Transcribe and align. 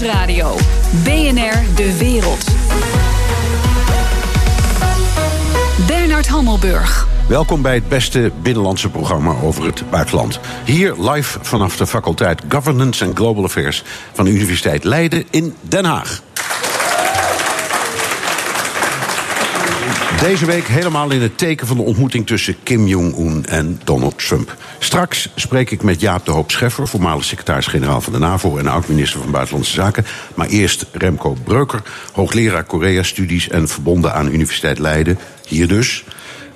Nieuwsradio. 0.00 0.56
BNR 1.04 1.74
De 1.74 1.96
Wereld. 1.98 2.44
Bernard 5.86 6.28
Hammelburg. 6.28 7.06
Welkom 7.28 7.62
bij 7.62 7.74
het 7.74 7.88
beste 7.88 8.32
binnenlandse 8.42 8.90
programma 8.90 9.34
over 9.42 9.64
het 9.64 9.90
buitenland. 9.90 10.40
Hier 10.64 10.94
live 11.10 11.38
vanaf 11.42 11.76
de 11.76 11.86
faculteit 11.86 12.42
Governance 12.48 13.04
and 13.04 13.16
Global 13.16 13.44
Affairs 13.44 13.82
van 14.12 14.24
de 14.24 14.30
Universiteit 14.30 14.84
Leiden 14.84 15.24
in 15.30 15.54
Den 15.60 15.84
Haag. 15.84 16.22
Deze 20.20 20.46
week 20.46 20.66
helemaal 20.66 21.10
in 21.10 21.22
het 21.22 21.38
teken 21.38 21.66
van 21.66 21.76
de 21.76 21.82
ontmoeting 21.82 22.26
tussen 22.26 22.56
Kim 22.62 22.86
Jong-un 22.86 23.46
en 23.46 23.80
Donald 23.84 24.26
Trump. 24.26 24.56
Straks 24.78 25.28
spreek 25.34 25.70
ik 25.70 25.82
met 25.82 26.00
Jaap 26.00 26.24
de 26.24 26.30
Hoop 26.30 26.50
Scheffer, 26.50 26.88
voormalig 26.88 27.24
secretaris-generaal 27.24 28.00
van 28.00 28.12
de 28.12 28.18
NAVO 28.18 28.56
en 28.56 28.66
oud-minister 28.66 29.20
van 29.20 29.30
Buitenlandse 29.30 29.72
Zaken. 29.72 30.06
Maar 30.34 30.46
eerst 30.46 30.86
Remco 30.92 31.36
Breuker, 31.44 31.82
hoogleraar 32.12 32.64
Korea-studies 32.64 33.48
en 33.48 33.68
verbonden 33.68 34.14
aan 34.14 34.32
Universiteit 34.32 34.78
Leiden. 34.78 35.18
Hier 35.46 35.68
dus. 35.68 36.04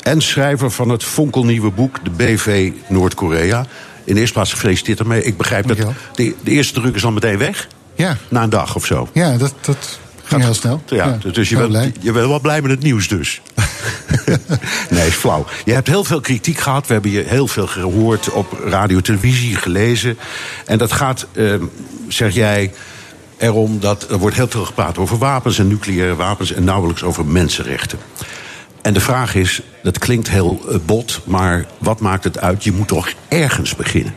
En 0.02 0.20
schrijver 0.20 0.70
van 0.70 0.88
het 0.88 1.04
fonkelnieuwe 1.04 1.70
boek 1.70 2.04
De 2.04 2.10
BV 2.10 2.72
Noord-Korea. 2.88 3.66
In 4.04 4.14
de 4.14 4.20
eerste 4.20 4.34
plaats 4.34 4.52
gefeliciteerd 4.52 4.98
ermee. 4.98 5.24
Ik 5.24 5.36
begrijp 5.36 5.68
dat 5.68 5.76
de, 6.14 6.34
de 6.42 6.50
eerste 6.50 6.80
druk 6.80 6.94
is 6.94 7.04
al 7.04 7.12
meteen 7.12 7.38
weg. 7.38 7.68
Ja. 7.94 8.16
Na 8.28 8.42
een 8.42 8.50
dag 8.50 8.74
of 8.76 8.86
zo. 8.86 9.08
Ja, 9.12 9.36
dat, 9.36 9.54
dat 9.60 9.98
ging 10.30 10.42
heel 10.42 10.54
snel. 10.54 10.82
Ja, 10.86 11.18
dus 11.32 11.48
je 11.48 11.56
bent, 11.56 11.96
je 12.00 12.12
bent 12.12 12.26
wel 12.26 12.40
blij 12.40 12.62
met 12.62 12.70
het 12.70 12.82
nieuws 12.82 13.08
dus. 13.08 13.40
nee, 14.90 15.06
is 15.06 15.14
flauw. 15.14 15.46
Je 15.64 15.72
hebt 15.72 15.86
heel 15.86 16.04
veel 16.04 16.20
kritiek 16.20 16.58
gehad. 16.58 16.86
We 16.86 16.92
hebben 16.92 17.10
je 17.10 17.22
heel 17.26 17.46
veel 17.46 17.66
gehoord 17.66 18.30
op 18.30 18.58
radio, 18.64 19.00
televisie, 19.00 19.56
gelezen. 19.56 20.18
En 20.66 20.78
dat 20.78 20.92
gaat, 20.92 21.26
eh, 21.32 21.54
zeg 22.08 22.34
jij, 22.34 22.72
erom 23.36 23.80
dat 23.80 24.10
er 24.10 24.18
wordt 24.18 24.36
heel 24.36 24.48
veel 24.48 24.64
gepraat 24.64 24.98
over 24.98 25.18
wapens 25.18 25.58
en 25.58 25.68
nucleaire 25.68 26.14
wapens 26.14 26.52
en 26.52 26.64
nauwelijks 26.64 27.02
over 27.02 27.26
mensenrechten. 27.26 27.98
En 28.82 28.94
de 28.94 29.00
vraag 29.00 29.34
is, 29.34 29.62
dat 29.82 29.98
klinkt 29.98 30.30
heel 30.30 30.60
eh, 30.68 30.76
bot, 30.86 31.20
maar 31.24 31.66
wat 31.78 32.00
maakt 32.00 32.24
het 32.24 32.40
uit? 32.40 32.64
Je 32.64 32.72
moet 32.72 32.88
toch 32.88 33.12
ergens 33.28 33.74
beginnen? 33.76 34.14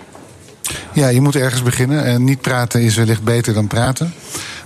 Ja, 0.93 1.07
je 1.07 1.21
moet 1.21 1.35
ergens 1.35 1.63
beginnen. 1.63 2.05
En 2.05 2.23
niet 2.23 2.41
praten 2.41 2.81
is 2.81 2.95
wellicht 2.95 3.23
beter 3.23 3.53
dan 3.53 3.67
praten. 3.67 4.13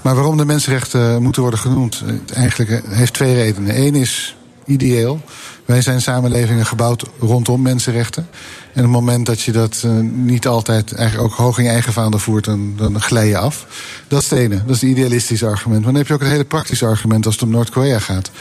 Maar 0.02 0.16
waarom 0.16 0.38
de 0.38 0.46
mensenrechten 0.46 1.22
moeten 1.22 1.42
worden 1.42 1.60
genoemd, 1.60 2.04
eh, 2.06 2.38
eigenlijk 2.38 2.72
eh, 2.72 2.98
heeft 2.98 3.14
twee 3.14 3.34
redenen. 3.34 3.82
Eén 3.82 3.96
is 3.96 4.36
ideeel. 4.66 5.22
Wij 5.66 5.82
zijn 5.82 6.02
samenlevingen 6.02 6.66
gebouwd 6.66 7.04
rondom 7.20 7.62
mensenrechten. 7.62 8.28
En 8.74 8.86
op 8.86 8.92
het 8.92 9.02
moment 9.02 9.26
dat 9.26 9.42
je 9.42 9.52
dat 9.52 9.86
niet 10.12 10.48
altijd 10.48 10.94
eigenlijk 10.94 11.32
ook 11.32 11.38
hoog 11.38 11.58
in 11.58 11.68
eigen 11.68 11.94
vaandel 11.94 12.20
voert, 12.20 12.46
dan, 12.46 12.74
dan 12.78 13.02
glij 13.02 13.28
je 13.28 13.38
af. 13.38 13.66
Dat 14.08 14.22
is 14.22 14.30
het 14.30 14.40
ene. 14.40 14.56
Dat 14.66 14.76
is 14.76 14.82
het 14.82 14.90
idealistische 14.90 15.46
argument. 15.46 15.84
Maar 15.84 15.92
dan 15.92 16.00
heb 16.02 16.08
je 16.08 16.14
ook 16.14 16.20
het 16.20 16.30
hele 16.30 16.46
praktische 16.46 16.86
argument 16.86 17.26
als 17.26 17.36
het 17.36 17.44
om 17.44 17.50
Noord-Korea 17.50 18.00
gaat. 18.00 18.32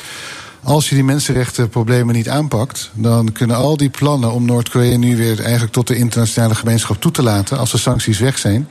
Als 0.67 0.89
je 0.89 0.95
die 0.95 1.05
mensenrechtenproblemen 1.05 2.15
niet 2.15 2.29
aanpakt, 2.29 2.91
dan 2.95 3.33
kunnen 3.33 3.57
al 3.57 3.77
die 3.77 3.91
plannen 3.91 4.33
om 4.33 4.45
Noord-Korea 4.45 4.97
nu 4.97 5.17
weer 5.17 5.43
eigenlijk 5.43 5.73
tot 5.73 5.87
de 5.87 5.97
internationale 5.97 6.55
gemeenschap 6.55 7.01
toe 7.01 7.11
te 7.11 7.23
laten, 7.23 7.59
als 7.59 7.71
de 7.71 7.79
sancties 7.79 8.19
weg 8.19 8.39
zijn, 8.39 8.69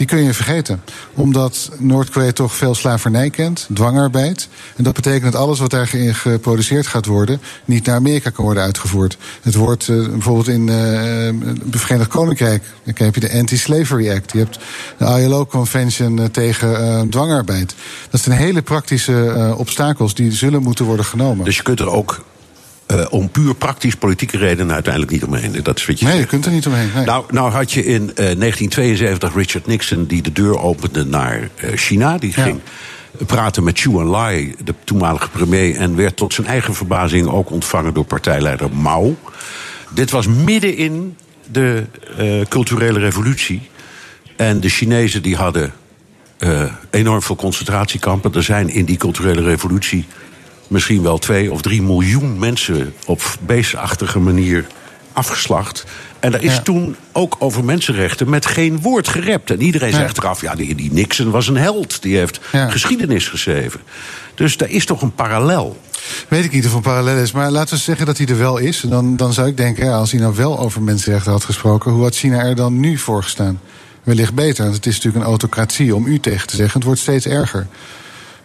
die 0.00 0.08
kun 0.08 0.22
je 0.22 0.34
vergeten. 0.34 0.82
Omdat 1.14 1.70
Noord-Korea 1.78 2.32
toch 2.32 2.54
veel 2.54 2.74
slavernij 2.74 3.30
kent, 3.30 3.68
dwangarbeid. 3.72 4.48
En 4.76 4.84
dat 4.84 4.94
betekent 4.94 5.32
dat 5.32 5.40
alles 5.42 5.58
wat 5.58 5.70
daarin 5.70 6.14
geproduceerd 6.14 6.86
gaat 6.86 7.06
worden... 7.06 7.40
niet 7.64 7.86
naar 7.86 7.94
Amerika 7.94 8.30
kan 8.30 8.44
worden 8.44 8.62
uitgevoerd. 8.62 9.16
Het 9.42 9.54
wordt 9.54 9.88
uh, 9.88 10.08
bijvoorbeeld 10.08 10.48
in 10.48 10.66
uh, 10.66 11.54
het 11.70 11.80
Verenigd 11.80 12.10
Koninkrijk... 12.10 12.62
dan 12.84 12.94
heb 12.96 13.14
je 13.14 13.20
de 13.20 13.32
Anti-Slavery 13.32 14.10
Act. 14.10 14.32
Je 14.32 14.38
hebt 14.38 14.58
de 14.96 15.04
ILO-convention 15.04 16.18
uh, 16.18 16.24
tegen 16.24 17.10
dwangarbeid. 17.10 17.74
Dat 18.10 18.20
zijn 18.20 18.38
hele 18.38 18.62
praktische 18.62 19.54
obstakels 19.56 20.14
die 20.14 20.32
zullen 20.32 20.62
moeten 20.62 20.84
worden 20.84 21.04
genomen. 21.04 21.44
Dus 21.44 21.56
je 21.56 21.62
kunt 21.62 21.80
er 21.80 21.90
ook 21.90 22.20
uh, 22.90 23.06
om 23.10 23.30
puur 23.30 23.54
praktisch 23.54 23.94
politieke 23.94 24.36
redenen 24.36 24.74
uiteindelijk 24.74 25.12
niet 25.12 25.24
omheen. 25.24 25.62
Dat 25.62 25.78
is 25.78 25.86
wat 25.86 25.98
je 25.98 26.04
nee, 26.04 26.14
zegt. 26.14 26.24
je 26.24 26.30
kunt 26.30 26.46
er 26.46 26.52
niet 26.52 26.66
omheen. 26.66 26.90
Nee. 26.94 27.04
Nou, 27.04 27.24
nou 27.30 27.50
had 27.50 27.72
je 27.72 27.84
in 27.84 28.02
uh, 28.02 28.14
1972 28.14 29.34
Richard 29.34 29.66
Nixon 29.66 30.04
die 30.04 30.22
de 30.22 30.32
deur 30.32 30.58
opende 30.58 31.04
naar 31.04 31.40
uh, 31.40 31.70
China. 31.74 32.18
Die 32.18 32.32
ja. 32.36 32.42
ging 32.42 32.60
praten 33.26 33.64
met 33.64 33.78
Chu 33.78 33.98
Enlai, 33.98 34.54
de 34.64 34.74
toenmalige 34.84 35.30
premier... 35.30 35.76
en 35.76 35.96
werd 35.96 36.16
tot 36.16 36.34
zijn 36.34 36.46
eigen 36.46 36.74
verbazing 36.74 37.28
ook 37.28 37.50
ontvangen 37.50 37.94
door 37.94 38.04
partijleider 38.04 38.70
Mao. 38.72 39.16
Dit 39.94 40.10
was 40.10 40.26
midden 40.26 40.76
in 40.76 41.16
de 41.50 41.84
uh, 42.18 42.44
culturele 42.48 42.98
revolutie. 42.98 43.62
En 44.36 44.60
de 44.60 44.68
Chinezen 44.68 45.22
die 45.22 45.36
hadden 45.36 45.72
enorm 46.90 47.22
veel 47.22 47.36
concentratiekampen. 47.36 48.34
Er 48.34 48.42
zijn 48.42 48.68
in 48.68 48.84
die 48.84 48.96
culturele 48.96 49.42
revolutie 49.42 50.06
misschien 50.70 51.02
wel 51.02 51.18
twee 51.18 51.52
of 51.52 51.62
drie 51.62 51.82
miljoen 51.82 52.38
mensen 52.38 52.94
op 53.06 53.22
beestachtige 53.40 54.18
manier 54.18 54.66
afgeslacht. 55.12 55.84
En 56.20 56.30
daar 56.30 56.42
is 56.42 56.54
ja. 56.54 56.60
toen 56.60 56.96
ook 57.12 57.36
over 57.38 57.64
mensenrechten 57.64 58.30
met 58.30 58.46
geen 58.46 58.80
woord 58.80 59.08
gerept. 59.08 59.50
En 59.50 59.62
iedereen 59.62 59.92
zegt 59.92 60.18
eraf, 60.18 60.40
ja, 60.40 60.54
die, 60.54 60.74
die 60.74 60.92
Nixon 60.92 61.30
was 61.30 61.48
een 61.48 61.56
held. 61.56 62.02
Die 62.02 62.16
heeft 62.16 62.40
ja. 62.52 62.70
geschiedenis 62.70 63.28
geschreven. 63.28 63.80
Dus 64.34 64.56
daar 64.56 64.70
is 64.70 64.84
toch 64.84 65.02
een 65.02 65.14
parallel. 65.14 65.80
Weet 66.28 66.44
ik 66.44 66.52
niet 66.52 66.66
of 66.66 66.72
een 66.72 66.80
parallel 66.80 67.16
is, 67.16 67.32
maar 67.32 67.50
laten 67.50 67.74
we 67.74 67.80
zeggen 67.80 68.06
dat 68.06 68.18
hij 68.18 68.26
er 68.26 68.38
wel 68.38 68.58
is. 68.58 68.80
Dan, 68.80 69.16
dan 69.16 69.32
zou 69.32 69.48
ik 69.48 69.56
denken, 69.56 69.92
als 69.92 70.10
hij 70.10 70.20
nou 70.20 70.34
wel 70.36 70.58
over 70.58 70.82
mensenrechten 70.82 71.32
had 71.32 71.44
gesproken... 71.44 71.92
hoe 71.92 72.02
had 72.02 72.16
China 72.16 72.38
er 72.38 72.56
dan 72.56 72.80
nu 72.80 72.98
voor 72.98 73.22
gestaan? 73.22 73.60
Wellicht 74.02 74.34
beter, 74.34 74.64
want 74.64 74.76
het 74.76 74.86
is 74.86 74.94
natuurlijk 74.94 75.24
een 75.24 75.30
autocratie 75.30 75.94
om 75.94 76.06
u 76.06 76.20
tegen 76.20 76.46
te 76.46 76.56
zeggen. 76.56 76.74
Het 76.74 76.84
wordt 76.84 77.00
steeds 77.00 77.26
erger. 77.26 77.66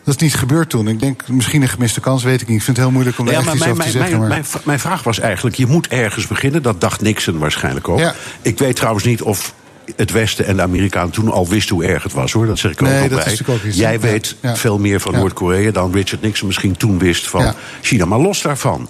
Dat 0.06 0.16
is 0.16 0.22
niet 0.22 0.36
gebeurd 0.36 0.70
toen. 0.70 0.88
Ik 0.88 1.00
denk 1.00 1.28
misschien 1.28 1.62
een 1.62 1.70
gemiste 1.70 2.00
kans, 2.00 2.24
weet 2.24 2.42
ik 2.42 2.48
niet. 2.48 2.58
Ik 2.58 2.64
vind 2.64 2.78
het 2.78 2.86
heel 2.86 2.96
moeilijk 2.96 3.20
om 3.20 3.26
daar 3.26 3.36
echt 3.36 3.54
iets 3.54 3.68
over 3.68 3.84
te 3.84 3.90
zeggen. 3.90 4.20
Maar... 4.20 4.28
Mijn, 4.28 4.46
mijn, 4.64 4.80
vraag 4.80 5.04
was 5.04 5.20
eigenlijk, 5.20 5.56
je 5.56 5.66
moet 5.66 5.88
ergens 5.88 6.28
beginnen. 6.28 6.62
Dat 6.64 6.82
dacht 6.82 7.02
Nixon 7.02 7.38
waarschijnlijk 7.38 7.88
ook. 7.88 8.00
Ja. 8.00 8.16
Ik 8.42 8.58
weet 8.58 8.76
trouwens 8.76 9.06
niet 9.06 9.22
of 9.22 9.54
het 9.96 10.12
Westen 10.12 10.46
en 10.46 10.56
de 10.56 10.62
Amerikanen 10.62 11.12
toen 11.12 11.32
al 11.32 11.48
wisten 11.48 11.76
hoe 11.76 11.86
erg 11.86 12.04
het 12.04 12.14
was, 12.14 12.32
hoor. 12.32 12.46
Dat 12.46 12.60
zeg 12.60 12.72
ik 12.72 12.82
ook 12.82 12.88
nog 12.88 13.08
bij. 13.08 13.40
Ook 13.48 13.64
iets, 13.64 13.78
Jij 13.78 14.00
weet 14.00 14.36
ja. 14.42 14.56
veel 14.56 14.80
meer 14.80 15.00
van 15.00 15.14
Noord-Korea 15.14 15.72
dan 15.72 15.94
Richard 15.94 16.22
Nixon 16.22 16.48
misschien 16.48 16.78
toen 16.78 17.00
wist 17.00 17.28
van 17.28 17.54
China. 17.82 18.06
Maar 18.06 18.20
los 18.20 18.42
daarvan, 18.42 18.90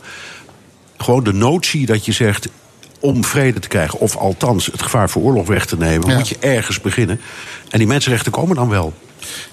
gewoon 0.97 1.23
de 1.23 1.33
notie 1.33 1.85
dat 1.85 2.05
je 2.05 2.11
zegt 2.11 2.47
om 2.99 3.23
vrede 3.23 3.59
te 3.59 3.67
krijgen, 3.67 3.99
of 3.99 4.15
althans 4.15 4.65
het 4.65 4.81
gevaar 4.81 5.09
voor 5.09 5.21
oorlog 5.21 5.47
weg 5.47 5.65
te 5.65 5.77
nemen, 5.77 6.15
moet 6.15 6.27
je 6.27 6.37
ergens 6.39 6.81
beginnen. 6.81 7.21
En 7.69 7.77
die 7.77 7.87
mensenrechten 7.87 8.31
komen 8.31 8.55
dan 8.55 8.69
wel. 8.69 8.93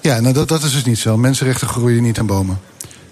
Ja, 0.01 0.19
nou 0.19 0.33
dat, 0.33 0.47
dat 0.47 0.63
is 0.63 0.71
dus 0.71 0.83
niet 0.83 0.99
zo. 0.99 1.17
Mensenrechten 1.17 1.67
groeien 1.67 2.03
niet 2.03 2.19
aan 2.19 2.25
bomen. 2.25 2.59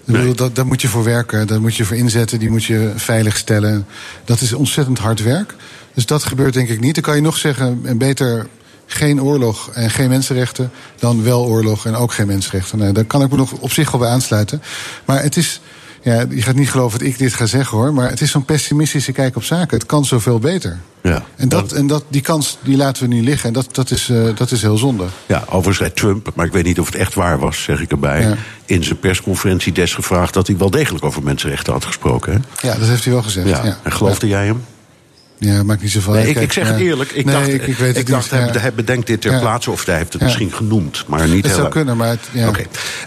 Nee. 0.04 0.18
Bedoel, 0.18 0.34
dat, 0.34 0.54
daar 0.54 0.66
moet 0.66 0.82
je 0.82 0.88
voor 0.88 1.04
werken, 1.04 1.46
daar 1.46 1.60
moet 1.60 1.76
je 1.76 1.84
voor 1.84 1.96
inzetten, 1.96 2.38
die 2.38 2.50
moet 2.50 2.64
je 2.64 2.92
veilig 2.96 3.36
stellen. 3.36 3.86
Dat 4.24 4.40
is 4.40 4.52
ontzettend 4.52 4.98
hard 4.98 5.22
werk. 5.22 5.54
Dus 5.94 6.06
dat 6.06 6.24
gebeurt 6.24 6.54
denk 6.54 6.68
ik 6.68 6.80
niet. 6.80 6.94
Dan 6.94 7.04
kan 7.04 7.16
je 7.16 7.22
nog 7.22 7.36
zeggen, 7.36 7.80
en 7.84 7.98
beter 7.98 8.46
geen 8.86 9.22
oorlog 9.22 9.70
en 9.72 9.90
geen 9.90 10.08
mensenrechten 10.08 10.70
dan 10.98 11.22
wel 11.22 11.44
oorlog 11.44 11.86
en 11.86 11.94
ook 11.94 12.12
geen 12.12 12.26
mensenrechten. 12.26 12.78
Nee, 12.78 12.92
daar 12.92 13.04
kan 13.04 13.22
ik 13.22 13.30
me 13.30 13.36
nog 13.36 13.52
op 13.52 13.72
zich 13.72 13.90
wel 13.90 14.00
bij 14.00 14.10
aansluiten. 14.10 14.62
Maar 15.04 15.22
het 15.22 15.36
is, 15.36 15.60
ja, 16.02 16.26
je 16.30 16.42
gaat 16.42 16.54
niet 16.54 16.70
geloven 16.70 16.98
dat 16.98 17.08
ik 17.08 17.18
dit 17.18 17.34
ga 17.34 17.46
zeggen 17.46 17.78
hoor, 17.78 17.94
maar 17.94 18.10
het 18.10 18.20
is 18.20 18.30
zo'n 18.30 18.44
pessimistische 18.44 19.12
kijk 19.12 19.36
op 19.36 19.44
zaken. 19.44 19.78
Het 19.78 19.86
kan 19.86 20.04
zoveel 20.04 20.38
beter. 20.38 20.78
Ja. 21.02 21.24
En, 21.36 21.48
dat, 21.48 21.72
en 21.72 21.86
dat, 21.86 22.04
die 22.08 22.20
kans 22.20 22.58
die 22.62 22.76
laten 22.76 23.02
we 23.02 23.14
nu 23.14 23.22
liggen. 23.22 23.46
En 23.48 23.52
dat, 23.52 23.74
dat, 23.74 23.90
is, 23.90 24.08
uh, 24.08 24.36
dat 24.36 24.50
is 24.50 24.62
heel 24.62 24.76
zonde. 24.76 25.04
Ja, 25.26 25.44
overigens 25.46 25.76
zei 25.76 25.92
Trump, 25.92 26.30
maar 26.34 26.46
ik 26.46 26.52
weet 26.52 26.64
niet 26.64 26.80
of 26.80 26.86
het 26.86 26.94
echt 26.94 27.14
waar 27.14 27.38
was, 27.38 27.62
zeg 27.62 27.80
ik 27.80 27.90
erbij. 27.90 28.20
Ja. 28.20 28.34
In 28.64 28.84
zijn 28.84 28.98
persconferentie 28.98 29.72
desgevraagd 29.72 30.34
dat 30.34 30.46
hij 30.46 30.56
wel 30.56 30.70
degelijk 30.70 31.04
over 31.04 31.22
mensenrechten 31.22 31.72
had 31.72 31.84
gesproken. 31.84 32.32
Hè? 32.32 32.68
Ja, 32.68 32.78
dat 32.78 32.88
heeft 32.88 33.04
hij 33.04 33.12
wel 33.12 33.22
gezegd. 33.22 33.48
Ja. 33.48 33.64
ja. 33.64 33.78
En 33.82 33.92
geloofde 33.92 34.28
jij 34.28 34.46
hem? 34.46 34.64
Ja, 35.44 35.62
maakt 35.62 35.82
niet 35.82 35.90
zoveel 35.90 36.12
nee, 36.12 36.28
ik, 36.28 36.36
ik 36.36 36.52
zeg 36.52 36.68
het 36.68 36.80
eerlijk. 36.80 37.10
Ik 37.10 37.24
nee, 37.24 37.34
dacht, 37.34 37.48
ik, 37.48 37.66
ik, 37.66 37.76
weet 37.76 37.96
het 37.96 38.06
dacht 38.06 38.32
niet. 38.32 38.40
hij, 38.40 38.60
hij 38.60 38.74
bedenkt 38.74 39.06
dit 39.06 39.20
ter 39.20 39.38
plaatse, 39.38 39.70
of 39.70 39.86
hij 39.86 39.96
heeft 39.96 40.12
het 40.12 40.22
misschien 40.22 40.52
genoemd, 40.52 41.04
maar 41.06 41.28
niet 41.28 41.44
Het 41.44 41.54
zou 41.54 41.68
kunnen, 41.68 41.96
maar 41.96 42.08
het. 42.08 42.28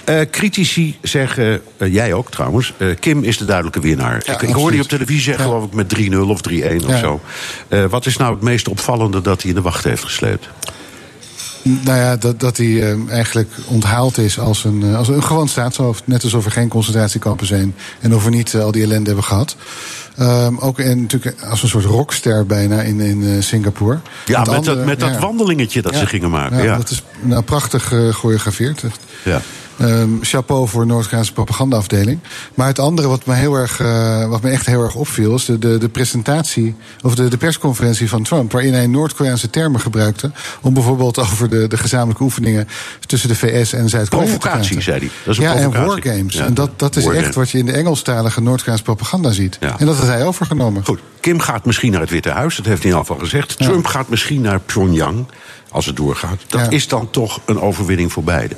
Eh, 0.04 0.20
critici 0.32 0.98
zeggen, 1.02 1.62
eh, 1.78 1.94
jij 1.94 2.14
ook 2.14 2.32
trouwens, 2.32 2.74
eh, 2.78 2.88
Kim 3.00 3.24
is 3.24 3.38
de 3.38 3.46
duidelijke 3.46 3.80
winnaar. 3.80 4.18
Ik, 4.26 4.42
ik 4.42 4.54
hoorde 4.54 4.72
die 4.72 4.82
op 4.82 4.88
televisie 4.88 5.22
zeggen, 5.22 5.44
geloof 5.44 5.66
ik, 5.66 5.74
met 5.74 5.90
3-0 5.90 6.30
of 6.30 6.42
3-1 6.42 6.86
of 6.88 6.98
zo. 6.98 7.22
Wat 7.90 8.06
is 8.06 8.18
nou 8.18 8.34
het 8.34 8.44
meest 8.44 8.68
opvallende 8.68 9.22
dat 9.22 9.42
hij 9.42 9.50
in 9.50 9.56
de 9.56 9.62
wacht 9.62 9.84
heeft 9.84 10.04
gesleept? 10.04 10.48
Nou 11.66 11.98
ja, 11.98 12.16
dat, 12.16 12.40
dat 12.40 12.58
hij 12.58 12.82
eh, 12.82 13.10
eigenlijk 13.10 13.50
onthaald 13.68 14.18
is 14.18 14.40
als 14.40 14.64
een, 14.64 14.84
eh, 14.84 14.98
als 14.98 15.08
een 15.08 15.24
gewoon 15.24 15.48
staatshoofd. 15.48 16.08
Net 16.08 16.24
alsof 16.24 16.46
er 16.46 16.52
geen 16.52 16.68
concentratiekampen 16.68 17.48
zijn. 17.48 17.76
En 18.00 18.16
of 18.16 18.24
we 18.24 18.30
niet 18.30 18.54
eh, 18.54 18.62
al 18.62 18.72
die 18.72 18.84
ellende 18.84 19.06
hebben 19.06 19.24
gehad. 19.24 19.56
Ehm, 20.18 20.58
ook 20.58 20.80
en 20.80 21.02
natuurlijk 21.02 21.36
als 21.50 21.64
een 21.64 21.70
soort 21.70 21.86
rockster 21.86 22.46
bijna 22.46 22.82
in, 22.82 23.00
in 23.00 23.44
Singapore. 23.44 24.00
Ja, 24.26 24.44
met, 24.44 24.64
dat, 24.64 24.86
met 24.86 25.00
dat 25.00 25.18
wandelingetje 25.18 25.82
dat 25.82 25.94
Ja. 25.94 26.00
ze 26.00 26.06
gingen 26.06 26.30
maken. 26.30 26.58
Ja, 26.58 26.64
Ja, 26.64 26.78
Dat 26.78 26.90
is 26.90 27.04
nou, 27.22 27.44
prachtig 27.44 27.88
gechoreografeerd. 27.88 28.84
Ja. 29.24 29.42
Um, 29.82 30.20
chapeau 30.22 30.68
voor 30.68 30.82
de 30.82 30.88
Noord-Koreaanse 30.88 31.34
propagandaafdeling. 31.34 32.20
Maar 32.54 32.68
het 32.68 32.80
andere 32.80 33.08
wat 33.08 33.26
me, 33.26 33.34
heel 33.34 33.56
erg, 33.56 33.80
uh, 33.80 34.28
wat 34.28 34.42
me 34.42 34.50
echt 34.50 34.66
heel 34.66 34.84
erg 34.84 34.96
opviel... 34.96 35.36
is 35.36 35.46
de, 35.46 35.60
de, 35.60 35.78
de 35.78 35.90
presentatie, 35.90 36.76
of 37.02 37.16
de, 37.16 37.28
de 37.28 37.38
persconferentie 37.38 38.10
van 38.10 38.24
Trump... 38.24 38.52
waarin 38.52 38.74
hij 38.74 38.88
Noord-Koreaanse 38.88 39.50
termen 39.50 39.80
gebruikte... 39.80 40.32
om 40.62 40.74
bijvoorbeeld 40.74 41.20
over 41.26 41.50
de, 41.50 41.68
de 41.68 41.78
gezamenlijke 41.78 42.24
oefeningen... 42.24 42.68
tussen 43.06 43.30
de 43.30 43.36
VS 43.36 43.74
en 43.74 43.90
Zuid-Korea 43.90 44.32
te 44.32 44.38
praten. 44.38 44.82
zei 44.82 45.00
hij. 45.00 45.10
Dat 45.24 45.34
is 45.34 45.38
een 45.38 45.44
ja, 45.44 45.56
en 45.56 45.72
wargames. 45.72 46.34
Ja, 46.34 46.46
en 46.46 46.54
dat, 46.54 46.80
dat 46.80 46.96
is 46.96 47.06
echt 47.06 47.36
wat 47.36 47.50
je 47.50 47.58
in 47.58 47.66
de 47.66 47.72
Engelstalige 47.72 48.42
Noord-Koreaanse 48.42 48.84
propaganda 48.84 49.32
ziet. 49.32 49.58
Ja. 49.60 49.80
En 49.80 49.86
dat 49.86 49.98
had 49.98 50.08
hij 50.08 50.26
overgenomen. 50.26 50.86
Goed, 50.86 51.00
Kim 51.20 51.40
gaat 51.40 51.66
misschien 51.66 51.92
naar 51.92 52.02
het 52.02 52.10
Witte 52.10 52.30
Huis, 52.30 52.56
dat 52.56 52.66
heeft 52.66 52.84
hij 52.84 52.92
in 52.92 52.98
ieder 52.98 53.14
geval 53.14 53.30
gezegd. 53.30 53.58
Trump 53.58 53.86
gaat 53.86 54.10
misschien 54.10 54.42
naar 54.42 54.60
Pyongyang, 54.60 55.26
als 55.72 55.86
het 55.86 55.96
doorgaat. 55.96 56.42
Dat 56.48 56.72
is 56.72 56.88
dan 56.88 57.10
toch 57.10 57.40
een 57.46 57.60
overwinning 57.60 58.12
voor 58.12 58.24
beide. 58.24 58.56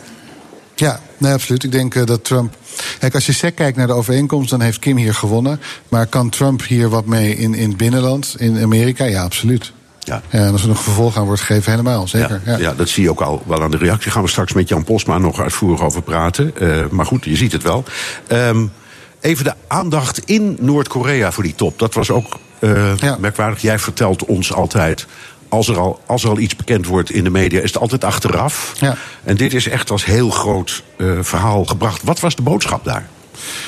Ja, 0.80 1.00
nee, 1.18 1.34
absoluut. 1.34 1.64
Ik 1.64 1.72
denk 1.72 1.96
uh, 1.96 2.06
dat 2.06 2.24
Trump. 2.24 2.56
Kijk, 3.00 3.14
als 3.14 3.26
je 3.26 3.34
sec 3.34 3.56
kijkt 3.56 3.78
naar 3.78 3.88
de 3.88 3.94
overeenkomst, 3.94 4.50
dan 4.50 4.62
heeft 4.62 4.80
Kim 4.80 4.98
hier 4.98 5.14
gewonnen. 5.14 5.60
Maar 5.90 6.06
kan 6.06 6.30
Trump 6.30 6.66
hier 6.66 6.90
wat 6.90 7.06
mee 7.06 7.36
in, 7.36 7.54
in 7.54 7.68
het 7.68 7.78
binnenland, 7.78 8.36
in 8.38 8.62
Amerika? 8.62 9.06
Ja, 9.06 9.24
absoluut. 9.24 9.74
Ja. 10.00 10.22
ja. 10.30 10.40
en 10.40 10.52
als 10.52 10.62
er 10.62 10.68
nog 10.68 10.82
vervolg 10.82 11.18
aan 11.18 11.26
wordt 11.26 11.42
gegeven, 11.42 11.72
helemaal, 11.72 12.08
zeker. 12.08 12.42
Ja, 12.46 12.52
ja. 12.52 12.58
ja, 12.58 12.74
dat 12.74 12.90
zie 12.90 13.04
je 13.04 13.10
ook 13.10 13.22
al 13.22 13.44
wel 13.46 13.64
aan 13.64 13.72
de 13.72 13.78
reactie. 13.78 14.12
Gaan 14.12 14.24
we 14.24 14.30
straks 14.30 14.54
met 14.54 14.70
Jan 14.70 14.84
Posma 14.84 15.18
nog 15.18 15.40
uitvoerig 15.40 15.82
over 15.82 16.02
praten. 16.02 16.54
Uh, 16.62 16.86
maar 16.90 17.06
goed, 17.06 17.26
je 17.26 17.36
ziet 17.36 17.52
het 17.52 17.64
wel. 17.64 17.84
Um, 18.32 18.72
even 19.20 19.44
de 19.44 19.54
aandacht 19.68 20.20
in 20.26 20.58
Noord-Korea 20.60 21.32
voor 21.32 21.44
die 21.44 21.56
top. 21.56 21.80
Dat 21.80 21.94
was 21.94 22.12
ook 22.12 22.40
uh, 22.60 22.94
merkwaardig. 23.20 23.62
Jij 23.62 23.80
vertelt 23.80 24.26
ons 24.26 24.54
altijd 24.54 25.06
als 25.50 25.68
er, 25.68 25.80
al, 25.80 26.00
als 26.06 26.24
er 26.24 26.30
al 26.30 26.40
iets 26.40 26.56
bekend 26.56 26.86
wordt 26.86 27.12
in 27.12 27.24
de 27.24 27.30
media, 27.30 27.62
is 27.62 27.74
het 27.74 27.82
altijd 27.82 28.04
achteraf. 28.04 28.74
Ja. 28.80 28.98
En 29.24 29.38
dit 29.38 29.54
is 29.54 29.68
echt 29.68 29.92
als 29.92 30.06
heel 30.06 30.30
groot 30.30 30.84
uh, 30.98 31.18
verhaal 31.22 31.66
gebracht. 31.66 32.04
Wat 32.04 32.20
was 32.20 32.36
de 32.36 32.42
boodschap 32.42 32.84
daar? 32.84 33.10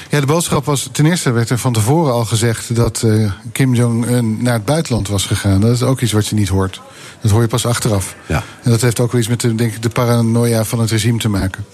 Ja, 0.09 0.19
de 0.19 0.25
boodschap 0.25 0.65
was. 0.65 0.89
Ten 0.91 1.05
eerste 1.05 1.31
werd 1.31 1.49
er 1.49 1.57
van 1.57 1.73
tevoren 1.73 2.13
al 2.13 2.25
gezegd 2.25 2.75
dat 2.75 3.01
uh, 3.05 3.31
Kim 3.51 3.73
Jong-un 3.73 4.43
naar 4.43 4.53
het 4.53 4.65
buitenland 4.65 5.07
was 5.07 5.25
gegaan. 5.25 5.61
Dat 5.61 5.71
is 5.71 5.83
ook 5.83 6.01
iets 6.01 6.11
wat 6.11 6.27
je 6.27 6.35
niet 6.35 6.49
hoort. 6.49 6.81
Dat 7.21 7.31
hoor 7.31 7.41
je 7.41 7.47
pas 7.47 7.65
achteraf. 7.65 8.15
Ja. 8.25 8.43
En 8.63 8.71
dat 8.71 8.81
heeft 8.81 8.99
ook 8.99 9.11
wel 9.11 9.21
iets 9.21 9.29
met 9.29 9.41
de, 9.41 9.55
denk 9.55 9.73
ik, 9.73 9.81
de 9.81 9.89
paranoia 9.89 10.63
van 10.63 10.79
het 10.79 10.91
regime 10.91 11.19
te 11.19 11.29
maken. 11.29 11.65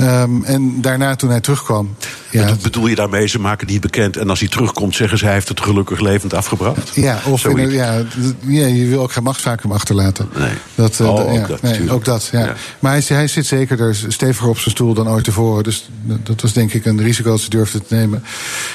Um, 0.00 0.44
en 0.44 0.80
daarna, 0.80 1.16
toen 1.16 1.30
hij 1.30 1.40
terugkwam. 1.40 1.94
Ja, 2.30 2.56
bedoel 2.62 2.86
je 2.86 2.94
daarmee, 2.94 3.26
ze 3.26 3.40
maken 3.40 3.66
die 3.66 3.80
bekend. 3.80 4.16
En 4.16 4.30
als 4.30 4.40
hij 4.40 4.48
terugkomt, 4.48 4.94
zeggen 4.94 5.18
ze 5.18 5.24
hij 5.24 5.34
heeft 5.34 5.48
het 5.48 5.60
gelukkig 5.60 6.00
levend 6.00 6.34
afgebracht? 6.34 6.94
Ja, 6.94 7.20
of 7.26 7.44
in, 7.44 7.70
ja, 7.70 8.02
ja, 8.40 8.66
je 8.66 8.86
wil 8.86 9.02
ook 9.02 9.12
geen 9.12 9.22
machtsvacuum 9.22 9.72
achterlaten. 9.72 10.28
Nee. 10.38 10.52
Dat, 10.74 10.98
uh, 11.00 11.08
oh, 11.08 11.34
ja, 11.34 11.40
ook 11.40 11.48
dat. 11.48 11.62
Nee, 11.62 11.90
ook 11.90 12.04
dat 12.04 12.28
ja. 12.32 12.38
ja. 12.38 12.54
Maar 12.78 12.92
hij, 12.92 13.02
hij, 13.06 13.26
zit 13.26 13.46
zeker 13.46 13.80
er 13.80 13.96
steviger 14.08 14.48
op 14.48 14.58
zijn 14.58 14.74
stoel 14.74 14.94
dan 14.94 15.08
ooit 15.08 15.24
tevoren. 15.24 15.64
Dus 15.64 15.90
dat 16.22 16.40
was 16.40 16.52
denk 16.52 16.72
ik 16.72 16.84
een 16.84 17.02
risico 17.02 17.30
dat 17.30 17.40
ze 17.40 17.50
durfde 17.50 17.82
te 17.82 17.94
nemen. 17.94 18.24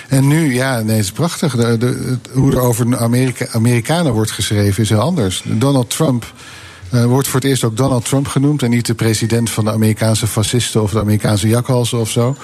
En 0.08 0.28
nu, 0.28 0.54
ja, 0.54 0.82
nee, 0.82 0.96
het 0.96 1.06
is 1.06 1.12
prachtig. 1.12 1.56
De, 1.56 1.78
de, 1.78 2.18
hoe 2.32 2.52
er 2.52 2.60
over 2.60 2.98
Amerika, 2.98 3.48
Amerikanen 3.52 4.14
wordt 4.14 4.32
geschreven 4.32 4.84
is 4.84 4.90
heel 4.90 5.00
anders. 5.00 5.44
Donald 5.46 5.90
Trump 5.90 6.34
uh, 6.94 7.06
wordt 7.06 7.28
voor 7.28 7.40
het 7.40 7.50
eerst 7.50 7.64
ook 7.64 7.78
Donald 7.78 8.06
Trump 8.06 8.28
genoemd. 8.28 8.64
En 8.64 8.70
niet 8.70 8.86
de 8.86 8.94
president 8.94 9.50
van 9.50 9.66
de 9.66 9.72
Amerikaanse 9.72 10.28
fascisten 10.28 10.82
of 10.82 10.92
de 10.92 11.00
Amerikaanse 11.00 11.48
jakhalsen 11.48 12.00
of 12.00 12.10
zo. 12.10 12.36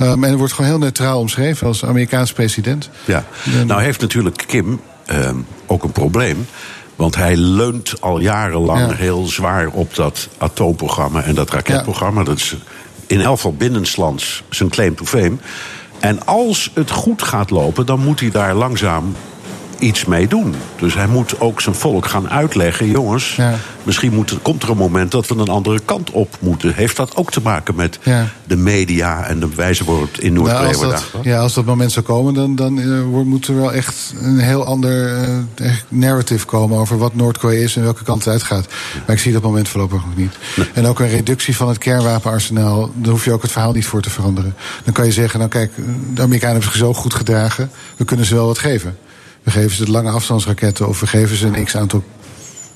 Um, 0.00 0.24
en 0.24 0.36
wordt 0.36 0.52
gewoon 0.52 0.70
heel 0.70 0.78
neutraal 0.78 1.18
omschreven 1.18 1.66
als 1.66 1.84
Amerikaans 1.84 2.32
president. 2.32 2.90
Ja, 3.04 3.24
nou 3.66 3.82
heeft 3.82 4.00
natuurlijk 4.00 4.44
Kim 4.46 4.80
um, 5.10 5.46
ook 5.66 5.84
een 5.84 5.92
probleem. 5.92 6.46
Want 6.96 7.16
hij 7.16 7.36
leunt 7.36 8.00
al 8.00 8.18
jarenlang 8.18 8.90
ja. 8.90 8.96
heel 8.96 9.26
zwaar 9.26 9.68
op 9.68 9.94
dat 9.94 10.28
atoomprogramma 10.38 11.22
en 11.22 11.34
dat 11.34 11.50
raketprogramma. 11.50 12.20
Ja. 12.20 12.26
Dat 12.26 12.36
is 12.36 12.56
in 13.06 13.20
elk 13.20 13.36
geval 13.36 13.54
binnenslands 13.54 14.42
zijn 14.50 14.68
claim 14.68 14.94
to 14.96 15.04
fame. 15.04 15.36
En 16.00 16.26
als 16.26 16.70
het 16.74 16.90
goed 16.90 17.22
gaat 17.22 17.50
lopen, 17.50 17.86
dan 17.86 18.00
moet 18.00 18.20
hij 18.20 18.30
daar 18.30 18.54
langzaam 18.54 19.14
iets 19.78 20.04
mee 20.04 20.28
doen. 20.28 20.54
Dus 20.78 20.94
hij 20.94 21.06
moet 21.06 21.40
ook 21.40 21.60
zijn 21.60 21.74
volk 21.74 22.06
gaan 22.06 22.30
uitleggen: 22.30 22.90
jongens, 22.90 23.36
ja. 23.36 23.54
misschien 23.82 24.12
moet, 24.12 24.38
komt 24.42 24.62
er 24.62 24.70
een 24.70 24.76
moment 24.76 25.10
dat 25.10 25.26
we 25.26 25.34
een 25.34 25.48
andere 25.48 25.80
kant 25.84 26.10
op 26.10 26.36
moeten. 26.40 26.74
Heeft 26.74 26.96
dat 26.96 27.16
ook 27.16 27.30
te 27.30 27.40
maken 27.40 27.74
met 27.74 27.98
ja. 28.02 28.28
de 28.46 28.56
media 28.56 29.26
en 29.26 29.40
de 29.40 29.54
wijze 29.54 29.84
waarop 29.84 30.16
in 30.16 30.32
Noord-Korea 30.32 30.70
nou, 30.70 30.84
wordt 30.84 31.04
Ja, 31.22 31.38
als 31.38 31.54
dat 31.54 31.64
moment 31.64 31.92
zou 31.92 32.04
komen, 32.04 32.34
dan, 32.34 32.56
dan 32.56 32.78
uh, 32.78 33.22
moet 33.24 33.46
er 33.46 33.56
wel 33.56 33.72
echt 33.72 34.14
een 34.20 34.38
heel 34.38 34.64
ander 34.64 35.18
uh, 35.60 35.72
narrative 35.88 36.46
komen 36.46 36.78
over 36.78 36.98
wat 36.98 37.14
Noord-Korea 37.14 37.62
is 37.62 37.76
en 37.76 37.82
welke 37.82 38.04
kant 38.04 38.24
het 38.24 38.32
uitgaat. 38.32 38.66
Maar 39.06 39.16
ik 39.16 39.22
zie 39.22 39.32
dat 39.32 39.42
moment 39.42 39.68
voorlopig 39.68 40.04
nog 40.04 40.16
niet. 40.16 40.36
Nee. 40.56 40.66
En 40.74 40.86
ook 40.86 41.00
een 41.00 41.08
reductie 41.08 41.56
van 41.56 41.68
het 41.68 41.78
kernwapenarsenaal, 41.78 42.90
daar 42.94 43.12
hoef 43.12 43.24
je 43.24 43.32
ook 43.32 43.42
het 43.42 43.52
verhaal 43.52 43.72
niet 43.72 43.86
voor 43.86 44.02
te 44.02 44.10
veranderen. 44.10 44.54
Dan 44.84 44.94
kan 44.94 45.04
je 45.04 45.12
zeggen: 45.12 45.38
nou 45.38 45.50
kijk, 45.50 45.72
de 46.14 46.22
Amerikanen 46.22 46.56
hebben 46.56 46.72
zich 46.72 46.80
zo 46.80 46.94
goed 46.94 47.14
gedragen, 47.14 47.70
we 47.96 48.04
kunnen 48.04 48.26
ze 48.26 48.34
wel 48.34 48.46
wat 48.46 48.58
geven. 48.58 48.96
We 49.48 49.54
geven 49.54 49.76
ze 49.76 49.84
de 49.84 49.90
lange 49.90 50.10
afstandsraketten 50.10 50.88
of 50.88 51.00
we 51.00 51.06
geven 51.06 51.36
ze 51.36 51.46
een 51.46 51.64
x 51.64 51.76
aantal 51.76 52.04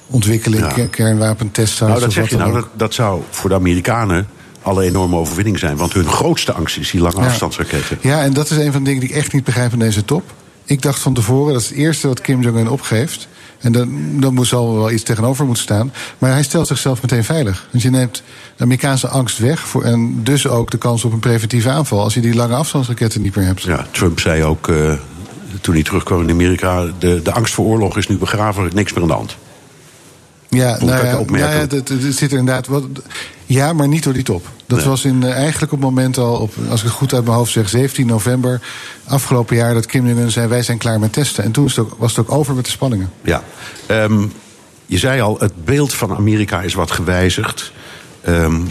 ontwikkeling, 0.06 0.76
ja. 0.76 0.86
kernwapentests. 0.86 1.80
Nou, 1.80 2.00
dat 2.00 2.12
zeg 2.12 2.30
je 2.30 2.36
nou, 2.36 2.52
dat, 2.52 2.66
dat 2.72 2.94
zou 2.94 3.22
voor 3.30 3.48
de 3.48 3.54
Amerikanen 3.54 4.26
alle 4.62 4.84
enorme 4.84 5.16
overwinning 5.16 5.58
zijn. 5.58 5.76
Want 5.76 5.92
hun 5.92 6.08
grootste 6.08 6.52
angst 6.52 6.78
is 6.78 6.90
die 6.90 7.00
lange 7.00 7.20
ja. 7.20 7.26
afstandsraketten. 7.26 7.98
Ja, 8.00 8.22
en 8.22 8.32
dat 8.32 8.50
is 8.50 8.56
een 8.56 8.72
van 8.72 8.82
de 8.82 8.88
dingen 8.88 9.00
die 9.00 9.10
ik 9.10 9.16
echt 9.16 9.32
niet 9.32 9.44
begrijp 9.44 9.72
in 9.72 9.78
deze 9.78 10.04
top. 10.04 10.22
Ik 10.64 10.82
dacht 10.82 10.98
van 10.98 11.14
tevoren, 11.14 11.52
dat 11.52 11.62
is 11.62 11.68
het 11.68 11.78
eerste 11.78 12.08
wat 12.08 12.20
Kim 12.20 12.42
Jong-un 12.42 12.68
opgeeft. 12.68 13.28
En 13.58 13.72
dan, 13.72 14.20
dan 14.20 14.34
moet, 14.34 14.46
zal 14.46 14.74
wel 14.74 14.90
iets 14.90 15.02
tegenover 15.02 15.44
moeten 15.44 15.62
staan. 15.62 15.92
Maar 16.18 16.30
hij 16.30 16.42
stelt 16.42 16.66
zichzelf 16.66 17.02
meteen 17.02 17.24
veilig. 17.24 17.68
Dus 17.70 17.82
je 17.82 17.90
neemt 17.90 18.22
de 18.56 18.62
Amerikaanse 18.62 19.08
angst 19.08 19.38
weg. 19.38 19.60
Voor, 19.60 19.84
en 19.84 20.24
dus 20.24 20.46
ook 20.46 20.70
de 20.70 20.78
kans 20.78 21.04
op 21.04 21.12
een 21.12 21.18
preventieve 21.18 21.70
aanval. 21.70 22.00
Als 22.00 22.14
je 22.14 22.20
die 22.20 22.34
lange 22.34 22.54
afstandsraketten 22.54 23.22
niet 23.22 23.36
meer 23.36 23.44
hebt. 23.44 23.62
Ja, 23.62 23.86
Trump 23.90 24.20
zei 24.20 24.44
ook. 24.44 24.68
Uh, 24.68 24.92
toen 25.60 25.74
hij 25.74 25.82
terugkwam 25.82 26.20
in 26.20 26.30
Amerika... 26.30 26.86
de, 26.98 27.22
de 27.22 27.32
angst 27.32 27.54
voor 27.54 27.66
oorlog 27.66 27.96
is 27.96 28.08
nu 28.08 28.18
begraven, 28.18 28.70
niks 28.74 28.92
meer 28.92 29.02
aan 29.02 29.08
de 29.08 29.14
hand. 29.14 29.36
Ja, 30.48 30.78
nou 30.80 31.06
ja, 31.06 31.12
nou 31.12 31.38
ja 31.38 31.48
het, 31.48 31.92
zit 32.10 32.32
er 32.32 32.38
inderdaad 32.38 32.66
wat. 32.66 32.84
Ja, 33.46 33.72
maar 33.72 33.88
niet 33.88 34.02
door 34.02 34.12
die 34.12 34.22
top. 34.22 34.48
Dat 34.66 34.78
nee. 34.78 34.88
was 34.88 35.04
in, 35.04 35.22
uh, 35.22 35.32
eigenlijk 35.32 35.72
op 35.72 35.78
het 35.78 35.88
moment 35.88 36.18
al, 36.18 36.36
op, 36.36 36.52
als 36.70 36.80
ik 36.80 36.86
het 36.86 36.96
goed 36.96 37.14
uit 37.14 37.24
mijn 37.24 37.36
hoofd 37.36 37.52
zeg, 37.52 37.68
17 37.68 38.06
november 38.06 38.60
afgelopen 39.04 39.56
jaar 39.56 39.74
dat 39.74 39.86
Kim 39.86 40.06
Jong-un 40.06 40.30
zei: 40.30 40.48
wij 40.48 40.62
zijn 40.62 40.78
klaar 40.78 40.98
met 40.98 41.12
testen. 41.12 41.44
En 41.44 41.52
toen 41.52 41.64
was 41.64 41.76
het 41.76 41.84
ook, 41.84 41.94
was 41.98 42.16
het 42.16 42.26
ook 42.26 42.32
over 42.32 42.54
met 42.54 42.64
de 42.64 42.70
spanningen. 42.70 43.10
Ja, 43.22 43.42
um, 43.88 44.32
je 44.86 44.98
zei 44.98 45.20
al, 45.20 45.36
het 45.38 45.64
beeld 45.64 45.94
van 45.94 46.14
Amerika 46.16 46.62
is 46.62 46.74
wat 46.74 46.90
gewijzigd. 46.90 47.72
Um, 48.28 48.68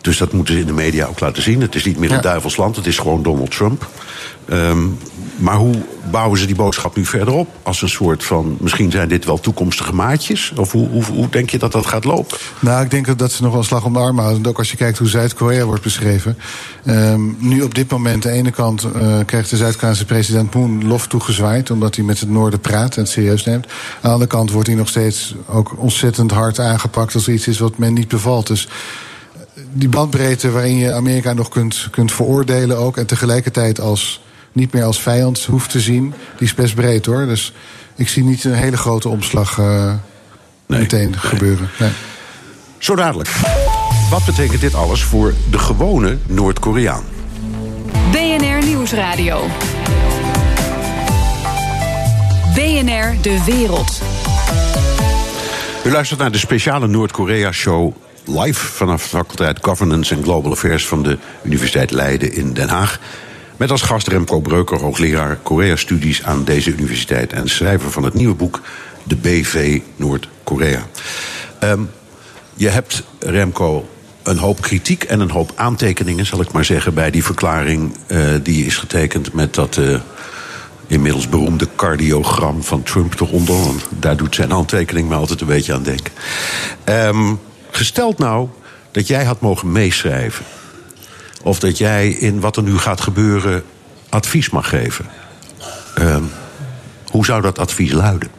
dus 0.00 0.18
dat 0.18 0.32
moeten 0.32 0.54
ze 0.54 0.60
in 0.60 0.66
de 0.66 0.72
media 0.72 1.06
ook 1.06 1.20
laten 1.20 1.42
zien. 1.42 1.60
Het 1.60 1.74
is 1.74 1.84
niet 1.84 1.98
meer 1.98 2.10
ja. 2.10 2.16
een 2.16 2.22
duivelsland, 2.22 2.76
het 2.76 2.86
is 2.86 2.98
gewoon 2.98 3.22
Donald 3.22 3.50
Trump. 3.50 3.88
Um, 4.52 4.98
maar 5.40 5.56
hoe 5.56 5.74
bouwen 6.10 6.38
ze 6.38 6.46
die 6.46 6.54
boodschap 6.54 6.96
nu 6.96 7.04
verder 7.04 7.34
op? 7.34 7.48
Als 7.62 7.82
een 7.82 7.88
soort 7.88 8.24
van, 8.24 8.56
misschien 8.60 8.90
zijn 8.90 9.08
dit 9.08 9.24
wel 9.24 9.40
toekomstige 9.40 9.92
maatjes? 9.92 10.52
Of 10.56 10.72
hoe, 10.72 10.88
hoe, 10.88 11.04
hoe 11.04 11.28
denk 11.28 11.50
je 11.50 11.58
dat 11.58 11.72
dat 11.72 11.86
gaat 11.86 12.04
lopen? 12.04 12.38
Nou, 12.58 12.84
ik 12.84 12.90
denk 12.90 13.18
dat 13.18 13.32
ze 13.32 13.42
nog 13.42 13.50
wel 13.50 13.60
een 13.60 13.66
slag 13.66 13.84
om 13.84 13.92
de 13.92 13.98
arm 13.98 14.18
houden. 14.18 14.46
Ook 14.46 14.58
als 14.58 14.70
je 14.70 14.76
kijkt 14.76 14.98
hoe 14.98 15.08
Zuid-Korea 15.08 15.64
wordt 15.64 15.82
beschreven. 15.82 16.38
Um, 16.86 17.36
nu 17.38 17.62
op 17.62 17.74
dit 17.74 17.90
moment, 17.90 18.26
aan 18.26 18.32
de 18.32 18.36
ene 18.36 18.50
kant 18.50 18.86
uh, 18.96 19.18
krijgt 19.26 19.50
de 19.50 19.56
Zuid-Koreaanse 19.56 20.04
president 20.04 20.54
Moon 20.54 20.86
lof 20.86 21.06
toegezwaaid. 21.06 21.70
Omdat 21.70 21.94
hij 21.94 22.04
met 22.04 22.20
het 22.20 22.30
noorden 22.30 22.60
praat 22.60 22.96
en 22.96 23.02
het 23.02 23.10
serieus 23.10 23.44
neemt. 23.44 23.66
Aan 23.66 24.00
de 24.02 24.08
andere 24.08 24.30
kant 24.30 24.50
wordt 24.50 24.68
hij 24.68 24.76
nog 24.76 24.88
steeds 24.88 25.34
ook 25.46 25.74
ontzettend 25.76 26.30
hard 26.30 26.58
aangepakt 26.58 27.14
als 27.14 27.26
er 27.26 27.32
iets 27.32 27.48
is 27.48 27.58
wat 27.58 27.78
men 27.78 27.92
niet 27.92 28.08
bevalt. 28.08 28.46
Dus 28.46 28.68
die 29.72 29.88
bandbreedte 29.88 30.50
waarin 30.50 30.76
je 30.76 30.92
Amerika 30.92 31.32
nog 31.32 31.48
kunt, 31.48 31.88
kunt 31.90 32.12
veroordelen 32.12 32.78
ook. 32.78 32.96
En 32.96 33.06
tegelijkertijd 33.06 33.80
als, 33.80 34.22
niet 34.52 34.72
meer 34.72 34.84
als 34.84 35.00
vijand 35.00 35.44
hoeft 35.44 35.70
te 35.70 35.80
zien. 35.80 36.14
Die 36.36 36.46
is 36.46 36.54
best 36.54 36.74
breed 36.74 37.06
hoor. 37.06 37.26
Dus 37.26 37.52
ik 37.96 38.08
zie 38.08 38.24
niet 38.24 38.44
een 38.44 38.54
hele 38.54 38.76
grote 38.76 39.08
omslag 39.08 39.58
uh, 39.58 39.92
nee, 40.66 40.80
meteen 40.80 41.10
nee. 41.10 41.18
gebeuren. 41.18 41.68
Nee. 41.78 41.90
Zo 42.78 42.94
dadelijk. 42.94 43.28
Wat 44.10 44.24
betekent 44.24 44.60
dit 44.60 44.74
alles 44.74 45.02
voor 45.02 45.34
de 45.50 45.58
gewone 45.58 46.18
Noord-Koreaan? 46.26 47.04
BNR 48.10 48.66
Nieuwsradio. 48.66 49.46
BNR 52.54 53.22
De 53.22 53.42
Wereld. 53.46 54.00
U 55.84 55.90
luistert 55.90 56.20
naar 56.20 56.32
de 56.32 56.38
speciale 56.38 56.86
Noord-Korea-show 56.86 57.94
live 58.38 58.66
vanaf 58.66 59.02
de 59.02 59.08
faculteit 59.08 59.58
Governance 59.62 60.14
and 60.14 60.24
Global 60.24 60.52
Affairs 60.52 60.86
van 60.86 61.02
de 61.02 61.18
Universiteit 61.42 61.90
Leiden 61.90 62.32
in 62.32 62.52
Den 62.52 62.68
Haag. 62.68 63.00
Met 63.56 63.70
als 63.70 63.82
gast 63.82 64.08
Remco 64.08 64.40
Breuker, 64.40 64.80
hoogleraar 64.80 65.36
Korea-studies 65.42 66.22
aan 66.22 66.44
deze 66.44 66.70
universiteit 66.70 67.32
en 67.32 67.48
schrijver 67.48 67.90
van 67.90 68.02
het 68.02 68.14
nieuwe 68.14 68.34
boek 68.34 68.60
De 69.04 69.16
BV 69.16 69.80
Noord-Korea. 69.96 70.86
Um, 71.60 71.90
je 72.54 72.68
hebt, 72.68 73.02
Remco, 73.18 73.88
een 74.22 74.38
hoop 74.38 74.60
kritiek 74.60 75.04
en 75.04 75.20
een 75.20 75.30
hoop 75.30 75.52
aantekeningen, 75.54 76.26
zal 76.26 76.40
ik 76.40 76.52
maar 76.52 76.64
zeggen, 76.64 76.94
bij 76.94 77.10
die 77.10 77.24
verklaring 77.24 77.96
uh, 78.06 78.34
die 78.42 78.66
is 78.66 78.76
getekend 78.76 79.32
met 79.32 79.54
dat. 79.54 79.76
Uh, 79.76 80.00
inmiddels 80.86 81.28
beroemde 81.28 81.68
cardiogram 81.76 82.62
van 82.62 82.82
Trump 82.82 83.20
eronder. 83.20 83.54
Want 83.54 83.86
daar 83.98 84.16
doet 84.16 84.34
zijn 84.34 84.50
handtekening 84.50 85.08
me 85.08 85.14
altijd 85.14 85.40
een 85.40 85.46
beetje 85.46 85.74
aan 85.74 85.82
denken. 85.82 86.12
Um, 86.84 87.38
Gesteld 87.70 88.18
nou 88.18 88.48
dat 88.90 89.06
jij 89.06 89.24
had 89.24 89.40
mogen 89.40 89.72
meeschrijven. 89.72 90.44
of 91.42 91.58
dat 91.58 91.78
jij 91.78 92.08
in 92.08 92.40
wat 92.40 92.56
er 92.56 92.62
nu 92.62 92.78
gaat 92.78 93.00
gebeuren 93.00 93.64
advies 94.08 94.50
mag 94.50 94.68
geven. 94.68 95.06
Ehm, 95.94 96.22
hoe 97.10 97.24
zou 97.24 97.42
dat 97.42 97.58
advies 97.58 97.92
luiden? 97.92 98.30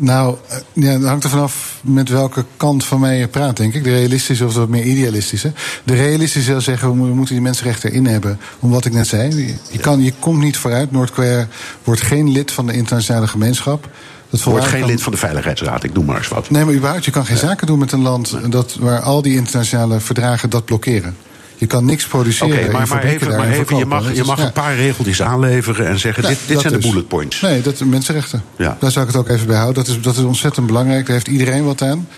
Nou, 0.00 0.36
eh, 0.48 0.58
ja, 0.72 0.98
dat 0.98 1.08
hangt 1.08 1.24
er 1.24 1.30
vanaf 1.30 1.80
met 1.82 2.08
welke 2.08 2.44
kant 2.56 2.84
van 2.84 3.00
mij 3.00 3.18
je 3.18 3.28
praat, 3.28 3.56
denk 3.56 3.74
ik. 3.74 3.84
De 3.84 3.90
realistische 3.90 4.46
of 4.46 4.54
de 4.54 4.68
meer 4.68 4.82
idealistische. 4.82 5.52
De 5.84 5.94
realistische 5.94 6.50
zou 6.50 6.60
zeggen, 6.60 6.88
we 6.88 7.14
moeten 7.14 7.34
die 7.34 7.44
mensenrechten 7.44 7.90
erin 7.90 8.06
hebben. 8.06 8.38
Om 8.58 8.70
wat 8.70 8.84
ik 8.84 8.92
net 8.92 9.06
zei. 9.06 9.56
Je, 9.70 9.78
kan, 9.78 10.02
je 10.02 10.12
komt 10.18 10.42
niet 10.42 10.56
vooruit. 10.56 10.90
Noord-Korea 10.90 11.48
wordt 11.84 12.00
geen 12.00 12.32
lid 12.32 12.50
van 12.50 12.66
de 12.66 12.72
internationale 12.72 13.28
gemeenschap. 13.28 13.88
Dat 14.30 14.42
wordt 14.42 14.66
geen 14.66 14.84
lid 14.84 15.02
van 15.02 15.12
de 15.12 15.18
Veiligheidsraad, 15.18 15.84
ik 15.84 15.92
noem 15.92 16.04
maar 16.04 16.16
eens 16.16 16.28
wat. 16.28 16.50
Nee, 16.50 16.64
maar 16.64 16.74
überhaupt, 16.74 17.04
je 17.04 17.10
kan 17.10 17.26
geen 17.26 17.36
zaken 17.36 17.66
doen 17.66 17.78
met 17.78 17.92
een 17.92 18.02
land 18.02 18.36
dat, 18.48 18.76
waar 18.80 19.00
al 19.00 19.22
die 19.22 19.34
internationale 19.34 20.00
verdragen 20.00 20.50
dat 20.50 20.64
blokkeren. 20.64 21.16
Je 21.56 21.66
kan 21.66 21.84
niks 21.84 22.06
produceren. 22.06 22.58
Oké, 22.58 22.72
maar, 22.72 22.88
maar 22.88 23.04
even, 23.04 23.36
maar 23.36 23.48
even 23.48 23.76
je 23.76 23.84
mag, 23.84 24.14
je 24.14 24.24
mag 24.24 24.38
een 24.38 24.52
paar 24.52 24.76
regeltjes 24.76 25.22
aanleveren 25.22 25.86
en 25.86 25.98
zeggen: 25.98 26.22
dit, 26.22 26.38
dit 26.46 26.60
zijn 26.60 26.72
de 26.72 26.78
bullet 26.78 27.08
points. 27.08 27.40
Nee, 27.40 27.60
dat 27.62 27.80
mensenrechten. 27.80 28.42
Ja. 28.56 28.76
Daar 28.80 28.90
zou 28.90 29.06
ik 29.06 29.12
het 29.12 29.20
ook 29.20 29.28
even 29.28 29.46
bij 29.46 29.56
houden. 29.56 29.84
Dat 29.84 29.94
is, 29.94 30.02
dat 30.02 30.16
is 30.16 30.22
ontzettend 30.22 30.66
belangrijk. 30.66 31.06
Daar 31.06 31.14
heeft 31.14 31.28
iedereen 31.28 31.64
wat 31.64 31.82
aan. 31.82 32.08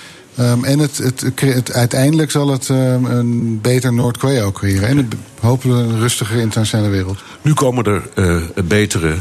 Um, 0.41 0.65
en 0.65 0.79
het, 0.79 0.99
het, 0.99 1.25
het, 1.41 1.73
uiteindelijk 1.73 2.31
zal 2.31 2.49
het 2.49 2.69
um, 2.69 3.05
een 3.05 3.61
beter 3.61 3.93
Noord-Korea 3.93 4.43
ook 4.43 4.55
creëren. 4.55 4.89
En 4.89 5.09
hopelijk 5.41 5.79
een 5.79 5.99
rustigere 5.99 6.41
internationale 6.41 6.89
wereld. 6.89 7.19
Nu 7.43 7.55
komen 7.55 7.85
er 7.85 8.03
uh, 8.15 8.43
betere 8.65 9.15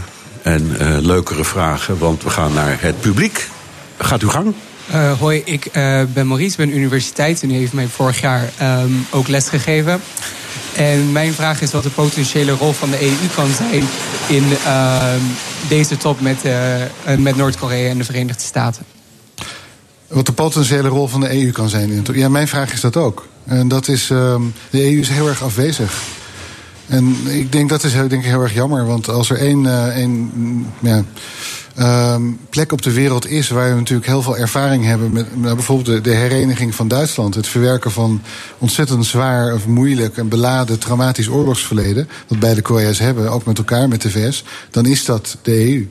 en 0.50 0.76
uh, 0.82 0.98
leukere 1.00 1.44
vragen, 1.44 1.98
want 1.98 2.24
we 2.24 2.30
gaan 2.30 2.54
naar 2.54 2.78
het 2.82 3.02
publiek. 3.02 3.48
Gaat 3.98 4.22
uw 4.22 4.30
gang. 4.30 4.54
Uh, 4.92 5.20
hoi, 5.20 5.42
ik 5.46 5.66
uh, 5.66 6.02
ben 6.14 6.28
Maurice, 6.28 6.58
ben 6.58 6.76
universiteit 6.78 7.44
en 7.44 7.52
u 7.52 7.54
heeft 7.54 7.74
mij 7.74 7.88
vorig 7.88 8.22
jaar 8.22 8.50
um, 8.62 9.06
ook 9.10 9.28
lesgegeven. 9.28 10.02
En 10.76 11.12
mijn 11.12 11.34
vraag 11.34 11.62
is 11.62 11.72
wat 11.72 11.84
de 11.84 11.90
potentiële 11.90 12.52
rol 12.52 12.74
van 12.74 12.90
de 12.90 13.02
EU 13.02 13.28
kan 13.36 13.50
zijn 13.58 13.84
in 14.28 14.44
uh, 14.66 15.14
deze 15.68 15.98
top 15.98 16.22
met, 16.22 16.46
uh, 16.46 17.18
met 17.18 17.36
Noord-Korea 17.36 17.90
en 17.90 17.98
de 17.98 18.04
Verenigde 18.04 18.44
Staten. 18.44 18.86
Wat 20.08 20.26
de 20.26 20.32
potentiële 20.32 20.88
rol 20.88 21.08
van 21.08 21.20
de 21.20 21.44
EU 21.44 21.52
kan 21.52 21.70
zijn. 21.70 22.06
Ja, 22.14 22.30
mijn 22.30 22.48
vraag 22.48 22.74
is 22.74 22.82
dat 22.82 22.98
ook. 22.98 23.28
En 23.46 23.68
dat 23.68 23.88
is, 23.88 24.10
ehm, 24.10 24.42
de 24.70 24.84
EU 24.84 25.00
is 25.00 25.10
heel 25.10 25.28
erg 25.28 25.44
afwezig. 25.44 26.02
En 26.90 27.16
ik 27.28 27.52
denk 27.52 27.70
dat 27.70 27.84
is 27.84 27.92
denk 27.92 28.12
ik, 28.12 28.24
heel 28.24 28.42
erg 28.42 28.54
jammer. 28.54 28.86
Want 28.86 29.10
als 29.10 29.30
er 29.30 29.38
één, 29.38 29.92
één 29.94 30.32
ja, 30.80 31.04
um, 32.14 32.40
plek 32.50 32.72
op 32.72 32.82
de 32.82 32.92
wereld 32.92 33.28
is 33.28 33.50
waar 33.50 33.70
we 33.70 33.76
natuurlijk 33.76 34.08
heel 34.08 34.22
veel 34.22 34.38
ervaring 34.38 34.86
hebben 34.86 35.12
met 35.12 35.38
nou, 35.38 35.56
bijvoorbeeld 35.56 35.88
de, 35.88 36.10
de, 36.10 36.16
hereniging 36.16 36.76
van 36.76 36.88
Duitsland. 36.88 37.36
Het 37.36 37.48
verwerken 37.48 37.92
van 37.92 38.22
ontzettend 38.58 39.06
zwaar 39.06 39.54
of 39.54 39.68
moeilijk 39.68 40.18
en 40.18 40.28
beladen 40.28 40.80
traumatisch 40.80 41.28
oorlogsverleden. 41.28 42.10
Wat 42.28 42.40
beide 42.40 42.62
Korea's 42.62 43.00
hebben, 43.00 43.32
ook 43.32 43.46
met 43.46 43.58
elkaar, 43.58 43.88
met 43.88 44.02
de 44.02 44.10
VS. 44.10 44.44
Dan 44.72 44.86
is 44.86 45.06
dat 45.06 45.38
de 45.42 45.72
EU. 45.72 45.88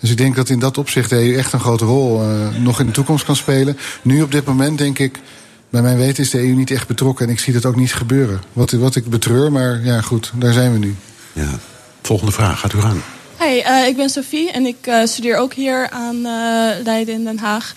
Dus 0.00 0.10
ik 0.10 0.16
denk 0.16 0.36
dat 0.36 0.48
in 0.48 0.58
dat 0.58 0.78
opzicht 0.78 1.10
de 1.10 1.16
EU 1.16 1.36
echt 1.36 1.52
een 1.52 1.60
grote 1.60 1.84
rol 1.84 2.22
uh, 2.22 2.48
nog 2.62 2.80
in 2.80 2.86
de 2.86 2.92
toekomst 2.92 3.24
kan 3.24 3.36
spelen. 3.36 3.76
Nu 4.02 4.22
op 4.22 4.32
dit 4.32 4.44
moment 4.44 4.78
denk 4.78 4.98
ik. 4.98 5.20
Bij 5.74 5.82
mijn 5.82 5.96
weten 5.96 6.22
is 6.22 6.30
de 6.30 6.38
EU 6.38 6.54
niet 6.54 6.70
echt 6.70 6.86
betrokken 6.86 7.26
en 7.26 7.32
ik 7.32 7.38
zie 7.38 7.52
dat 7.52 7.64
ook 7.64 7.76
niet 7.76 7.94
gebeuren. 7.94 8.40
Wat, 8.52 8.70
wat 8.70 8.96
ik 8.96 9.10
betreur, 9.10 9.52
maar 9.52 9.84
ja, 9.84 10.00
goed, 10.00 10.32
daar 10.34 10.52
zijn 10.52 10.72
we 10.72 10.78
nu. 10.78 10.96
Ja. 11.32 11.48
Volgende 12.02 12.32
vraag, 12.32 12.60
gaat 12.60 12.72
u 12.72 12.80
gaan. 12.80 13.02
Hey, 13.36 13.82
uh, 13.82 13.88
ik 13.88 13.96
ben 13.96 14.08
Sophie 14.08 14.50
en 14.50 14.66
ik 14.66 14.86
uh, 14.86 15.04
studeer 15.04 15.36
ook 15.36 15.54
hier 15.54 15.90
aan 15.90 16.16
uh, 16.16 16.84
Leiden 16.84 17.14
in 17.14 17.24
Den 17.24 17.38
Haag. 17.38 17.72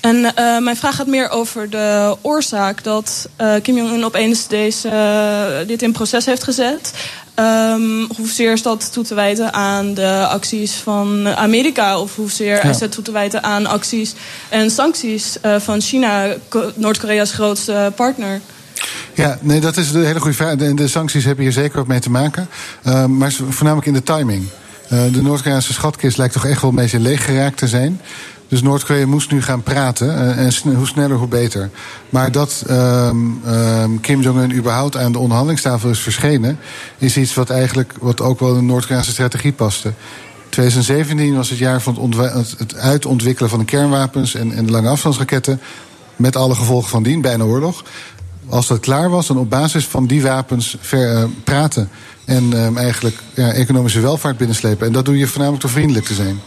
En 0.00 0.20
mijn 0.64 0.76
vraag 0.76 0.96
gaat 0.96 1.06
meer 1.06 1.28
over 1.28 1.70
de 1.70 2.16
oorzaak 2.20 2.84
dat 2.84 3.28
Kim 3.62 3.76
Jong-un 3.76 4.04
opeens 4.04 4.48
deze, 4.48 5.64
dit 5.66 5.82
in 5.82 5.92
proces 5.92 6.26
heeft 6.26 6.42
gezet. 6.42 6.92
Um, 7.40 8.08
hoezeer 8.16 8.52
is 8.52 8.62
dat 8.62 8.92
toe 8.92 9.04
te 9.04 9.14
wijten 9.14 9.52
aan 9.52 9.94
de 9.94 10.26
acties 10.28 10.72
van 10.72 11.28
Amerika? 11.28 11.98
Of 11.98 12.16
hoezeer 12.16 12.54
ja. 12.54 12.62
is 12.62 12.78
dat 12.78 12.92
toe 12.92 13.04
te 13.04 13.12
wijten 13.12 13.42
aan 13.42 13.66
acties 13.66 14.14
en 14.48 14.70
sancties 14.70 15.36
van 15.58 15.80
China, 15.80 16.34
Noord-Korea's 16.74 17.32
grootste 17.32 17.92
partner? 17.96 18.40
Ja, 19.14 19.38
nee, 19.40 19.60
dat 19.60 19.76
is 19.76 19.92
een 19.92 20.04
hele 20.04 20.20
goede 20.20 20.36
vraag. 20.36 20.56
De, 20.56 20.74
de 20.74 20.88
sancties 20.88 21.24
hebben 21.24 21.44
hier 21.44 21.52
zeker 21.52 21.78
ook 21.78 21.86
mee 21.86 22.00
te 22.00 22.10
maken. 22.10 22.48
Uh, 22.86 23.04
maar 23.04 23.32
voornamelijk 23.32 23.86
in 23.86 23.92
de 23.92 24.02
timing. 24.02 24.48
Uh, 24.92 25.02
de 25.12 25.22
Noord-Koreaanse 25.22 25.72
schatkist 25.72 26.16
lijkt 26.16 26.32
toch 26.32 26.46
echt 26.46 26.60
wel 26.60 26.70
een 26.70 26.76
beetje 26.76 27.00
leeg 27.00 27.24
geraakt 27.24 27.56
te 27.56 27.68
zijn. 27.68 28.00
Dus 28.50 28.62
Noord-Korea 28.62 29.06
moest 29.06 29.30
nu 29.30 29.42
gaan 29.42 29.62
praten. 29.62 30.08
Uh, 30.08 30.38
en 30.38 30.74
hoe 30.74 30.86
sneller, 30.86 31.16
hoe 31.16 31.28
beter. 31.28 31.70
Maar 32.08 32.32
dat 32.32 32.64
um, 32.70 33.40
um, 33.48 34.00
Kim 34.00 34.20
Jong-un 34.20 34.56
überhaupt 34.56 34.96
aan 34.96 35.12
de 35.12 35.18
onderhandelingstafel 35.18 35.90
is 35.90 35.98
verschenen... 35.98 36.58
is 36.98 37.16
iets 37.16 37.34
wat 37.34 37.50
eigenlijk 37.50 37.92
wat 38.00 38.20
ook 38.20 38.40
wel 38.40 38.48
in 38.48 38.54
de 38.54 38.62
Noord-Koreaanse 38.62 39.10
strategie 39.10 39.52
paste. 39.52 39.92
2017 40.48 41.36
was 41.36 41.50
het 41.50 41.58
jaar 41.58 41.80
van 41.80 42.14
het, 42.56 42.76
uitontwikkelen 42.76 43.50
van 43.50 43.58
de 43.58 43.64
kernwapens... 43.64 44.34
en, 44.34 44.52
en 44.52 44.66
de 44.66 44.72
lange 44.72 44.88
afstandsraketten. 44.88 45.60
Met 46.16 46.36
alle 46.36 46.54
gevolgen 46.54 46.90
van 46.90 47.02
dien, 47.02 47.20
bijna 47.20 47.44
oorlog. 47.44 47.84
Als 48.48 48.66
dat 48.66 48.80
klaar 48.80 49.10
was, 49.10 49.26
dan 49.26 49.38
op 49.38 49.50
basis 49.50 49.86
van 49.86 50.06
die 50.06 50.22
wapens 50.22 50.76
uh, 50.94 51.24
praten... 51.44 51.90
En 52.24 52.52
um, 52.52 52.76
eigenlijk 52.76 53.16
ja, 53.34 53.52
economische 53.52 54.00
welvaart 54.00 54.36
binnenslepen. 54.36 54.86
En 54.86 54.92
dat 54.92 55.04
doe 55.04 55.18
je 55.18 55.26
voornamelijk 55.26 55.62
door 55.62 55.70
vriendelijk 55.70 56.06
te 56.06 56.14
zijn. 56.14 56.40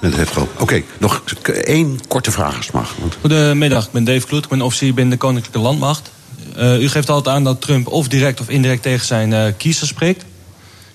Dat. 0.00 0.36
Oké, 0.36 0.62
okay, 0.62 0.84
nog 0.98 1.22
één 1.44 2.00
korte 2.08 2.30
vraag 2.30 2.56
als 2.56 2.70
mag. 2.70 2.94
Want... 2.98 3.16
Goedemiddag, 3.20 3.86
ik 3.86 3.92
ben 3.92 4.04
Dave 4.04 4.26
Kloet, 4.26 4.44
ik 4.44 4.50
ben 4.50 4.62
officier 4.62 4.94
binnen 4.94 5.12
de 5.12 5.18
Koninklijke 5.18 5.58
Landmacht. 5.58 6.10
Uh, 6.58 6.82
u 6.82 6.88
geeft 6.88 7.10
altijd 7.10 7.36
aan 7.36 7.44
dat 7.44 7.60
Trump 7.60 7.86
of 7.86 8.08
direct 8.08 8.40
of 8.40 8.48
indirect 8.48 8.82
tegen 8.82 9.06
zijn 9.06 9.30
uh, 9.30 9.44
kiezers 9.56 9.88
spreekt. 9.88 10.24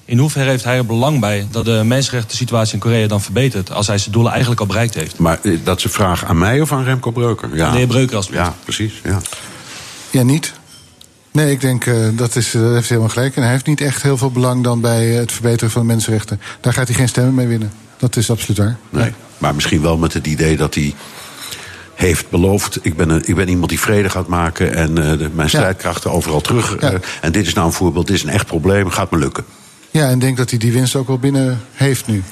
In 0.06 0.18
hoeverre 0.18 0.50
heeft 0.50 0.64
hij 0.64 0.78
er 0.78 0.86
belang 0.86 1.20
bij 1.20 1.48
dat 1.52 1.66
de 1.66 1.82
mensenrechten 1.86 2.38
situatie 2.38 2.74
in 2.74 2.80
Korea 2.80 3.08
dan 3.08 3.22
verbetert... 3.22 3.72
als 3.72 3.88
hij 3.88 3.98
zijn 3.98 4.12
doelen 4.12 4.32
eigenlijk 4.32 4.62
al 4.62 4.68
bereikt 4.68 4.94
heeft? 4.94 5.18
Maar 5.18 5.40
eh, 5.44 5.58
dat 5.64 5.78
is 5.78 5.84
een 5.84 5.90
vraag 5.90 6.26
aan 6.26 6.38
mij 6.38 6.62
of 6.62 6.72
aan 6.72 6.84
Remco 6.84 7.12
Breuker? 7.12 7.56
Ja. 7.56 7.72
De 7.72 7.78
heer 7.78 7.88
Breuker 7.88 8.16
als 8.16 8.28
Ja, 8.28 8.56
precies. 8.64 8.94
Ja, 9.04 9.22
ja 10.10 10.24
niet. 10.24 10.54
Nee, 11.32 11.52
ik 11.52 11.62
denk 11.62 11.86
uh, 11.86 12.08
dat 12.14 12.36
is, 12.36 12.54
uh, 12.54 12.72
heeft 12.72 12.90
helemaal 12.90 13.10
gelijk. 13.10 13.36
En 13.36 13.42
hij 13.42 13.52
heeft 13.52 13.66
niet 13.66 13.82
echt 13.82 14.02
heel 14.02 14.18
veel 14.18 14.32
belang 14.32 14.64
dan 14.64 14.82
bij 14.82 15.06
het 15.06 15.32
verbeteren 15.32 15.72
van 15.72 15.82
de 15.82 15.88
mensenrechten. 15.88 16.42
Daar 16.62 16.74
gaat 16.74 16.88
hij 16.88 16.96
geen 16.96 17.08
stemmen 17.08 17.34
mee 17.34 17.48
winnen. 17.48 17.72
Dat 18.02 18.16
is 18.16 18.32
absoluut 18.32 18.58
waar. 18.58 18.78
Nee, 18.90 19.14
maar 19.38 19.56
misschien 19.56 19.82
wel 19.82 19.98
met 19.98 20.14
het 20.14 20.28
idee 20.28 20.58
dat 20.58 20.76
hij 20.76 20.94
heeft 21.96 22.30
beloofd. 22.30 22.80
Ik 22.82 22.96
ben, 22.96 23.10
een, 23.10 23.22
ik 23.26 23.36
ben 23.36 23.48
iemand 23.48 23.70
die 23.70 23.80
vrede 23.80 24.10
gaat 24.10 24.28
maken 24.28 24.74
en 24.74 24.90
uh, 24.90 25.18
de, 25.18 25.30
mijn 25.34 25.50
strijdkrachten 25.50 26.10
ja. 26.10 26.16
overal 26.16 26.42
terug. 26.42 26.82
Ja. 26.82 26.94
en 27.22 27.32
dit 27.32 27.48
is 27.48 27.54
nou 27.54 27.68
een 27.68 27.74
voorbeeld, 27.74 28.08
dit 28.08 28.16
is 28.16 28.24
een 28.24 28.30
echt 28.30 28.46
probleem, 28.46 28.90
gaat 28.90 29.12
me 29.12 29.18
lukken. 29.18 29.46
Ja, 29.92 30.08
en 30.08 30.14
ik 30.14 30.22
denk 30.22 30.38
dat 30.38 30.50
hij 30.50 30.60
die 30.60 30.72
winst 30.72 30.96
ook 30.96 31.08
wel 31.08 31.20
binnen 31.20 31.62
heeft 31.74 32.08
nu. 32.08 32.24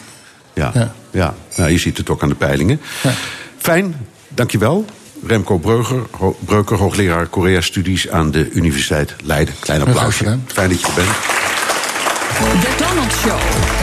Ja, 0.53 0.71
ja. 0.73 0.93
ja. 1.11 1.33
Nou, 1.55 1.71
je 1.71 1.77
ziet 1.77 1.97
het 1.97 2.09
ook 2.09 2.23
aan 2.23 2.29
de 2.29 2.35
peilingen. 2.35 2.81
Ja. 3.03 3.11
Fijn, 3.57 3.95
dankjewel. 4.27 4.85
Remco 5.25 5.57
Breuger, 5.57 6.01
ho 6.11 6.37
Breuker, 6.45 6.77
hoogleraar 6.77 7.27
Korea-studies 7.27 8.09
aan 8.09 8.31
de 8.31 8.51
Universiteit 8.51 9.15
Leiden. 9.23 9.55
Klein 9.59 9.81
applausje. 9.81 10.37
Fijn 10.45 10.69
dat 10.69 10.79
je 10.79 10.87
er 10.87 10.93
bent. 10.93 11.09
De 12.61 12.75
Donald 12.77 13.11
Show. 13.11 13.78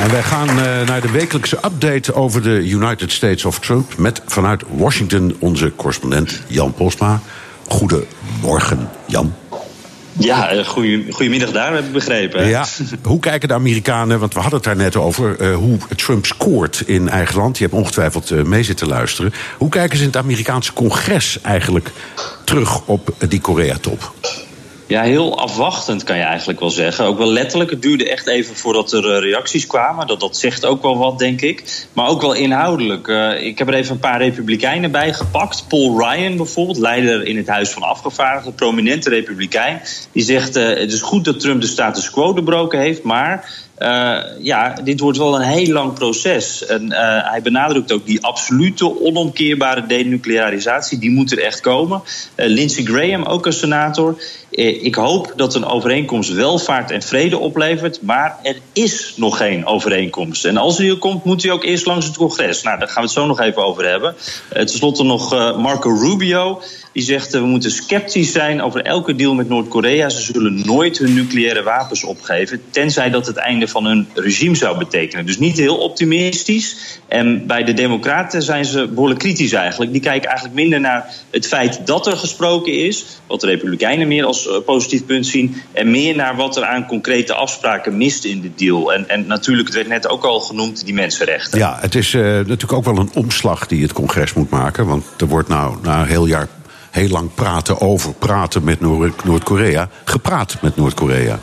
En 0.00 0.10
wij 0.10 0.22
gaan 0.22 0.48
uh, 0.48 0.54
naar 0.86 1.00
de 1.00 1.10
wekelijkse 1.10 1.56
update 1.56 2.14
over 2.14 2.42
de 2.42 2.68
United 2.68 3.12
States 3.12 3.44
of 3.44 3.58
Trump... 3.58 3.96
met 3.96 4.22
vanuit 4.26 4.62
Washington 4.68 5.36
onze 5.38 5.72
correspondent 5.76 6.40
Jan 6.46 6.74
Posma. 6.74 7.20
Goedemorgen, 7.66 8.88
Jan. 9.06 9.34
Ja, 10.12 10.54
uh, 10.54 10.66
goedemiddag 11.10 11.50
daar, 11.50 11.74
heb 11.74 11.84
ik 11.84 11.92
begrepen. 11.92 12.48
Ja, 12.48 12.66
hoe 13.02 13.20
kijken 13.20 13.48
de 13.48 13.54
Amerikanen, 13.54 14.20
want 14.20 14.34
we 14.34 14.40
hadden 14.40 14.58
het 14.58 14.68
daar 14.68 14.76
net 14.76 14.96
over... 14.96 15.40
Uh, 15.40 15.56
hoe 15.56 15.78
Trump 15.96 16.26
scoort 16.26 16.82
in 16.86 17.08
eigen 17.08 17.36
land. 17.36 17.58
Je 17.58 17.64
hebt 17.64 17.76
ongetwijfeld 17.76 18.46
mee 18.46 18.62
zitten 18.62 18.88
luisteren. 18.88 19.32
Hoe 19.58 19.68
kijken 19.68 19.96
ze 19.96 20.02
in 20.02 20.08
het 20.08 20.18
Amerikaanse 20.18 20.72
congres 20.72 21.40
eigenlijk 21.42 21.90
terug 22.44 22.80
op 22.84 23.14
die 23.28 23.40
Korea-top? 23.40 24.12
Ja, 24.90 25.02
heel 25.02 25.38
afwachtend 25.38 26.04
kan 26.04 26.16
je 26.16 26.22
eigenlijk 26.22 26.60
wel 26.60 26.70
zeggen. 26.70 27.04
Ook 27.04 27.18
wel 27.18 27.32
letterlijk. 27.32 27.70
Het 27.70 27.82
duurde 27.82 28.10
echt 28.10 28.26
even 28.26 28.56
voordat 28.56 28.92
er 28.92 29.20
reacties 29.20 29.66
kwamen. 29.66 30.06
Dat, 30.06 30.20
dat 30.20 30.36
zegt 30.36 30.66
ook 30.66 30.82
wel 30.82 30.98
wat, 30.98 31.18
denk 31.18 31.40
ik. 31.40 31.86
Maar 31.92 32.08
ook 32.08 32.20
wel 32.20 32.32
inhoudelijk. 32.32 33.06
Uh, 33.08 33.42
ik 33.42 33.58
heb 33.58 33.68
er 33.68 33.74
even 33.74 33.92
een 33.92 34.00
paar 34.00 34.18
republikeinen 34.18 34.90
bij 34.90 35.12
gepakt. 35.12 35.64
Paul 35.68 35.98
Ryan 35.98 36.36
bijvoorbeeld, 36.36 36.78
leider 36.78 37.26
in 37.26 37.36
het 37.36 37.48
Huis 37.48 37.70
van 37.70 37.82
Afgevaardigden, 37.82 38.54
prominente 38.54 39.08
republikein. 39.08 39.80
Die 40.12 40.22
zegt: 40.22 40.56
uh, 40.56 40.66
Het 40.66 40.92
is 40.92 41.00
goed 41.00 41.24
dat 41.24 41.40
Trump 41.40 41.60
de 41.60 41.66
status 41.66 42.10
quo 42.10 42.32
doorbroken 42.32 42.78
heeft, 42.78 43.02
maar 43.02 43.58
ja, 44.38 44.74
dit 44.84 45.00
wordt 45.00 45.18
wel 45.18 45.34
een 45.34 45.48
heel 45.48 45.72
lang 45.72 45.92
proces. 45.92 46.66
En 46.66 46.92
hij 47.30 47.42
benadrukt 47.42 47.92
ook 47.92 48.06
die 48.06 48.24
absolute, 48.24 49.00
onomkeerbare 49.00 49.86
denuclearisatie. 49.86 50.98
Die 50.98 51.10
moet 51.10 51.32
er 51.32 51.42
echt 51.42 51.60
komen. 51.60 52.02
Lindsey 52.36 52.84
Graham, 52.84 53.22
ook 53.22 53.46
een 53.46 53.52
senator. 53.52 54.16
Ik 54.50 54.94
hoop 54.94 55.32
dat 55.36 55.54
een 55.54 55.64
overeenkomst 55.64 56.32
welvaart 56.32 56.90
en 56.90 57.02
vrede 57.02 57.38
oplevert. 57.38 58.02
Maar 58.02 58.38
er 58.42 58.56
is 58.72 59.12
nog 59.16 59.36
geen 59.36 59.66
overeenkomst. 59.66 60.44
En 60.44 60.56
als 60.56 60.76
die 60.76 60.90
er 60.90 60.98
komt, 60.98 61.24
moet 61.24 61.42
hij 61.42 61.52
ook 61.52 61.64
eerst 61.64 61.86
langs 61.86 62.06
het 62.06 62.16
congres. 62.16 62.62
Nou, 62.62 62.78
daar 62.78 62.88
gaan 62.88 63.02
we 63.02 63.08
het 63.08 63.10
zo 63.18 63.26
nog 63.26 63.40
even 63.40 63.64
over 63.64 63.88
hebben. 63.88 64.14
Ten 64.50 64.68
slotte 64.68 65.02
nog 65.02 65.30
Marco 65.56 65.90
Rubio. 65.90 66.62
Die 66.92 67.02
zegt 67.02 67.32
we 67.32 67.40
moeten 67.40 67.70
sceptisch 67.70 68.32
zijn 68.32 68.62
over 68.62 68.82
elke 68.82 69.14
deal 69.14 69.34
met 69.34 69.48
Noord-Korea. 69.48 70.08
Ze 70.08 70.32
zullen 70.32 70.62
nooit 70.66 70.98
hun 70.98 71.14
nucleaire 71.14 71.62
wapens 71.62 72.04
opgeven. 72.04 72.62
Tenzij 72.70 73.10
dat 73.10 73.26
het 73.26 73.36
einde 73.36 73.68
van 73.68 73.84
hun 73.84 74.08
regime 74.14 74.54
zou 74.54 74.78
betekenen. 74.78 75.26
Dus 75.26 75.38
niet 75.38 75.56
heel 75.56 75.76
optimistisch. 75.76 76.98
En 77.08 77.46
bij 77.46 77.64
de 77.64 77.74
Democraten 77.74 78.42
zijn 78.42 78.64
ze 78.64 78.88
behoorlijk 78.88 79.20
kritisch 79.20 79.52
eigenlijk. 79.52 79.92
Die 79.92 80.00
kijken 80.00 80.28
eigenlijk 80.28 80.58
minder 80.58 80.80
naar 80.80 81.14
het 81.30 81.46
feit 81.46 81.86
dat 81.86 82.06
er 82.06 82.16
gesproken 82.16 82.72
is. 82.72 83.04
Wat 83.26 83.40
de 83.40 83.46
Republikeinen 83.46 84.08
meer 84.08 84.24
als 84.24 84.39
uh, 84.46 84.56
positief 84.64 85.04
punt 85.04 85.26
zien. 85.26 85.56
En 85.72 85.90
meer 85.90 86.16
naar 86.16 86.36
wat 86.36 86.56
er 86.56 86.64
aan 86.64 86.86
concrete 86.86 87.34
afspraken 87.34 87.96
mist 87.96 88.24
in 88.24 88.40
de 88.40 88.50
deal. 88.56 88.92
En, 88.92 89.08
en 89.08 89.26
natuurlijk, 89.26 89.66
het 89.66 89.76
werd 89.76 89.88
net 89.88 90.08
ook 90.08 90.24
al 90.24 90.40
genoemd, 90.40 90.84
die 90.84 90.94
mensenrechten. 90.94 91.58
Ja, 91.58 91.78
het 91.80 91.94
is 91.94 92.12
uh, 92.12 92.22
natuurlijk 92.22 92.72
ook 92.72 92.84
wel 92.84 92.98
een 92.98 93.10
omslag 93.14 93.66
die 93.66 93.82
het 93.82 93.92
congres 93.92 94.32
moet 94.32 94.50
maken. 94.50 94.86
Want 94.86 95.04
er 95.18 95.26
wordt 95.26 95.48
nou 95.48 95.76
na 95.82 96.00
een 96.00 96.06
heel 96.06 96.26
jaar 96.26 96.48
heel 96.90 97.08
lang 97.08 97.34
praten 97.34 97.80
over 97.80 98.12
praten 98.12 98.64
met 98.64 98.80
Noord-Korea, 99.24 99.88
gepraat 100.04 100.56
met 100.62 100.76
Noord-Korea. 100.76 101.38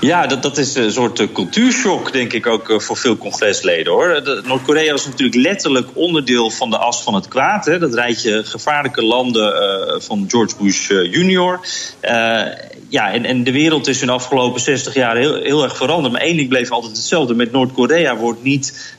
Ja, 0.00 0.26
dat, 0.26 0.42
dat 0.42 0.58
is 0.58 0.74
een 0.74 0.92
soort 0.92 1.20
uh, 1.20 1.32
cultuurshock, 1.32 2.12
denk 2.12 2.32
ik 2.32 2.46
ook 2.46 2.68
uh, 2.68 2.78
voor 2.78 2.96
veel 2.96 3.16
congresleden 3.16 3.92
hoor. 3.92 4.40
Noord-Korea 4.44 4.92
was 4.92 5.06
natuurlijk 5.06 5.36
letterlijk 5.36 5.88
onderdeel 5.94 6.50
van 6.50 6.70
de 6.70 6.78
as 6.78 7.02
van 7.02 7.14
het 7.14 7.28
kwaad. 7.28 7.64
Hè. 7.64 7.78
Dat 7.78 7.94
rijtje 7.94 8.44
gevaarlijke 8.44 9.02
landen 9.02 9.52
uh, 9.52 10.00
van 10.00 10.24
George 10.28 10.54
Bush 10.58 10.88
junior 10.88 11.60
ja, 12.88 13.12
en, 13.12 13.24
en 13.24 13.44
de 13.44 13.52
wereld 13.52 13.86
is 13.86 14.00
in 14.00 14.06
de 14.06 14.12
afgelopen 14.12 14.60
60 14.60 14.94
jaar 14.94 15.16
heel, 15.16 15.34
heel 15.34 15.62
erg 15.62 15.76
veranderd. 15.76 16.12
Maar 16.12 16.22
één 16.22 16.36
ding 16.36 16.48
bleef 16.48 16.70
altijd 16.70 16.96
hetzelfde. 16.96 17.34
Met 17.34 17.52
Noord-Korea 17.52 18.16
wordt 18.16 18.42
niet 18.42 18.96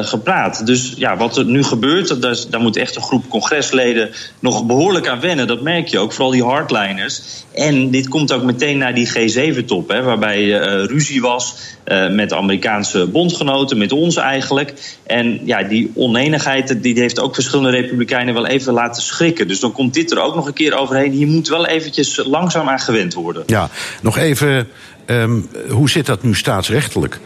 gepraat. 0.00 0.66
Dus 0.66 0.94
ja, 0.96 1.16
wat 1.16 1.36
er 1.36 1.44
nu 1.44 1.62
gebeurt, 1.62 2.22
daar, 2.22 2.36
daar 2.50 2.60
moet 2.60 2.76
echt 2.76 2.96
een 2.96 3.02
groep 3.02 3.28
congresleden 3.28 4.10
nog 4.38 4.66
behoorlijk 4.66 5.08
aan 5.08 5.20
wennen. 5.20 5.46
Dat 5.46 5.62
merk 5.62 5.88
je 5.88 5.98
ook, 5.98 6.12
vooral 6.12 6.30
die 6.30 6.44
hardliners. 6.44 7.20
En 7.54 7.90
dit 7.90 8.08
komt 8.08 8.32
ook 8.32 8.42
meteen 8.42 8.78
naar 8.78 8.94
die 8.94 9.08
G7-top, 9.08 9.88
waarbij 9.88 10.47
ruzie 10.86 11.20
was 11.20 11.56
uh, 11.86 12.10
met 12.10 12.32
Amerikaanse 12.32 13.06
bondgenoten, 13.06 13.78
met 13.78 13.92
ons 13.92 14.16
eigenlijk. 14.16 14.74
En 15.06 15.40
ja, 15.46 15.62
die 15.62 15.90
oneenigheid 15.94 16.82
die 16.82 17.00
heeft 17.00 17.20
ook 17.20 17.34
verschillende 17.34 17.70
republikeinen 17.70 18.34
wel 18.34 18.46
even 18.46 18.72
laten 18.72 19.02
schrikken. 19.02 19.48
Dus 19.48 19.60
dan 19.60 19.72
komt 19.72 19.94
dit 19.94 20.10
er 20.10 20.20
ook 20.20 20.34
nog 20.34 20.46
een 20.46 20.52
keer 20.52 20.78
overheen. 20.78 21.12
Hier 21.12 21.26
moet 21.26 21.48
wel 21.48 21.66
eventjes 21.66 22.20
langzaam 22.24 22.68
aan 22.68 22.80
gewend 22.80 23.14
worden. 23.14 23.42
Ja, 23.46 23.70
nog 24.02 24.18
even, 24.18 24.68
um, 25.06 25.48
hoe 25.68 25.90
zit 25.90 26.06
dat 26.06 26.22
nu 26.22 26.34
staatsrechtelijk? 26.34 27.20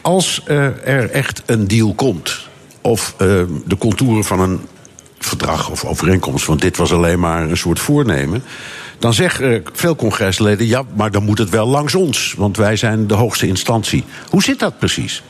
Als 0.00 0.40
uh, 0.48 0.64
er 0.88 1.10
echt 1.10 1.42
een 1.46 1.68
deal 1.68 1.94
komt, 1.94 2.48
of 2.80 3.14
uh, 3.18 3.42
de 3.66 3.76
contouren 3.78 4.24
van 4.24 4.40
een 4.40 4.60
verdrag 5.18 5.70
of 5.70 5.84
overeenkomst, 5.84 6.46
want 6.46 6.60
dit 6.60 6.76
was 6.76 6.92
alleen 6.92 7.20
maar 7.20 7.42
een 7.42 7.56
soort 7.56 7.78
voornemen. 7.78 8.42
Dan 8.98 9.14
zeggen 9.14 9.62
veel 9.72 9.96
congresleden: 9.96 10.66
ja, 10.66 10.82
maar 10.94 11.10
dan 11.10 11.24
moet 11.24 11.38
het 11.38 11.50
wel 11.50 11.66
langs 11.66 11.94
ons, 11.94 12.34
want 12.36 12.56
wij 12.56 12.76
zijn 12.76 13.06
de 13.06 13.14
hoogste 13.14 13.46
instantie. 13.46 14.04
Hoe 14.30 14.42
zit 14.42 14.58
dat 14.58 14.78
precies? 14.78 15.22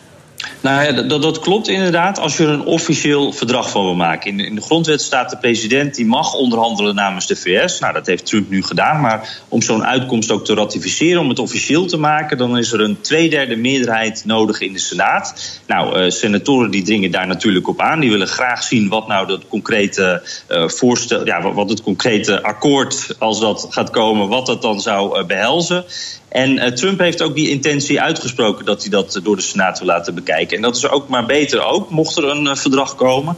Nou 0.60 0.84
ja, 0.84 1.02
dat, 1.02 1.22
dat, 1.22 1.38
klopt 1.38 1.68
inderdaad 1.68 2.18
als 2.18 2.36
je 2.36 2.42
er 2.42 2.48
een 2.48 2.64
officieel 2.64 3.32
verdrag 3.32 3.70
van 3.70 3.84
wil 3.84 3.94
maken. 3.94 4.30
In, 4.30 4.40
in, 4.40 4.54
de 4.54 4.60
grondwet 4.60 5.02
staat 5.02 5.30
de 5.30 5.36
president 5.36 5.94
die 5.94 6.06
mag 6.06 6.34
onderhandelen 6.34 6.94
namens 6.94 7.26
de 7.26 7.36
VS. 7.36 7.78
Nou, 7.78 7.92
dat 7.92 8.06
heeft 8.06 8.26
Trump 8.26 8.50
nu 8.50 8.62
gedaan. 8.62 9.00
Maar 9.00 9.42
om 9.48 9.62
zo'n 9.62 9.84
uitkomst 9.84 10.30
ook 10.30 10.44
te 10.44 10.54
ratificeren, 10.54 11.20
om 11.20 11.28
het 11.28 11.38
officieel 11.38 11.86
te 11.86 11.96
maken, 11.96 12.38
dan 12.38 12.58
is 12.58 12.72
er 12.72 12.80
een 12.80 13.00
tweederde 13.00 13.56
meerderheid 13.56 14.22
nodig 14.24 14.60
in 14.60 14.72
de 14.72 14.78
Senaat. 14.78 15.60
Nou, 15.66 16.04
uh, 16.04 16.10
senatoren 16.10 16.70
die 16.70 16.82
dringen 16.82 17.10
daar 17.10 17.26
natuurlijk 17.26 17.68
op 17.68 17.80
aan. 17.80 18.00
Die 18.00 18.10
willen 18.10 18.28
graag 18.28 18.62
zien 18.62 18.88
wat 18.88 19.08
nou 19.08 19.26
dat 19.26 19.48
concrete 19.48 20.22
uh, 20.48 20.68
voorstel, 20.68 21.26
ja, 21.26 21.52
wat 21.52 21.70
het 21.70 21.82
concrete 21.82 22.42
akkoord, 22.42 23.14
als 23.18 23.40
dat 23.40 23.66
gaat 23.70 23.90
komen, 23.90 24.28
wat 24.28 24.46
dat 24.46 24.62
dan 24.62 24.80
zou 24.80 25.18
uh, 25.18 25.26
behelzen. 25.26 25.84
En 26.28 26.52
uh, 26.52 26.64
Trump 26.66 26.98
heeft 26.98 27.22
ook 27.22 27.34
die 27.34 27.50
intentie 27.50 28.00
uitgesproken 28.00 28.64
dat 28.64 28.80
hij 28.80 28.90
dat 28.90 29.20
door 29.22 29.36
de 29.36 29.42
Senaat 29.42 29.78
wil 29.78 29.86
laten 29.86 30.14
bekijken. 30.14 30.56
En 30.56 30.62
dat 30.62 30.76
is 30.76 30.88
ook 30.88 31.08
maar 31.08 31.26
beter 31.26 31.64
ook, 31.64 31.90
mocht 31.90 32.16
er 32.16 32.24
een 32.24 32.44
uh, 32.44 32.54
verdrag 32.54 32.94
komen. 32.94 33.36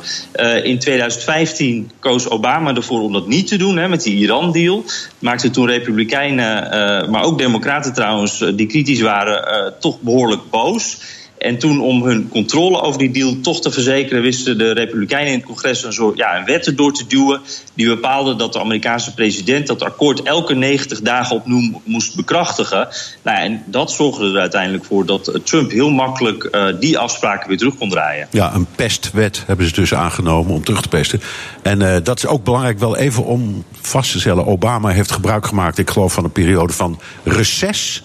In 0.62 0.78
2015 0.78 1.90
koos 1.98 2.28
Obama 2.28 2.74
ervoor 2.74 3.00
om 3.00 3.12
dat 3.12 3.26
niet 3.26 3.46
te 3.46 3.56
doen, 3.56 3.76
hè, 3.76 3.88
met 3.88 4.02
die 4.02 4.16
Iran-deal. 4.16 4.84
Maakte 5.18 5.50
toen 5.50 5.66
Republikeinen, 5.66 7.10
maar 7.10 7.22
ook 7.22 7.38
Democraten 7.38 7.92
trouwens, 7.92 8.44
die 8.54 8.66
kritisch 8.66 9.00
waren, 9.00 9.74
toch 9.80 10.00
behoorlijk 10.00 10.50
boos. 10.50 10.98
En 11.40 11.58
toen, 11.58 11.80
om 11.80 12.02
hun 12.02 12.28
controle 12.28 12.80
over 12.80 12.98
die 12.98 13.10
deal 13.10 13.40
toch 13.40 13.60
te 13.60 13.70
verzekeren, 13.70 14.22
wisten 14.22 14.58
de 14.58 14.72
Republikeinen 14.72 15.32
in 15.32 15.38
het 15.38 15.46
congres 15.46 15.84
een, 15.84 15.92
soort, 15.92 16.16
ja, 16.16 16.38
een 16.38 16.44
wet 16.44 16.66
erdoor 16.66 16.92
te 16.92 17.06
duwen. 17.06 17.40
die 17.74 17.86
bepaalde 17.86 18.36
dat 18.36 18.52
de 18.52 18.60
Amerikaanse 18.60 19.14
president 19.14 19.66
dat 19.66 19.82
akkoord 19.82 20.22
elke 20.22 20.54
90 20.54 21.00
dagen 21.00 21.36
opnieuw 21.36 21.80
moest 21.84 22.16
bekrachtigen. 22.16 22.88
Nou, 23.22 23.38
en 23.38 23.62
dat 23.66 23.90
zorgde 23.90 24.30
er 24.30 24.38
uiteindelijk 24.40 24.84
voor 24.84 25.06
dat 25.06 25.40
Trump 25.44 25.70
heel 25.70 25.90
makkelijk 25.90 26.48
uh, 26.52 26.66
die 26.80 26.98
afspraken 26.98 27.48
weer 27.48 27.58
terug 27.58 27.76
kon 27.76 27.90
draaien. 27.90 28.28
Ja, 28.30 28.54
een 28.54 28.66
pestwet 28.76 29.42
hebben 29.46 29.66
ze 29.66 29.72
dus 29.72 29.94
aangenomen 29.94 30.54
om 30.54 30.64
terug 30.64 30.82
te 30.82 30.88
pesten. 30.88 31.20
En 31.62 31.80
uh, 31.80 31.96
dat 32.02 32.18
is 32.18 32.26
ook 32.26 32.44
belangrijk 32.44 32.78
wel 32.78 32.96
even 32.96 33.24
om 33.24 33.64
vast 33.80 34.12
te 34.12 34.20
stellen. 34.20 34.46
Obama 34.46 34.88
heeft 34.88 35.12
gebruik 35.12 35.46
gemaakt, 35.46 35.78
ik 35.78 35.90
geloof, 35.90 36.12
van 36.12 36.24
een 36.24 36.32
periode 36.32 36.72
van 36.72 37.00
reces 37.24 38.02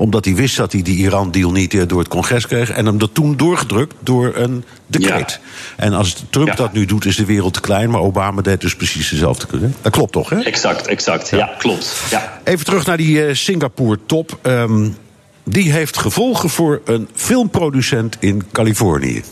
omdat 0.00 0.24
hij 0.24 0.34
wist 0.34 0.56
dat 0.56 0.72
hij 0.72 0.82
die 0.82 0.96
Iran-deal 0.96 1.50
niet 1.50 1.74
eh, 1.74 1.82
door 1.86 1.98
het 1.98 2.08
congres 2.08 2.46
kreeg. 2.46 2.70
En 2.70 2.86
hem 2.86 2.98
dat 2.98 3.10
toen 3.14 3.36
doorgedrukt 3.36 3.94
door 4.00 4.32
een 4.34 4.64
decreet. 4.86 5.40
Ja. 5.76 5.84
En 5.84 5.92
als 5.92 6.24
Trump 6.30 6.48
ja. 6.48 6.54
dat 6.54 6.72
nu 6.72 6.84
doet, 6.84 7.04
is 7.04 7.16
de 7.16 7.24
wereld 7.24 7.54
te 7.54 7.60
klein. 7.60 7.90
Maar 7.90 8.00
Obama 8.00 8.42
deed 8.42 8.60
dus 8.60 8.76
precies 8.76 9.08
dezelfde. 9.08 9.46
Dat 9.82 9.92
klopt 9.92 10.12
toch, 10.12 10.30
hè? 10.30 10.40
Exact, 10.40 10.86
exact. 10.86 11.28
Ja, 11.28 11.36
ja 11.36 11.54
klopt. 11.58 12.02
Ja. 12.10 12.40
Even 12.44 12.64
terug 12.64 12.86
naar 12.86 12.96
die 12.96 13.26
uh, 13.26 13.34
Singapore-top. 13.34 14.38
Um, 14.42 14.96
die 15.44 15.72
heeft 15.72 15.98
gevolgen 15.98 16.48
voor 16.48 16.80
een 16.84 17.08
filmproducent 17.14 18.16
in 18.20 18.42
Californië. 18.52 19.22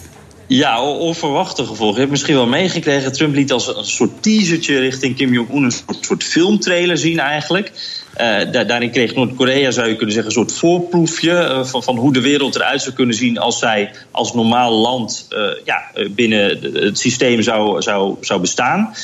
Ja, 0.46 0.82
onverwachte 0.82 1.64
gevolgen. 1.64 1.94
Je 1.94 2.00
hebt 2.00 2.10
misschien 2.10 2.34
wel 2.34 2.46
meegekregen. 2.46 3.12
Trump 3.12 3.34
liet 3.34 3.52
als 3.52 3.76
een 3.76 3.84
soort 3.84 4.22
teasertje 4.22 4.78
richting 4.78 5.16
Kim 5.16 5.32
Jong-un 5.32 5.62
een 5.62 5.72
soort, 5.72 6.04
soort 6.04 6.24
filmtrailer 6.24 6.98
zien 6.98 7.18
eigenlijk. 7.18 7.72
Uh, 8.20 8.66
daarin 8.66 8.90
kreeg 8.90 9.14
Noord-Korea, 9.14 9.70
zou 9.70 9.88
je 9.88 9.96
kunnen 9.96 10.14
zeggen, 10.14 10.32
een 10.32 10.38
soort 10.38 10.58
voorproefje 10.58 11.30
uh, 11.30 11.64
van, 11.64 11.82
van, 11.82 11.96
hoe 11.96 12.12
de 12.12 12.20
wereld 12.20 12.54
eruit 12.54 12.82
zou 12.82 12.94
kunnen 12.94 13.14
zien 13.14 13.38
als 13.38 13.58
zij 13.58 13.90
als 14.10 14.34
normaal 14.34 14.72
land 14.72 15.26
uh, 15.30 15.50
ja, 15.64 15.82
binnen 16.10 16.58
het 16.72 16.98
systeem 16.98 17.42
zou, 17.42 17.82
zou, 17.82 18.16
zou 18.20 18.40
bestaan. 18.40 18.94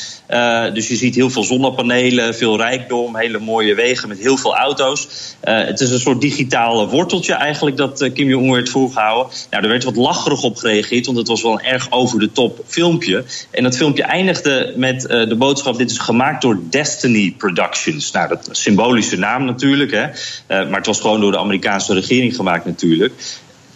dus 0.74 0.88
je 0.88 0.96
ziet 0.96 1.14
heel 1.14 1.30
veel 1.30 1.44
zonnepanelen, 1.44 2.34
veel 2.34 2.56
rijkdom, 2.56 3.16
hele 3.16 3.38
mooie 3.38 3.74
wegen 3.74 4.08
met 4.08 4.18
heel 4.18 4.36
veel 4.36 4.56
auto's. 4.56 5.08
het 5.40 5.80
is 5.80 5.90
een 5.90 5.98
soort 5.98 6.20
digitaal 6.20 6.88
worteltje 6.88 7.34
eigenlijk 7.34 7.76
dat 7.76 8.10
Kim 8.12 8.28
Jong-un 8.28 8.52
werd 8.52 8.68
voorgehouden. 8.68 9.32
Nou, 9.50 9.62
er 9.62 9.68
werd 9.68 9.84
wat 9.84 9.96
lacherig 9.96 10.42
op 10.42 10.56
gereageerd, 10.56 11.06
want 11.06 11.18
het 11.18 11.28
was 11.28 11.42
wel 11.42 11.52
een 11.52 11.64
erg 11.64 11.86
over 11.90 12.18
de 12.18 12.32
top 12.32 12.60
filmpje. 12.66 13.24
En 13.50 13.62
dat 13.62 13.76
filmpje 13.76 14.02
eindigde 14.02 14.72
met 14.76 15.00
de 15.00 15.36
boodschap: 15.38 15.78
dit 15.78 15.90
is 15.90 15.98
gemaakt 15.98 16.42
door 16.42 16.58
Destiny 16.70 17.34
Productions. 17.38 18.10
Nou, 18.10 18.28
dat 18.28 18.48
symbolisch 18.50 19.03
naam 19.12 19.44
natuurlijk. 19.44 19.90
Hè. 19.90 20.02
Uh, 20.02 20.68
maar 20.68 20.78
het 20.78 20.86
was 20.86 21.00
gewoon 21.00 21.20
door 21.20 21.32
de 21.32 21.38
Amerikaanse 21.38 21.94
regering 21.94 22.36
gemaakt 22.36 22.64
natuurlijk. 22.64 23.12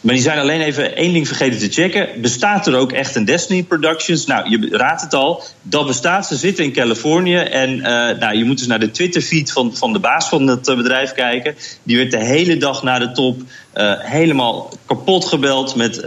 Maar 0.01 0.15
die 0.15 0.23
zijn 0.23 0.39
alleen 0.39 0.61
even 0.61 0.97
één 0.97 1.13
ding 1.13 1.27
vergeten 1.27 1.59
te 1.59 1.69
checken. 1.69 2.21
Bestaat 2.21 2.67
er 2.67 2.77
ook 2.77 2.93
echt 2.93 3.15
een 3.15 3.25
Destiny 3.25 3.63
Productions? 3.63 4.27
Nou, 4.27 4.51
je 4.51 4.69
raadt 4.77 5.03
het 5.03 5.15
al. 5.15 5.43
Dat 5.63 5.87
bestaat. 5.87 6.27
Ze 6.27 6.37
zitten 6.37 6.65
in 6.65 6.73
Californië. 6.73 7.37
En 7.37 7.71
uh, 7.77 7.83
nou, 8.19 8.37
je 8.37 8.45
moet 8.45 8.59
dus 8.59 8.67
naar 8.67 8.81
de 8.81 8.91
Twitter-feed 8.91 9.53
van, 9.53 9.77
van 9.77 9.93
de 9.93 9.99
baas 9.99 10.29
van 10.29 10.47
het 10.47 10.63
bedrijf 10.65 11.13
kijken. 11.13 11.57
Die 11.83 11.97
werd 11.97 12.11
de 12.11 12.25
hele 12.25 12.57
dag 12.57 12.83
na 12.83 12.99
de 12.99 13.13
top 13.13 13.41
uh, 13.75 13.93
helemaal 13.99 14.73
kapot 14.87 15.25
gebeld 15.25 15.75
met 15.75 16.03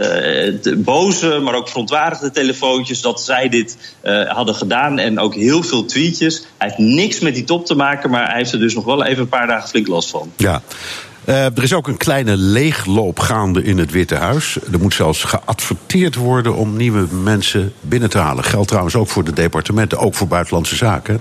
boze, 0.84 1.38
maar 1.38 1.54
ook 1.54 1.68
verontwaardigde 1.68 2.30
telefoontjes 2.30 3.00
dat 3.00 3.22
zij 3.22 3.48
dit 3.48 3.76
hadden 4.26 4.54
gedaan. 4.54 4.98
En 4.98 5.18
ook 5.18 5.34
heel 5.34 5.62
veel 5.62 5.84
tweetjes. 5.84 6.46
Hij 6.58 6.68
heeft 6.68 6.78
niks 6.78 7.18
met 7.18 7.34
die 7.34 7.44
top 7.44 7.66
te 7.66 7.74
maken, 7.74 8.10
maar 8.10 8.26
hij 8.26 8.36
heeft 8.36 8.52
er 8.52 8.58
dus 8.58 8.74
nog 8.74 8.84
wel 8.84 9.04
even 9.04 9.22
een 9.22 9.28
paar 9.28 9.46
dagen 9.46 9.68
flink 9.68 9.86
last 9.86 10.10
van. 10.10 10.32
Ja. 10.36 10.62
Uh, 11.24 11.44
er 11.44 11.62
is 11.62 11.74
ook 11.74 11.88
een 11.88 11.96
kleine 11.96 12.36
leegloop 12.36 13.18
gaande 13.18 13.62
in 13.64 13.78
het 13.78 13.90
Witte 13.90 14.14
Huis. 14.14 14.58
Er 14.72 14.80
moet 14.80 14.94
zelfs 14.94 15.24
geadverteerd 15.24 16.14
worden 16.14 16.54
om 16.54 16.76
nieuwe 16.76 17.06
mensen 17.22 17.72
binnen 17.80 18.10
te 18.10 18.18
halen. 18.18 18.44
Geldt 18.44 18.68
trouwens 18.68 18.96
ook 18.96 19.08
voor 19.08 19.24
de 19.24 19.32
departementen, 19.32 19.98
ook 19.98 20.14
voor 20.14 20.28
buitenlandse 20.28 20.76
zaken. 20.76 21.20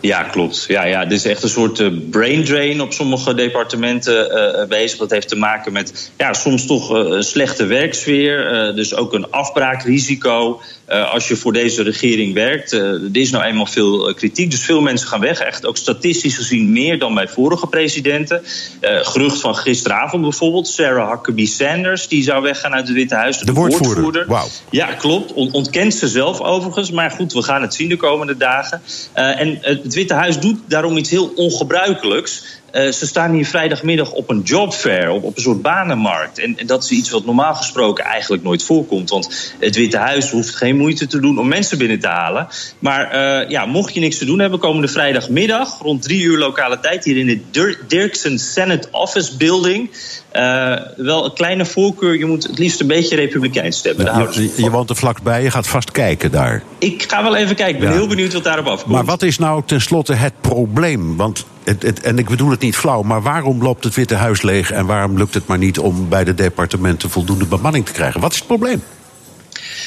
Ja, 0.00 0.22
klopt. 0.22 0.64
Ja, 0.68 0.84
ja, 0.84 1.04
dit 1.04 1.18
is 1.18 1.24
echt 1.24 1.42
een 1.42 1.48
soort 1.48 1.80
uh, 1.80 1.88
brain 2.10 2.44
drain 2.44 2.80
op 2.80 2.92
sommige 2.92 3.34
departementen 3.34 4.30
uh, 4.60 4.68
bezig. 4.68 4.98
Dat 4.98 5.10
heeft 5.10 5.28
te 5.28 5.36
maken 5.36 5.72
met 5.72 6.10
ja, 6.18 6.32
soms 6.32 6.66
toch 6.66 6.90
een 6.90 7.22
slechte 7.24 7.66
werksfeer. 7.66 8.72
dus 8.74 8.94
ook 8.94 9.12
een 9.12 9.30
afbraakrisico. 9.30 10.60
als 10.86 11.28
je 11.28 11.36
voor 11.36 11.52
deze 11.52 11.82
regering 11.82 12.34
werkt. 12.34 12.72
er 12.72 13.08
is 13.12 13.30
nou 13.30 13.44
eenmaal 13.44 13.66
veel 13.66 14.14
kritiek. 14.14 14.50
Dus 14.50 14.60
veel 14.60 14.80
mensen 14.80 15.08
gaan 15.08 15.20
weg. 15.20 15.40
Echt 15.40 15.66
ook 15.66 15.76
statistisch 15.76 16.36
gezien 16.36 16.72
meer 16.72 16.98
dan 16.98 17.14
bij 17.14 17.28
vorige 17.28 17.66
presidenten. 17.66 18.42
gerucht 18.80 19.40
van 19.40 19.56
gisteravond 19.56 20.22
bijvoorbeeld. 20.22 20.68
Sarah 20.68 21.10
Huckabee 21.10 21.46
Sanders. 21.46 22.08
Die 22.08 22.22
zou 22.22 22.42
weggaan 22.42 22.72
uit 22.72 22.86
het 22.86 22.96
Witte 22.96 23.14
Huis. 23.14 23.38
De, 23.38 23.44
de 23.44 23.52
woordvoerder. 23.52 24.02
woordvoerder. 24.02 24.26
Wow. 24.26 24.46
Ja, 24.70 24.86
klopt. 24.86 25.32
ontkent 25.32 25.94
ze 25.94 26.08
zelf 26.08 26.40
overigens. 26.40 26.90
Maar 26.90 27.10
goed, 27.10 27.32
we 27.32 27.42
gaan 27.42 27.62
het 27.62 27.74
zien 27.74 27.88
de 27.88 27.96
komende 27.96 28.36
dagen. 28.36 28.82
en 29.12 29.58
het 29.60 29.85
Witte 29.94 30.14
Huis 30.14 30.40
doet 30.40 30.58
daarom 30.66 30.96
iets 30.96 31.10
heel 31.10 31.32
ongebruikelijks. 31.34 32.42
Uh, 32.72 32.92
ze 32.92 33.06
staan 33.06 33.32
hier 33.32 33.46
vrijdagmiddag 33.46 34.12
op 34.12 34.30
een 34.30 34.40
jobfair, 34.40 35.10
op, 35.10 35.24
op 35.24 35.36
een 35.36 35.42
soort 35.42 35.62
banenmarkt. 35.62 36.38
En, 36.38 36.56
dat 36.66 36.84
is 36.84 36.90
iets 36.90 37.10
wat 37.10 37.24
normaal 37.24 37.54
gesproken 37.54 38.04
eigenlijk 38.04 38.42
nooit 38.42 38.62
voorkomt. 38.62 39.10
Want 39.10 39.54
het 39.58 39.76
Witte 39.76 39.96
Huis 39.96 40.30
hoeft 40.30 40.54
geen 40.54 40.76
moeite 40.76 41.06
te 41.06 41.20
doen 41.20 41.38
om 41.38 41.48
mensen 41.48 41.78
binnen 41.78 42.00
te 42.00 42.08
halen. 42.08 42.48
Maar 42.78 43.14
uh, 43.14 43.50
ja, 43.50 43.66
mocht 43.66 43.94
je 43.94 44.00
niks 44.00 44.18
te 44.18 44.24
doen 44.24 44.38
hebben, 44.38 44.58
komende 44.58 44.88
vrijdagmiddag, 44.88 45.78
rond 45.78 46.02
drie 46.02 46.22
uur 46.22 46.38
lokale 46.38 46.80
tijd, 46.80 47.04
hier 47.04 47.16
in 47.16 47.26
de 47.26 47.76
Dirksen 47.86 48.38
Senate 48.38 48.88
Office 48.90 49.36
Building. 49.36 49.90
Uh, 50.36 50.76
wel 50.96 51.24
een 51.24 51.32
kleine 51.32 51.64
voorkeur. 51.66 52.18
Je 52.18 52.24
moet 52.24 52.42
het 52.42 52.58
liefst 52.58 52.80
een 52.80 52.86
beetje 52.86 53.16
republikeins 53.16 53.78
stemmen. 53.78 54.04
Ja, 54.04 54.28
je, 54.30 54.52
je, 54.56 54.70
woont 54.70 54.90
er 54.90 54.96
vlakbij, 54.96 55.42
je 55.42 55.50
gaat 55.50 55.66
vast 55.66 55.90
kijken 55.90 56.30
daar. 56.30 56.62
Ik 56.78 57.04
ga 57.08 57.22
wel 57.22 57.36
even 57.36 57.56
kijken. 57.56 57.74
Ik 57.74 57.80
ben 57.80 57.92
heel 57.92 58.06
benieuwd 58.06 58.32
wat 58.32 58.44
daarop 58.44 58.66
afkomt. 58.66 58.94
Maar 58.94 59.04
wat 59.04 59.22
is 59.22 59.38
nou 59.38 59.62
tenslotte 59.66 60.12
het 60.12 60.32
probleem? 60.40 61.16
Want 61.16 61.46
het, 61.64 61.82
het, 61.82 62.00
en 62.00 62.18
ik 62.18 62.28
bedoel 62.28 62.50
het 62.50 62.60
niet 62.60 62.76
flauw, 62.76 63.02
maar 63.02 63.22
waarom 63.22 63.62
loopt 63.62 63.84
het 63.84 63.94
Witte 63.94 64.14
Huis 64.14 64.42
leeg 64.42 64.70
en 64.70 64.86
waarom 64.86 65.16
lukt 65.16 65.34
het 65.34 65.46
maar 65.46 65.58
niet 65.58 65.78
om 65.78 66.08
bij 66.08 66.24
de 66.24 66.34
departementen 66.34 67.10
voldoende 67.10 67.46
bemanning 67.46 67.86
te 67.86 67.92
krijgen? 67.92 68.20
Wat 68.20 68.32
is 68.32 68.38
het 68.38 68.46
probleem? 68.46 68.82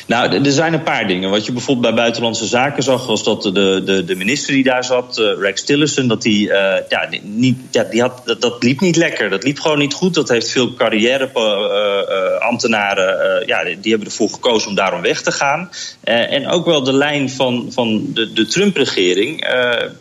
Nou, 0.10 0.46
er 0.46 0.52
zijn 0.52 0.74
een 0.74 0.84
paar 0.84 1.08
dingen. 1.08 1.30
Wat 1.30 1.46
je 1.46 1.52
bijvoorbeeld 1.52 1.88
bij 1.88 1.96
Buitenlandse 2.04 2.46
Zaken 2.46 2.84
zag, 2.84 3.06
was 3.06 3.24
dat 3.24 3.44
de, 3.44 3.82
de, 3.86 4.04
de 4.04 4.16
minister 4.16 4.54
die 4.54 4.64
daar 4.64 4.84
zat, 4.84 5.20
uh, 5.20 5.26
Rex 5.40 5.64
Tillerson, 5.64 6.08
dat 6.08 6.22
die, 6.22 6.48
uh, 6.48 6.76
ja, 6.90 7.10
niet, 7.22 7.58
ja, 7.72 7.84
die 7.84 8.02
had, 8.02 8.22
dat, 8.26 8.42
dat, 8.42 8.64
liep 8.64 8.80
niet 8.80 8.96
lekker. 8.96 9.30
Dat 9.30 9.44
liep 9.44 9.60
gewoon 9.60 9.78
niet 9.78 9.94
goed. 9.94 10.14
Dat 10.14 10.30
heeft 10.30 10.52
veel 10.52 10.74
carrière-ambtenaren, 10.74 13.42
uh, 13.42 13.48
ja, 13.48 13.64
die 13.64 13.92
hebben 13.92 14.08
ervoor 14.08 14.30
gekozen 14.30 14.70
om 14.70 14.76
daarom 14.76 15.02
weg 15.02 15.22
te 15.22 15.32
gaan. 15.32 15.70
en 16.04 16.48
ook 16.48 16.66
wel 16.66 16.84
de 16.84 16.94
lijn 16.94 17.30
van, 17.30 17.68
van 17.72 18.14
de, 18.14 18.34
de 18.34 18.46
Trump-regering, 18.46 19.48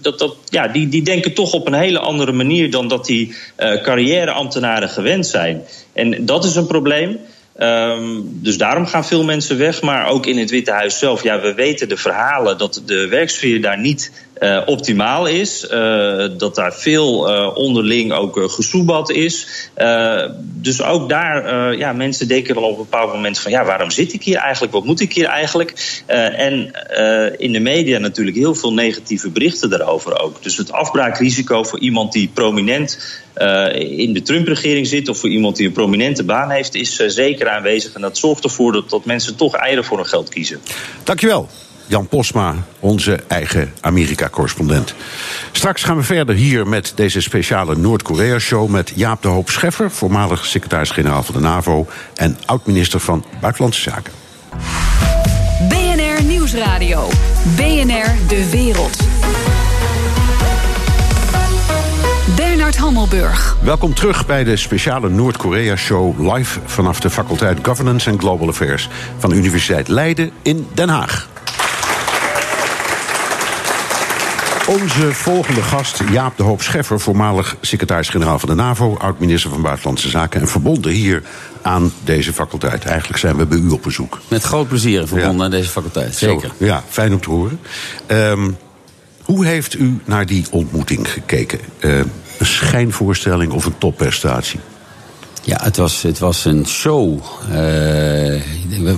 dat, 0.01 0.19
dat, 0.19 0.37
ja, 0.49 0.69
die, 0.69 0.89
die 0.89 1.03
denken 1.03 1.35
toch 1.35 1.53
op 1.53 1.67
een 1.67 1.75
hele 1.75 1.99
andere 1.99 2.33
manier 2.33 2.71
dan 2.71 2.89
dat 2.89 3.07
die 3.07 3.35
carrière-ambtenaren 3.83 4.89
gewend 4.89 5.27
zijn. 5.27 5.63
En 5.93 6.25
dat 6.25 6.45
is 6.45 6.57
een 6.57 6.67
probleem. 6.67 7.19
Um, 7.61 8.39
dus 8.43 8.59
daarom 8.59 8.87
gaan 8.87 9.05
veel 9.05 9.25
mensen 9.25 9.59
weg. 9.59 9.83
Maar 9.83 10.09
ook 10.09 10.27
in 10.27 10.39
het 10.39 10.51
Witte 10.51 10.71
Huis 10.71 10.99
zelf. 10.99 11.23
Ja, 11.23 11.41
we 11.41 11.55
weten 11.55 11.89
de 11.89 11.97
verhalen 11.97 12.59
dat 12.59 12.83
de 12.87 13.09
werksfeer 13.09 13.63
daar 13.63 13.79
niet 13.79 14.13
uh, 14.41 14.63
optimaal 14.67 15.27
is. 15.27 15.67
Uh, 15.71 16.29
dat 16.39 16.55
daar 16.55 16.75
veel 16.75 17.31
uh, 17.31 17.57
onderling 17.57 18.13
ook 18.13 18.51
gesoebat 18.51 19.11
is. 19.11 19.69
dus 20.41 20.83
ook 20.83 21.09
daar, 21.09 21.77
ja, 21.77 21.93
mensen 21.93 22.29
denken 22.29 22.55
dan 22.55 22.65
op 22.65 22.71
een 22.71 22.77
bepaald 22.77 23.13
moment 23.13 23.39
van... 23.39 23.51
ja, 23.51 23.65
waarom 23.65 23.91
zit 23.91 24.13
ik 24.13 24.23
hier 24.23 24.37
eigenlijk? 24.37 24.73
Wat 24.73 24.85
moet 24.85 25.01
ik 25.01 25.13
hier 25.13 25.27
eigenlijk? 25.27 26.03
en 26.07 26.73
in 27.39 27.53
de 27.53 27.61
media 27.61 27.99
natuurlijk 27.99 28.37
heel 28.37 28.55
veel 28.55 28.73
negatieve 28.73 29.31
berichten 29.31 29.71
daarover 29.71 30.21
ook. 30.21 30.43
Dus 30.43 30.57
het 30.57 30.73
afbraakrisico 30.73 31.63
voor 31.63 31.79
iemand 31.79 32.13
die 32.13 32.31
prominent 32.35 32.99
in 33.79 34.13
de 34.13 34.23
Trump-regering 34.23 34.87
zit... 34.87 35.09
of 35.09 35.19
voor 35.19 35.31
iemand 35.31 35.57
die 35.57 35.67
een 35.67 35.73
prominente 35.73 36.25
baan 36.25 36.51
heeft, 36.51 36.75
is 36.75 36.97
zeker 36.97 37.49
aanwezig. 37.49 37.93
En 37.93 38.01
dat 38.01 38.19
zorgt 38.19 38.45
ervoor 38.45 38.73
dat, 38.73 38.91
dat 38.91 39.05
mensen 39.05 39.37
toch 39.37 39.55
eieren 39.55 39.85
voor 39.85 39.97
hun 39.97 40.07
geld 40.07 40.29
kiezen. 40.29 40.61
Dankjewel. 41.05 41.49
Jan 41.89 42.09
Posma, 42.09 42.55
onze 42.81 43.21
eigen 43.27 43.73
Amerika-correspondent. 43.81 44.95
Straks 45.53 45.83
gaan 45.83 45.97
we 45.97 46.03
verder 46.03 46.35
hier 46.35 46.67
met 46.67 46.93
deze 46.95 47.21
speciale 47.21 47.77
Noord-Korea-show... 47.77 48.69
met 48.69 48.93
Jaap 48.95 49.23
de 49.23 49.29
Hoop 49.29 49.51
Scheffer, 49.51 49.91
voormalig 49.91 50.47
secretaris-generaal 50.47 51.23
van 51.23 51.35
de 51.35 51.41
NAVO... 51.41 51.87
en 52.15 52.39
oud-minister 52.47 53.01
van 53.01 53.25
Buitenlandse 53.41 53.81
Zaken. 53.81 54.13
BNR 55.69 56.25
Nieuwsradio. 56.25 57.09
BNR 57.57 58.29
De 58.29 58.49
Wereld. 58.51 58.97
Bernard 62.37 62.77
Hammelburg. 62.77 63.57
Welkom 63.63 63.95
terug 63.95 64.27
bij 64.27 64.45
de 64.45 64.57
speciale 64.57 65.09
Noord-Korea-show... 65.09 66.35
live 66.35 66.61
vanaf 66.65 67.01
de 67.01 67.11
faculteit 67.11 67.59
Governance 67.63 68.11
and 68.11 68.21
Global 68.21 68.49
Affairs... 68.49 68.89
van 69.19 69.31
de 69.31 69.37
Universiteit 69.37 69.89
Leiden 69.89 70.31
in 70.43 70.67
Den 70.75 70.89
Haag. 70.89 71.29
Onze 74.69 75.13
volgende 75.13 75.63
gast, 75.63 76.01
Jaap 76.11 76.37
de 76.37 76.43
Hoop 76.43 76.63
Scheffer, 76.63 77.01
voormalig 77.01 77.57
secretaris-generaal 77.61 78.39
van 78.39 78.49
de 78.49 78.55
NAVO, 78.55 78.97
oud-minister 78.97 79.51
van 79.51 79.63
Buitenlandse 79.63 80.09
Zaken 80.09 80.41
en 80.41 80.49
verbonden 80.49 80.93
hier 80.93 81.23
aan 81.63 81.93
deze 82.05 82.33
faculteit. 82.33 82.85
Eigenlijk 82.85 83.19
zijn 83.19 83.37
we 83.37 83.47
bij 83.47 83.59
u 83.59 83.69
op 83.69 83.83
bezoek. 83.83 84.21
Met 84.29 84.43
groot 84.43 84.69
plezier 84.69 85.07
verbonden 85.07 85.45
aan 85.45 85.51
deze 85.51 85.69
faculteit, 85.69 86.15
zeker. 86.15 86.53
ja, 86.57 86.83
fijn 86.89 87.13
om 87.13 87.21
te 87.21 87.31
horen. 87.31 87.61
Um, 88.07 88.57
hoe 89.23 89.47
heeft 89.47 89.75
u 89.75 89.99
naar 90.05 90.27
die 90.27 90.47
ontmoeting 90.51 91.13
gekeken? 91.13 91.61
Uh, 91.81 91.99
een 91.99 92.47
schijnvoorstelling 92.47 93.53
of 93.53 93.65
een 93.65 93.79
topprestatie? 93.79 94.61
Ja, 95.43 95.59
het 95.63 95.77
was, 95.77 96.03
het 96.03 96.19
was 96.19 96.45
een 96.45 96.67
show. 96.67 97.19
Uh, 97.53 98.41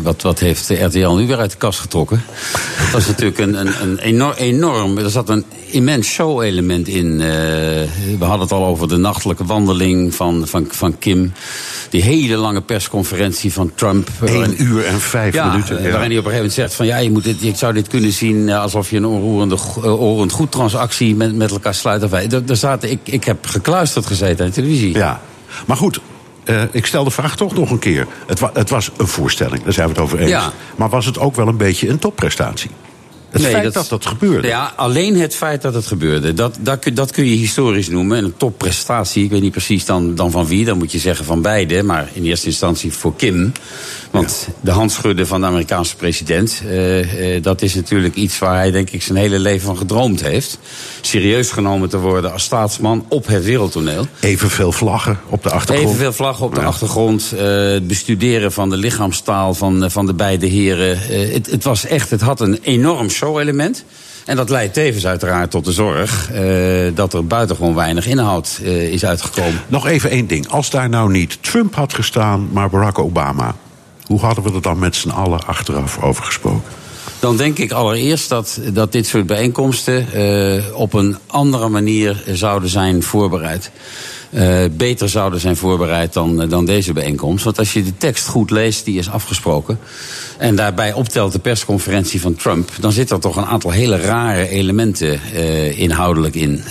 wat, 0.02 0.22
wat 0.22 0.38
heeft 0.38 0.68
RTL 0.68 1.14
nu 1.14 1.26
weer 1.26 1.38
uit 1.38 1.50
de 1.50 1.56
kast 1.56 1.78
getrokken? 1.78 2.22
Het 2.52 2.92
was 2.92 3.06
natuurlijk 3.06 3.38
een, 3.38 3.54
een, 3.54 3.82
een 3.82 3.98
enorm, 3.98 4.34
enorm. 4.36 4.98
Er 4.98 5.10
zat 5.10 5.28
een 5.28 5.44
immens 5.66 6.08
show-element 6.08 6.88
in. 6.88 7.06
Uh, 7.06 7.20
we 7.20 8.16
hadden 8.18 8.40
het 8.40 8.52
al 8.52 8.66
over 8.66 8.88
de 8.88 8.96
nachtelijke 8.96 9.44
wandeling 9.44 10.14
van, 10.14 10.46
van, 10.46 10.66
van 10.68 10.98
Kim. 10.98 11.32
Die 11.90 12.02
hele 12.02 12.36
lange 12.36 12.60
persconferentie 12.60 13.52
van 13.52 13.72
Trump. 13.74 14.08
Eén 14.20 14.62
uur 14.62 14.84
en 14.84 15.00
vijf 15.00 15.34
ja, 15.34 15.50
minuten. 15.50 15.82
Ja. 15.82 15.90
Waarin 15.90 16.10
hij 16.10 16.18
op 16.18 16.24
een 16.24 16.30
gegeven 16.30 16.36
moment 16.36 16.52
zegt: 16.52 16.74
van 16.74 16.86
ja, 16.86 16.96
je, 16.96 17.10
moet 17.10 17.24
dit, 17.24 17.40
je 17.40 17.52
zou 17.54 17.72
dit 17.72 17.88
kunnen 17.88 18.12
zien 18.12 18.50
alsof 18.50 18.90
je 18.90 18.96
een 18.96 19.06
onroerende, 19.06 19.56
onroerend 19.82 20.32
goed 20.32 20.52
transactie 20.52 21.14
met, 21.14 21.34
met 21.34 21.50
elkaar 21.50 21.74
sluit. 21.74 22.10
Daar 22.46 22.56
zaten, 22.56 22.90
ik, 22.90 23.00
ik 23.04 23.24
heb 23.24 23.46
gekluisterd 23.46 24.06
gezeten 24.06 24.44
aan 24.44 24.50
de 24.50 24.56
televisie. 24.56 24.94
Ja, 24.94 25.20
maar 25.66 25.76
goed, 25.76 26.00
uh, 26.50 26.62
ik 26.70 26.86
stel 26.86 27.04
de 27.04 27.10
vraag 27.10 27.36
toch 27.36 27.54
nog 27.54 27.70
een 27.70 27.78
keer. 27.78 28.06
Het, 28.26 28.40
wa 28.40 28.50
het, 28.54 28.70
was 28.70 28.90
een 28.96 29.06
voorstelling, 29.06 29.62
daar 29.62 29.72
zijn 29.72 29.86
we 29.86 29.92
het 29.92 30.02
over 30.02 30.18
eens. 30.18 30.30
Ja. 30.30 30.52
Maar 30.76 30.88
was 30.88 31.06
het 31.06 31.18
ook 31.18 31.36
wel 31.36 31.48
een 31.48 31.56
beetje 31.56 31.88
een 31.88 31.98
topprestatie? 31.98 32.70
Het 33.30 33.42
nee, 33.42 33.50
feit 33.50 33.64
dat, 33.64 33.74
dat, 33.74 33.88
dat 33.88 34.06
gebeurde. 34.06 34.48
Ja, 34.48 34.72
alleen 34.76 35.16
het 35.16 35.34
feit 35.34 35.62
dat 35.62 35.74
het 35.74 35.86
gebeurde. 35.86 36.34
Dat, 36.34 36.58
dat, 36.60 36.90
dat 36.94 37.10
kun 37.10 37.24
je 37.24 37.36
historisch 37.36 37.88
noemen. 37.88 38.16
En 38.16 38.24
een 38.24 38.36
topprestatie, 38.36 39.24
ik 39.24 39.30
weet 39.30 39.40
niet 39.40 39.50
precies 39.50 39.84
dan, 39.84 40.14
dan 40.14 40.30
van 40.30 40.46
wie. 40.46 40.64
Dan 40.64 40.78
moet 40.78 40.92
je 40.92 40.98
zeggen 40.98 41.24
van 41.24 41.42
beide. 41.42 41.82
Maar 41.82 42.08
in 42.12 42.24
eerste 42.24 42.46
instantie 42.46 42.92
voor 42.92 43.16
Kim. 43.16 43.52
Want 44.10 44.44
ja. 44.46 44.52
de 44.60 44.70
handschudden 44.70 45.26
van 45.26 45.40
de 45.40 45.46
Amerikaanse 45.46 45.96
president... 45.96 46.62
Uh, 46.64 47.34
uh, 47.34 47.42
dat 47.42 47.62
is 47.62 47.74
natuurlijk 47.74 48.14
iets 48.14 48.38
waar 48.38 48.56
hij 48.56 48.70
denk 48.70 48.90
ik 48.90 49.02
zijn 49.02 49.18
hele 49.18 49.38
leven 49.38 49.66
van 49.66 49.76
gedroomd 49.76 50.22
heeft. 50.22 50.58
Serieus 51.00 51.50
genomen 51.50 51.88
te 51.88 51.98
worden 51.98 52.32
als 52.32 52.42
staatsman 52.42 53.04
op 53.08 53.26
het 53.26 53.44
wereldtoneel. 53.44 54.06
Evenveel 54.20 54.72
vlaggen 54.72 55.18
op 55.28 55.42
de 55.42 55.50
achtergrond. 55.50 55.88
Evenveel 55.88 56.12
vlaggen 56.12 56.46
op 56.46 56.54
de 56.54 56.60
ja. 56.60 56.66
achtergrond. 56.66 57.32
Uh, 57.34 57.40
het 57.72 57.86
bestuderen 57.86 58.52
van 58.52 58.70
de 58.70 58.76
lichaamstaal 58.76 59.54
van, 59.54 59.90
van 59.90 60.06
de 60.06 60.14
beide 60.14 60.46
heren. 60.46 60.98
Het, 61.32 61.50
het 61.50 61.64
was 61.64 61.86
echt, 61.86 62.10
het 62.10 62.20
had 62.20 62.40
een 62.40 62.58
enorm 62.62 63.10
show-element. 63.10 63.84
En 64.24 64.36
dat 64.36 64.50
leidt 64.50 64.74
tevens 64.74 65.06
uiteraard 65.06 65.50
tot 65.50 65.64
de 65.64 65.72
zorg 65.72 66.30
uh, 66.32 66.90
dat 66.94 67.14
er 67.14 67.26
buitengewoon 67.26 67.74
weinig 67.74 68.06
inhoud 68.06 68.60
uh, 68.62 68.92
is 68.92 69.04
uitgekomen. 69.04 69.60
Nog 69.68 69.86
even 69.86 70.10
één 70.10 70.26
ding. 70.26 70.48
Als 70.48 70.70
daar 70.70 70.88
nou 70.88 71.10
niet 71.10 71.38
Trump 71.40 71.74
had 71.74 71.94
gestaan, 71.94 72.48
maar 72.52 72.70
Barack 72.70 72.98
Obama. 72.98 73.54
Hoe 74.10 74.20
hadden 74.20 74.44
we 74.44 74.52
er 74.52 74.62
dan 74.62 74.78
met 74.78 74.96
z'n 74.96 75.08
allen 75.08 75.46
achteraf 75.46 76.02
over 76.02 76.24
gesproken? 76.24 76.62
Dan 77.18 77.36
denk 77.36 77.58
ik 77.58 77.72
allereerst 77.72 78.28
dat, 78.28 78.60
dat 78.72 78.92
dit 78.92 79.06
soort 79.06 79.26
bijeenkomsten 79.26 80.06
uh, 80.14 80.62
op 80.74 80.92
een 80.92 81.16
andere 81.26 81.68
manier 81.68 82.22
zouden 82.32 82.68
zijn 82.68 83.02
voorbereid. 83.02 83.70
Uh, 84.30 84.64
beter 84.72 85.08
zouden 85.08 85.40
zijn 85.40 85.56
voorbereid 85.56 86.12
dan, 86.12 86.48
dan 86.48 86.64
deze 86.64 86.92
bijeenkomst. 86.92 87.44
Want 87.44 87.58
als 87.58 87.72
je 87.72 87.82
de 87.82 87.96
tekst 87.96 88.26
goed 88.26 88.50
leest, 88.50 88.84
die 88.84 88.98
is 88.98 89.10
afgesproken. 89.10 89.78
En 90.38 90.56
daarbij 90.56 90.92
optelt 90.92 91.32
de 91.32 91.38
persconferentie 91.38 92.20
van 92.20 92.34
Trump. 92.34 92.70
dan 92.80 92.92
zit 92.92 93.10
er 93.10 93.20
toch 93.20 93.36
een 93.36 93.46
aantal 93.46 93.70
hele 93.70 93.96
rare 93.96 94.48
elementen 94.48 95.20
inhoudelijk 95.76 96.34
in. 96.34 96.62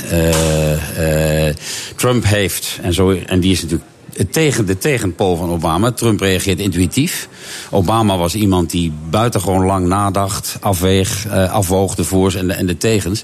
Trump 1.95 2.23
heeft, 2.23 2.79
en, 2.81 2.93
zo, 2.93 3.11
en 3.25 3.39
die 3.39 3.51
is 3.51 3.61
natuurlijk 3.61 3.88
tegen, 4.29 4.65
de 4.65 4.77
tegenpool 4.77 5.35
van 5.35 5.49
Obama. 5.49 5.91
Trump 5.91 6.19
reageert 6.19 6.59
intuïtief. 6.59 7.27
Obama 7.69 8.17
was 8.17 8.35
iemand 8.35 8.69
die 8.69 8.91
buitengewoon 9.09 9.65
lang 9.65 9.87
nadacht, 9.87 10.57
afweeg, 10.59 11.27
uh, 11.27 11.53
afwoog 11.53 11.95
de 11.95 12.03
voor's 12.03 12.35
en 12.35 12.47
de, 12.47 12.53
en 12.53 12.65
de 12.65 12.77
tegens. 12.77 13.23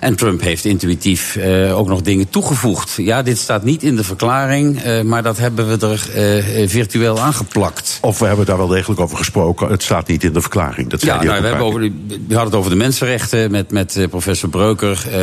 En 0.00 0.16
Trump 0.16 0.40
heeft 0.40 0.64
intuïtief 0.64 1.36
uh, 1.36 1.78
ook 1.78 1.88
nog 1.88 2.02
dingen 2.02 2.30
toegevoegd. 2.30 2.94
Ja, 2.96 3.22
dit 3.22 3.38
staat 3.38 3.64
niet 3.64 3.82
in 3.82 3.96
de 3.96 4.04
verklaring, 4.04 4.86
uh, 4.86 5.02
maar 5.02 5.22
dat 5.22 5.38
hebben 5.38 5.78
we 5.78 5.86
er 5.86 6.68
virtueel 6.68 7.20
aangeplakt. 7.20 7.98
Of 8.00 8.18
we 8.18 8.26
hebben 8.26 8.46
daar 8.46 8.56
wel 8.56 8.66
degelijk 8.66 9.00
over 9.00 9.16
gesproken. 9.16 9.68
Het 9.68 9.82
staat 9.82 10.08
niet 10.08 10.24
in 10.24 10.32
de 10.32 10.40
verklaring. 10.40 10.88
Dat 10.88 11.02
ja, 11.02 11.22
nou, 11.22 11.40
we, 11.40 11.46
hebben 11.46 11.66
over, 11.66 11.80
we 11.80 11.90
hadden 12.26 12.44
het 12.44 12.54
over 12.54 12.70
de 12.70 12.76
mensenrechten 12.76 13.50
met, 13.50 13.70
met 13.70 14.06
professor 14.10 14.48
Breuker. 14.48 15.18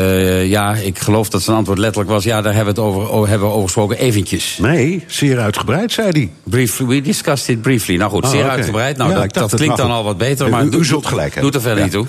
ja, 0.45 0.75
ik 0.75 0.99
geloof 0.99 1.29
dat 1.29 1.41
zijn 1.41 1.57
antwoord 1.57 1.77
letterlijk 1.77 2.09
was: 2.11 2.23
ja, 2.23 2.41
daar 2.41 2.53
hebben 2.53 2.75
we 2.75 2.81
het 2.81 2.89
over, 2.89 3.29
hebben 3.29 3.47
we 3.47 3.53
over 3.53 3.65
gesproken 3.65 3.97
eventjes. 3.97 4.57
Nee, 4.61 4.90
zeer 5.08 5.39
uitgebreid, 5.39 5.91
zei 5.91 6.10
hij. 6.12 6.32
Briefly, 6.43 6.86
we 6.86 7.01
discussed 7.01 7.56
it 7.56 7.62
briefly. 7.62 7.95
Nou 7.95 8.12
goed, 8.12 8.23
oh, 8.23 8.30
zeer 8.30 8.49
uitgebreid. 8.49 8.97
Nou, 8.97 9.13
dat, 9.13 9.34
dat 9.34 9.56
klinkt 9.56 9.77
dan 9.77 9.91
al 9.91 10.04
wat 10.04 10.17
beter. 10.17 10.49
Maar 10.49 10.65
u, 10.65 10.69
u 10.69 10.86
zult 10.86 11.06
gelijk 11.06 11.34
hebben. 11.34 11.51
Doet 11.51 11.62
er 11.62 11.67
verder 11.67 11.77
ja. 11.77 11.84
niet 11.84 11.93
toe. 11.93 12.06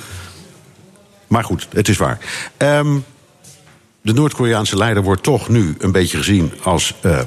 Maar 1.27 1.45
goed, 1.45 1.68
het 1.73 1.88
is 1.88 1.97
waar. 1.97 2.18
Um, 2.59 3.05
de 4.03 4.12
Noord-Koreaanse 4.12 4.77
leider 4.77 5.03
wordt 5.03 5.23
toch 5.23 5.49
nu 5.49 5.75
een 5.79 5.92
beetje 5.92 6.16
gezien 6.16 6.53
als 6.62 6.95
uh, 7.03 7.18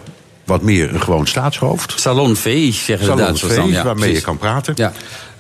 wat 0.46 0.62
meer 0.62 0.94
een 0.94 1.02
gewoon 1.02 1.28
staatshoofd. 1.28 2.00
Salonveeg, 2.00 2.76
zeggen 2.76 3.08
de 3.08 3.16
Duitsers 3.16 3.56
dan. 3.56 3.68
Ja, 3.68 3.84
waarmee 3.84 3.96
precies. 3.96 4.18
je 4.18 4.26
kan 4.26 4.38
praten. 4.38 4.74
Ja. 4.78 4.94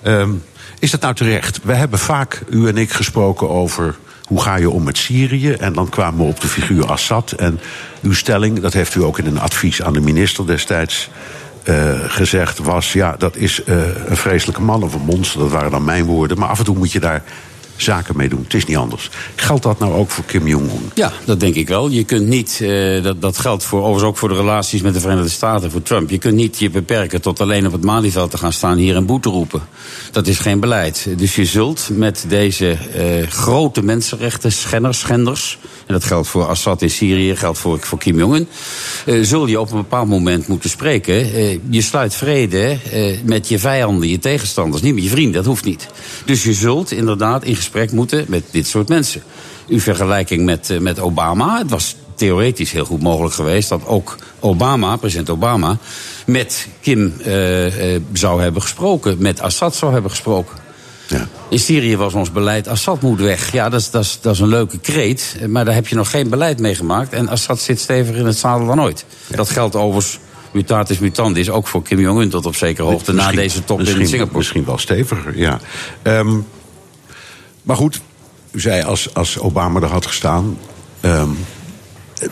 Um, 0.04 0.44
is 0.80 0.92
dat 0.92 1.02
nou 1.02 1.14
terecht? 1.14 1.60
We 1.64 1.74
hebben 1.74 2.00
vaak, 2.00 2.42
u 2.50 2.68
en 2.68 2.78
ik, 2.78 2.92
gesproken 2.92 3.50
over 3.50 3.96
hoe 4.28 4.42
ga 4.42 4.56
je 4.56 4.70
om 4.70 4.84
met 4.84 4.98
Syrië? 4.98 5.52
En 5.52 5.74
dan 5.74 5.90
kwamen 5.90 6.20
we 6.20 6.32
op 6.32 6.42
de 6.42 6.48
figuur 6.48 6.86
Assad. 6.86 7.32
En 7.32 7.60
uw 8.02 8.14
stelling, 8.14 8.60
dat 8.60 8.74
heeft 8.74 8.96
u 8.96 9.04
ook 9.04 9.20
in 9.20 9.26
een 9.26 9.40
advies 9.40 9.82
aan 9.82 9.94
de 9.94 10.00
minister 10.00 10.48
destijds 10.48 11.10
uh, 11.64 11.94
gezegd, 12.08 12.58
was: 12.58 12.94
ja, 12.94 13.16
dat 13.18 13.36
is 13.36 13.62
uh, 13.66 13.76
een 14.06 14.18
vreselijke 14.18 14.62
man 14.62 14.84
of 14.84 14.94
een 14.94 15.06
monster. 15.06 15.40
Dat 15.40 15.52
waren 15.52 15.72
dan 15.72 15.84
mijn 15.84 16.06
woorden. 16.06 16.40
Maar 16.40 16.50
af 16.50 16.60
en 16.60 16.66
toe 16.66 16.78
moet 16.78 16.92
je 16.92 17.00
daar 17.00 17.24
zaken 17.76 18.18
mee 18.18 18.30
doen. 18.30 18.44
Het 18.44 18.54
is 18.54 18.66
niet 18.66 18.78
anders. 18.78 19.10
Geldt 19.36 19.64
dat 19.64 19.80
nou 19.80 19.94
ook 19.94 20.10
voor 20.10 20.24
Kim 20.24 20.48
Jong-un? 20.48 20.92
Ja, 20.94 21.12
dat 21.26 21.40
denk 21.40 21.56
ik 21.56 21.68
wel. 21.68 21.90
Je 21.90 22.04
kunt 22.04 22.28
niet, 22.28 22.60
uh, 22.62 23.04
dat, 23.04 23.22
dat 23.22 23.38
geldt 23.38 23.64
voor, 23.64 23.80
overigens 23.80 24.04
ook 24.04 24.18
voor 24.18 24.30
de 24.30 24.36
relaties 24.36 24.82
met 24.82 24.94
de 24.94 25.00
Verenigde 25.00 25.30
Staten, 25.30 25.72
voor 25.72 25.82
Trump. 25.82 26.10
Je 26.10 26.18
kunt 26.18 26.36
niet 26.36 26.60
je 26.60 26.70
beperken 26.70 27.22
tot 27.22 27.40
alleen 27.40 27.66
op 27.66 27.72
het 27.72 27.84
Malieveld 27.84 28.32
te 28.32 28.38
gaan 28.38 28.54
staan 28.54 28.78
hier 28.78 28.96
en 28.96 29.06
boete 29.06 29.30
roepen. 29.30 29.62
Dat 30.12 30.28
is 30.28 30.40
geen 30.40 30.60
beleid. 30.60 31.08
Dus 31.18 31.36
je 31.36 31.46
zult 31.46 31.90
met 31.92 32.26
deze 32.28 32.78
uh, 32.96 33.28
grote 33.28 33.84
mensenrechten 33.84 34.52
schenners, 34.52 35.00
schenders, 35.00 35.58
en 35.86 35.94
dat 35.94 36.04
geldt 36.04 36.28
voor 36.28 36.46
Assad 36.46 36.82
in 36.82 36.90
Syrië, 36.90 37.36
geldt 37.36 37.58
voor, 37.58 37.80
voor 37.80 37.98
Kim 37.98 38.18
Jong-un, 38.18 38.48
uh, 39.06 39.24
zul 39.24 39.46
je 39.46 39.60
op 39.60 39.72
een 39.72 39.78
bepaald 39.78 40.08
moment 40.08 40.48
moeten 40.48 40.70
spreken. 40.70 41.14
je 41.70 41.82
sluit 41.82 42.16
vrede 42.16 42.78
met 43.24 43.48
je 43.48 43.60
vijanden, 43.60 44.10
je 44.10 44.20
tegenstanders, 44.20 44.82
niet 44.82 44.94
met 44.94 45.04
je 45.04 45.10
vrienden, 45.10 45.34
dat 45.34 45.46
hoeft 45.46 45.66
niet. 45.66 45.88
Dus 46.26 46.44
je 46.44 46.54
zult 46.54 46.92
inderdaad 46.92 47.44
in 47.44 47.56
gesprek 47.66 47.92
moeten 47.92 48.26
met 48.28 48.44
dit 48.52 48.68
soort 48.68 48.90
mensen. 48.90 49.24
Uw 49.68 49.80
vergelijking 49.80 50.46
met, 50.46 50.70
uh, 50.70 50.80
met 50.80 51.00
Obama, 51.00 51.58
het 51.58 51.70
was 51.70 51.96
theoretisch 52.16 52.72
heel 52.72 52.86
goed 52.86 53.02
mogelijk 53.02 53.34
geweest 53.34 53.70
dat 53.70 53.86
ook 53.86 54.16
Obama, 54.40 54.96
president 54.96 55.30
Obama, 55.30 55.78
met 56.26 56.68
Kim 56.82 57.14
uh, 57.26 57.94
uh, 57.94 58.02
zou 58.14 58.42
hebben 58.42 58.62
gesproken, 58.62 59.16
met 59.20 59.42
Assad 59.42 59.76
zou 59.76 59.94
hebben 59.94 60.12
gesproken. 60.12 60.58
Ja. 61.08 61.28
In 61.50 61.60
Syrië 61.60 61.98
was 61.98 62.14
ons 62.14 62.32
beleid, 62.32 62.68
Assad 62.68 63.02
moet 63.02 63.20
weg. 63.20 63.52
Ja, 63.52 63.70
dat 63.70 63.80
is, 63.80 63.90
dat, 63.92 64.04
is, 64.04 64.18
dat 64.22 64.34
is 64.34 64.40
een 64.40 64.48
leuke 64.48 64.78
kreet, 64.78 65.36
maar 65.48 65.66
daar 65.66 65.74
heb 65.74 65.88
je 65.88 65.96
nog 65.96 66.10
geen 66.10 66.30
beleid 66.30 66.60
mee 66.60 66.76
gemaakt. 66.76 67.14
En 67.14 67.30
Assad 67.30 67.60
zit 67.60 67.80
steviger 67.80 68.20
in 68.20 68.26
het 68.26 68.38
zadel 68.38 68.68
dan 68.68 68.82
ooit. 68.82 69.06
Ja. 69.28 69.36
Dat 69.36 69.50
geldt 69.50 69.76
overigens 69.76 70.20
mutatis 70.52 71.00
mutandis 71.00 71.50
ook 71.50 71.68
voor 71.68 71.82
Kim 71.82 72.00
Jong-un 72.00 72.30
tot 72.30 72.46
op 72.46 72.56
zekere 72.56 72.88
hoogte 72.88 73.14
na 73.14 73.32
deze 73.32 73.64
top 73.64 73.80
in 73.80 74.08
Singapore. 74.08 74.38
Misschien 74.38 74.66
wel 74.66 74.78
steviger, 74.78 75.38
ja. 75.38 75.60
Um, 76.04 76.46
maar 77.66 77.76
goed, 77.76 78.02
u 78.52 78.60
zei 78.60 78.84
als, 78.84 79.14
als 79.14 79.40
Obama 79.40 79.82
er 79.82 79.92
had 79.92 80.06
gestaan. 80.06 80.58
Um, 81.02 81.38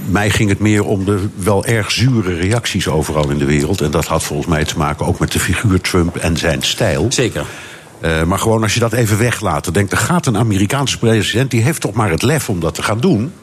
mij 0.06 0.30
ging 0.30 0.50
het 0.50 0.60
meer 0.60 0.84
om 0.84 1.06
de 1.06 1.28
wel 1.36 1.66
erg 1.66 1.92
zure 1.92 2.36
reacties 2.36 2.88
overal 2.88 3.30
in 3.30 3.38
de 3.38 3.46
wereld. 3.46 3.82
En 3.82 3.92
dat 3.92 4.06
had 4.06 4.24
volgens 4.24 4.48
mij 4.48 4.66
te 4.66 4.78
maken 4.78 5.06
ook 5.06 5.20
met 5.20 5.32
de 5.32 5.40
figuur 5.40 5.82
Trump 5.82 6.16
en 6.16 6.38
zijn 6.38 6.62
stijl. 6.62 7.06
Zeker. 7.10 7.46
Uh, 8.02 8.24
maar 8.24 8.40
gewoon 8.40 8.64
als 8.64 8.74
je 8.74 8.80
dat 8.80 8.94
even 8.94 9.18
weglaat. 9.18 9.64
Dan 9.64 9.74
denk 9.74 9.92
er 9.92 9.98
gaat 9.98 10.26
een 10.26 10.38
Amerikaanse 10.38 10.98
president. 10.98 11.52
die 11.52 11.62
heeft 11.62 11.82
toch 11.82 11.94
maar 11.94 12.10
het 12.10 12.22
lef 12.22 12.50
om 12.50 12.60
dat 12.60 12.74
te 12.74 12.84
gaan 12.84 13.00
doen. 13.00 13.34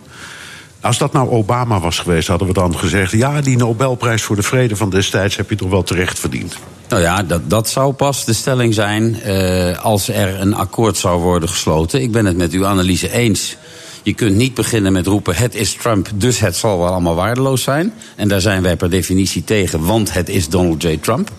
Als 0.81 0.99
dat 0.99 1.13
nou 1.13 1.31
Obama 1.31 1.81
was 1.81 1.99
geweest, 1.99 2.29
hadden 2.29 2.49
we 2.49 2.55
dan 2.55 2.79
gezegd: 2.79 3.13
ja, 3.13 3.41
die 3.41 3.57
Nobelprijs 3.57 4.23
voor 4.23 4.37
de 4.37 4.43
vrede 4.43 4.77
van 4.77 4.91
destijds 4.91 5.37
heb 5.37 5.51
je 5.51 5.57
toch 5.57 5.71
wel 5.71 5.83
terecht 5.83 6.19
verdiend. 6.19 6.57
Nou 6.91 7.03
ja, 7.03 7.23
dat, 7.23 7.41
dat 7.51 7.69
zou 7.69 7.93
pas 7.93 8.25
de 8.25 8.33
stelling 8.33 8.75
zijn 8.75 9.17
uh, 9.27 9.85
als 9.85 10.09
er 10.09 10.41
een 10.41 10.55
akkoord 10.55 10.97
zou 10.97 11.21
worden 11.21 11.49
gesloten. 11.49 12.03
Ik 12.03 12.13
ben 12.13 12.25
het 12.27 12.37
met 12.37 12.53
uw 12.53 12.67
analyse 12.67 13.11
eens. 13.11 13.57
Je 14.03 14.15
kunt 14.15 14.37
niet 14.37 14.55
beginnen 14.55 14.93
met 14.93 15.07
roepen: 15.07 15.37
het 15.37 15.55
is 15.55 15.73
Trump, 15.73 16.09
dus 16.15 16.39
het 16.39 16.57
zal 16.57 16.79
wel 16.79 16.89
allemaal 16.89 17.15
waardeloos 17.15 17.63
zijn. 17.63 17.93
En 18.17 18.29
daar 18.29 18.41
zijn 18.41 18.63
wij 18.63 18.77
per 18.77 18.91
definitie 18.91 19.45
tegen, 19.45 19.85
want 19.85 20.13
het 20.13 20.29
is 20.29 20.49
Donald 20.49 20.83
J. 20.83 20.97
Trump. 20.97 21.31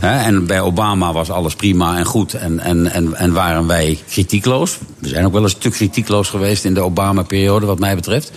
en 0.00 0.46
bij 0.46 0.60
Obama 0.60 1.12
was 1.12 1.30
alles 1.30 1.54
prima 1.54 1.98
en 1.98 2.04
goed 2.04 2.34
en, 2.34 2.60
en, 2.60 2.92
en, 2.92 3.14
en 3.14 3.32
waren 3.32 3.66
wij 3.66 3.98
kritiekloos. 4.08 4.78
We 4.98 5.08
zijn 5.08 5.26
ook 5.26 5.32
wel 5.32 5.42
een 5.42 5.50
stuk 5.50 5.72
kritiekloos 5.72 6.28
geweest 6.28 6.64
in 6.64 6.74
de 6.74 6.80
Obama-periode, 6.80 7.66
wat 7.66 7.78
mij 7.78 7.94
betreft. 7.94 8.32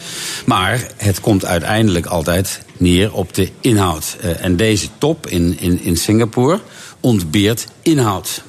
Maar 0.46 0.88
het 0.98 1.20
komt 1.20 1.46
uiteindelijk 1.46 2.06
altijd 2.06 2.62
neer 2.78 3.14
op 3.14 3.34
de 3.34 3.50
inhoud. 3.62 4.18
Uh, 4.24 4.44
en 4.44 4.56
deze 4.56 4.88
top 4.98 5.28
in, 5.28 5.60
in, 5.60 5.82
in 5.82 5.98
Singapore 5.98 6.60
ontbeert 7.00 7.68
inhoud. 7.82 8.44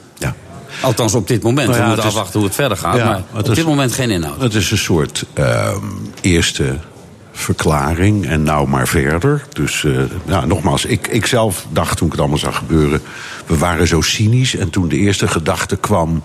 Althans 0.83 1.15
op 1.15 1.29
dit 1.29 1.43
moment. 1.43 1.69
Nou 1.69 1.79
ja, 1.79 1.83
we 1.83 1.89
moeten 1.89 2.09
afwachten 2.09 2.39
hoe 2.39 2.49
het 2.49 2.57
verder 2.57 2.77
gaat. 2.77 2.97
Ja, 2.97 3.05
maar 3.05 3.23
op 3.33 3.49
is, 3.49 3.57
dit 3.57 3.67
moment 3.67 3.93
geen 3.93 4.11
inhoud. 4.11 4.41
Het 4.41 4.55
is 4.55 4.71
een 4.71 4.79
soort 4.79 5.25
uh, 5.39 5.77
eerste 6.21 6.77
verklaring 7.33 8.27
en 8.27 8.43
nou 8.43 8.69
maar 8.69 8.89
verder. 8.89 9.45
Dus 9.53 9.83
uh, 9.83 10.03
ja, 10.27 10.45
nogmaals, 10.45 10.85
ik, 10.85 11.07
ik 11.07 11.27
zelf 11.27 11.67
dacht 11.71 11.97
toen 11.97 12.07
ik 12.07 12.12
het 12.12 12.21
allemaal 12.21 12.39
zag 12.39 12.57
gebeuren... 12.57 13.01
we 13.47 13.59
waren 13.59 13.87
zo 13.87 14.01
cynisch 14.01 14.57
en 14.57 14.71
toen 14.71 14.89
de 14.89 14.97
eerste 14.97 15.29
gedachte 15.29 15.77
kwam... 15.77 16.23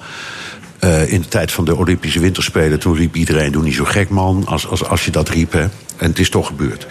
Uh, 0.83 1.11
in 1.11 1.21
de 1.21 1.27
tijd 1.27 1.51
van 1.51 1.65
de 1.65 1.75
Olympische 1.75 2.19
Winterspelen, 2.19 2.79
toen 2.79 2.95
riep 2.95 3.15
iedereen: 3.15 3.51
Doe 3.51 3.63
niet 3.63 3.75
zo 3.75 3.83
gek, 3.83 4.09
man. 4.09 4.43
Als, 4.45 4.67
als, 4.67 4.85
als 4.85 5.05
je 5.05 5.11
dat 5.11 5.29
riep, 5.29 5.51
hè. 5.51 5.61
En 5.61 6.09
het 6.09 6.19
is 6.19 6.29
toch 6.29 6.47
gebeurd. 6.47 6.87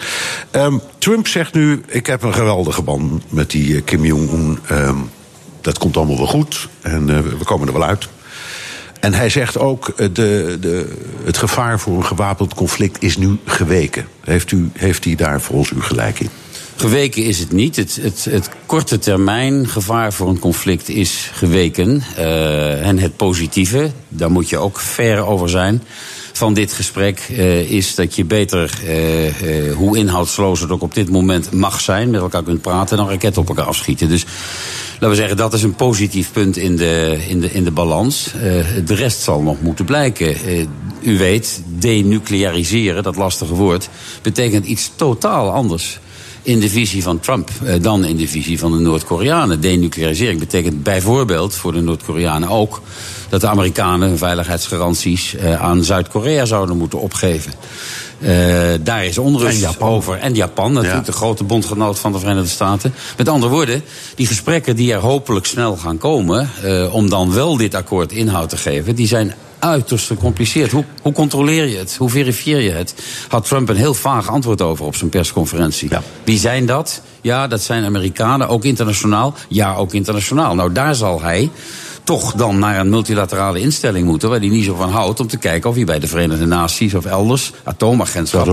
Um, 0.51 0.81
Trump 0.97 1.27
zegt 1.27 1.53
nu: 1.53 1.81
Ik 1.87 2.05
heb 2.05 2.23
een 2.23 2.33
geweldige 2.33 2.81
band 2.81 3.23
met 3.31 3.51
die 3.51 3.67
uh, 3.67 3.81
Kim 3.85 4.05
Jong-un. 4.05 4.59
Um, 4.71 5.09
dat 5.61 5.77
komt 5.77 5.97
allemaal 5.97 6.17
wel 6.17 6.27
goed 6.27 6.67
en 6.81 7.07
uh, 7.09 7.19
we 7.19 7.43
komen 7.43 7.67
er 7.67 7.73
wel 7.73 7.83
uit. 7.83 8.07
En 8.99 9.13
hij 9.13 9.29
zegt 9.29 9.57
ook: 9.57 9.97
de, 9.97 10.57
de, 10.59 10.95
het 11.23 11.37
gevaar 11.37 11.79
voor 11.79 11.97
een 11.97 12.05
gewapend 12.05 12.53
conflict 12.53 13.03
is 13.03 13.17
nu 13.17 13.37
geweken. 13.45 14.07
Heeft, 14.21 14.51
u, 14.51 14.69
heeft 14.73 15.03
hij 15.03 15.15
daar 15.15 15.41
volgens 15.41 15.71
u 15.71 15.81
gelijk 15.81 16.19
in? 16.19 16.29
Geweken 16.75 17.23
is 17.23 17.39
het 17.39 17.51
niet. 17.51 17.75
Het, 17.75 17.99
het, 18.01 18.25
het, 18.29 18.49
korte 18.65 18.99
termijn 18.99 19.67
gevaar 19.67 20.13
voor 20.13 20.29
een 20.29 20.39
conflict 20.39 20.89
is 20.89 21.29
geweken. 21.33 22.03
Uh, 22.17 22.87
en 22.87 22.99
het 22.99 23.15
positieve, 23.15 23.91
daar 24.07 24.31
moet 24.31 24.49
je 24.49 24.57
ook 24.57 24.79
fair 24.79 25.25
over 25.25 25.49
zijn 25.49 25.83
van 26.41 26.53
dit 26.53 26.73
gesprek 26.73 27.27
uh, 27.31 27.71
is 27.71 27.95
dat 27.95 28.15
je 28.15 28.25
beter, 28.25 28.79
uh, 28.83 29.25
uh, 29.25 29.73
hoe 29.75 29.97
inhoudsloos 29.97 30.59
het 30.59 30.71
ook 30.71 30.81
op 30.81 30.93
dit 30.93 31.09
moment 31.09 31.51
mag 31.51 31.81
zijn, 31.81 32.09
met 32.09 32.21
elkaar 32.21 32.43
kunt 32.43 32.61
praten 32.61 32.97
en 32.97 33.03
dan 33.03 33.11
raketten 33.11 33.41
op 33.41 33.47
elkaar 33.47 33.65
afschieten. 33.65 34.09
Dus 34.09 34.25
laten 34.93 35.09
we 35.09 35.15
zeggen, 35.15 35.37
dat 35.37 35.53
is 35.53 35.63
een 35.63 35.75
positief 35.75 36.31
punt 36.31 36.57
in 36.57 36.75
de, 36.75 37.23
in 37.27 37.39
de, 37.39 37.51
in 37.51 37.63
de 37.63 37.71
balans. 37.71 38.31
de 38.85 38.95
rest 38.95 39.21
zal 39.21 39.41
nog 39.41 39.61
moeten 39.61 39.85
blijken. 39.85 40.35
u 41.01 41.17
weet, 41.17 41.61
denucleariseren, 41.67 43.03
dat 43.03 43.15
lastige 43.15 43.53
woord, 43.53 43.89
betekent 44.21 44.65
iets 44.65 44.91
totaal 44.95 45.51
anders 45.51 45.99
in 46.43 46.59
de 46.59 46.69
visie 46.69 47.03
van 47.03 47.19
Trump 47.19 47.49
eh, 47.63 47.75
dan 47.81 48.05
in 48.05 48.15
de 48.15 48.27
visie 48.27 48.59
van 48.59 48.71
de 48.71 48.77
Noord-Koreanen. 48.77 49.61
Denuclearisering 49.61 50.39
betekent 50.39 50.83
bijvoorbeeld 50.83 51.55
voor 51.55 51.73
de 51.73 51.81
Noord-Koreanen 51.81 52.49
ook 52.49 52.81
dat 53.31 53.41
de 53.41 53.47
Amerikanen 53.47 54.07
hun 54.07 54.17
veiligheidsgaranties 54.17 55.35
eh, 55.35 55.61
aan 55.61 55.83
Zuid-Korea 55.83 56.45
zouden 56.45 56.77
moeten 56.77 56.99
opgeven. 56.99 57.53
Uh, 58.19 58.29
daar 58.81 59.05
is 59.05 59.17
onrust 59.17 59.63
en 59.63 59.79
over. 59.79 60.17
En 60.17 60.33
Japan, 60.33 60.73
natuurlijk 60.73 61.05
ja. 61.05 61.11
de 61.11 61.17
grote 61.17 61.43
bondgenoot 61.43 61.99
van 61.99 62.11
de 62.11 62.19
Verenigde 62.19 62.49
Staten. 62.49 62.93
Met 63.17 63.29
andere 63.29 63.51
woorden, 63.51 63.83
die 64.15 64.27
gesprekken 64.27 64.75
die 64.75 64.93
er 64.93 64.99
hopelijk 64.99 65.45
snel 65.45 65.77
gaan 65.77 65.97
komen... 65.97 66.49
Uh, 66.63 66.93
om 66.93 67.09
dan 67.09 67.33
wel 67.33 67.57
dit 67.57 67.75
akkoord 67.75 68.11
inhoud 68.11 68.49
te 68.49 68.57
geven... 68.57 68.95
die 68.95 69.07
zijn 69.07 69.33
uiterst 69.59 70.07
gecompliceerd. 70.07 70.71
Hoe, 70.71 70.85
hoe 71.01 71.13
controleer 71.13 71.67
je 71.67 71.77
het? 71.77 71.95
Hoe 71.95 72.09
verifieer 72.09 72.61
je 72.61 72.71
het? 72.71 72.95
Had 73.27 73.47
Trump 73.47 73.69
een 73.69 73.75
heel 73.75 73.93
vaag 73.93 74.29
antwoord 74.29 74.61
over 74.61 74.85
op 74.85 74.95
zijn 74.95 75.09
persconferentie. 75.09 75.89
Ja. 75.89 76.01
Wie 76.23 76.39
zijn 76.39 76.65
dat? 76.65 77.01
Ja, 77.21 77.47
dat 77.47 77.61
zijn 77.61 77.85
Amerikanen, 77.85 78.47
ook 78.47 78.63
internationaal. 78.63 79.33
Ja, 79.47 79.75
ook 79.75 79.93
internationaal. 79.93 80.55
Nou, 80.55 80.71
daar 80.71 80.95
zal 80.95 81.21
hij 81.21 81.49
toch 82.03 82.33
dan 82.33 82.59
naar 82.59 82.79
een 82.79 82.89
multilaterale 82.89 83.59
instelling 83.59 84.05
moeten... 84.07 84.29
waar 84.29 84.39
hij 84.39 84.47
niet 84.49 84.65
zo 84.65 84.75
van 84.75 84.89
houdt 84.89 85.19
om 85.19 85.27
te 85.27 85.37
kijken 85.37 85.69
of 85.69 85.75
hij 85.75 85.85
bij 85.85 85.99
de 85.99 86.07
Verenigde 86.07 86.45
Naties 86.45 86.93
of 86.93 87.05
elders... 87.05 87.51
atoomagentschap 87.63 88.45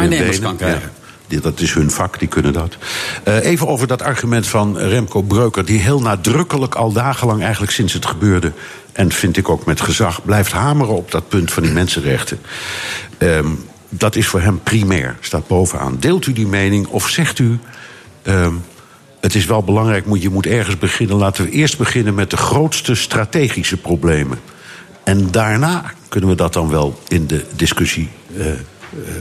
waarnemers 0.00 0.38
kan 0.40 0.56
krijgen. 0.56 0.90
Die- 1.26 1.40
Dat 1.40 1.60
is 1.60 1.72
hun 1.74 1.90
vak, 1.90 2.18
die 2.18 2.28
kunnen 2.28 2.52
dat. 2.52 2.76
Eh, 3.22 3.44
even 3.44 3.68
over 3.68 3.86
dat 3.86 4.02
argument 4.02 4.46
van 4.46 4.78
Remco 4.78 5.22
Breuker, 5.22 5.64
die 5.64 5.78
heel 5.78 6.00
nadrukkelijk 6.00 6.74
al 6.74 6.92
dagenlang, 6.92 7.42
eigenlijk 7.42 7.72
sinds 7.72 7.92
het 7.92 8.06
gebeurde, 8.06 8.52
en 8.92 9.12
vind 9.12 9.36
ik 9.36 9.48
ook 9.48 9.64
met 9.64 9.80
gezag, 9.80 10.24
blijft 10.24 10.52
hameren 10.52 10.94
op 10.96 11.10
dat 11.10 11.28
punt 11.28 11.52
van 11.52 11.62
die 11.62 11.72
mensenrechten. 11.72 12.38
Ehm, 13.18 13.46
dat 13.88 14.16
is 14.16 14.26
voor 14.26 14.40
hem 14.40 14.60
primair, 14.62 15.16
staat 15.20 15.46
bovenaan. 15.46 15.96
Deelt 16.00 16.26
u 16.26 16.32
die 16.32 16.46
mening 16.46 16.86
of 16.86 17.08
zegt 17.08 17.38
u. 17.38 17.58
ehm, 18.22 18.52
het 19.24 19.34
is 19.34 19.44
wel 19.44 19.62
belangrijk, 19.62 20.04
je 20.18 20.30
moet 20.30 20.46
ergens 20.46 20.78
beginnen. 20.78 21.16
Laten 21.16 21.44
we 21.44 21.50
eerst 21.50 21.78
beginnen 21.78 22.14
met 22.14 22.30
de 22.30 22.36
grootste 22.36 22.94
strategische 22.94 23.76
problemen. 23.76 24.38
En 25.04 25.30
daarna 25.30 25.92
kunnen 26.08 26.30
we 26.30 26.36
dat 26.36 26.52
dan 26.52 26.68
wel 26.68 26.98
in 27.08 27.26
de 27.26 27.44
discussie 27.56 28.08
eh, 28.36 28.50
eh, 28.50 28.58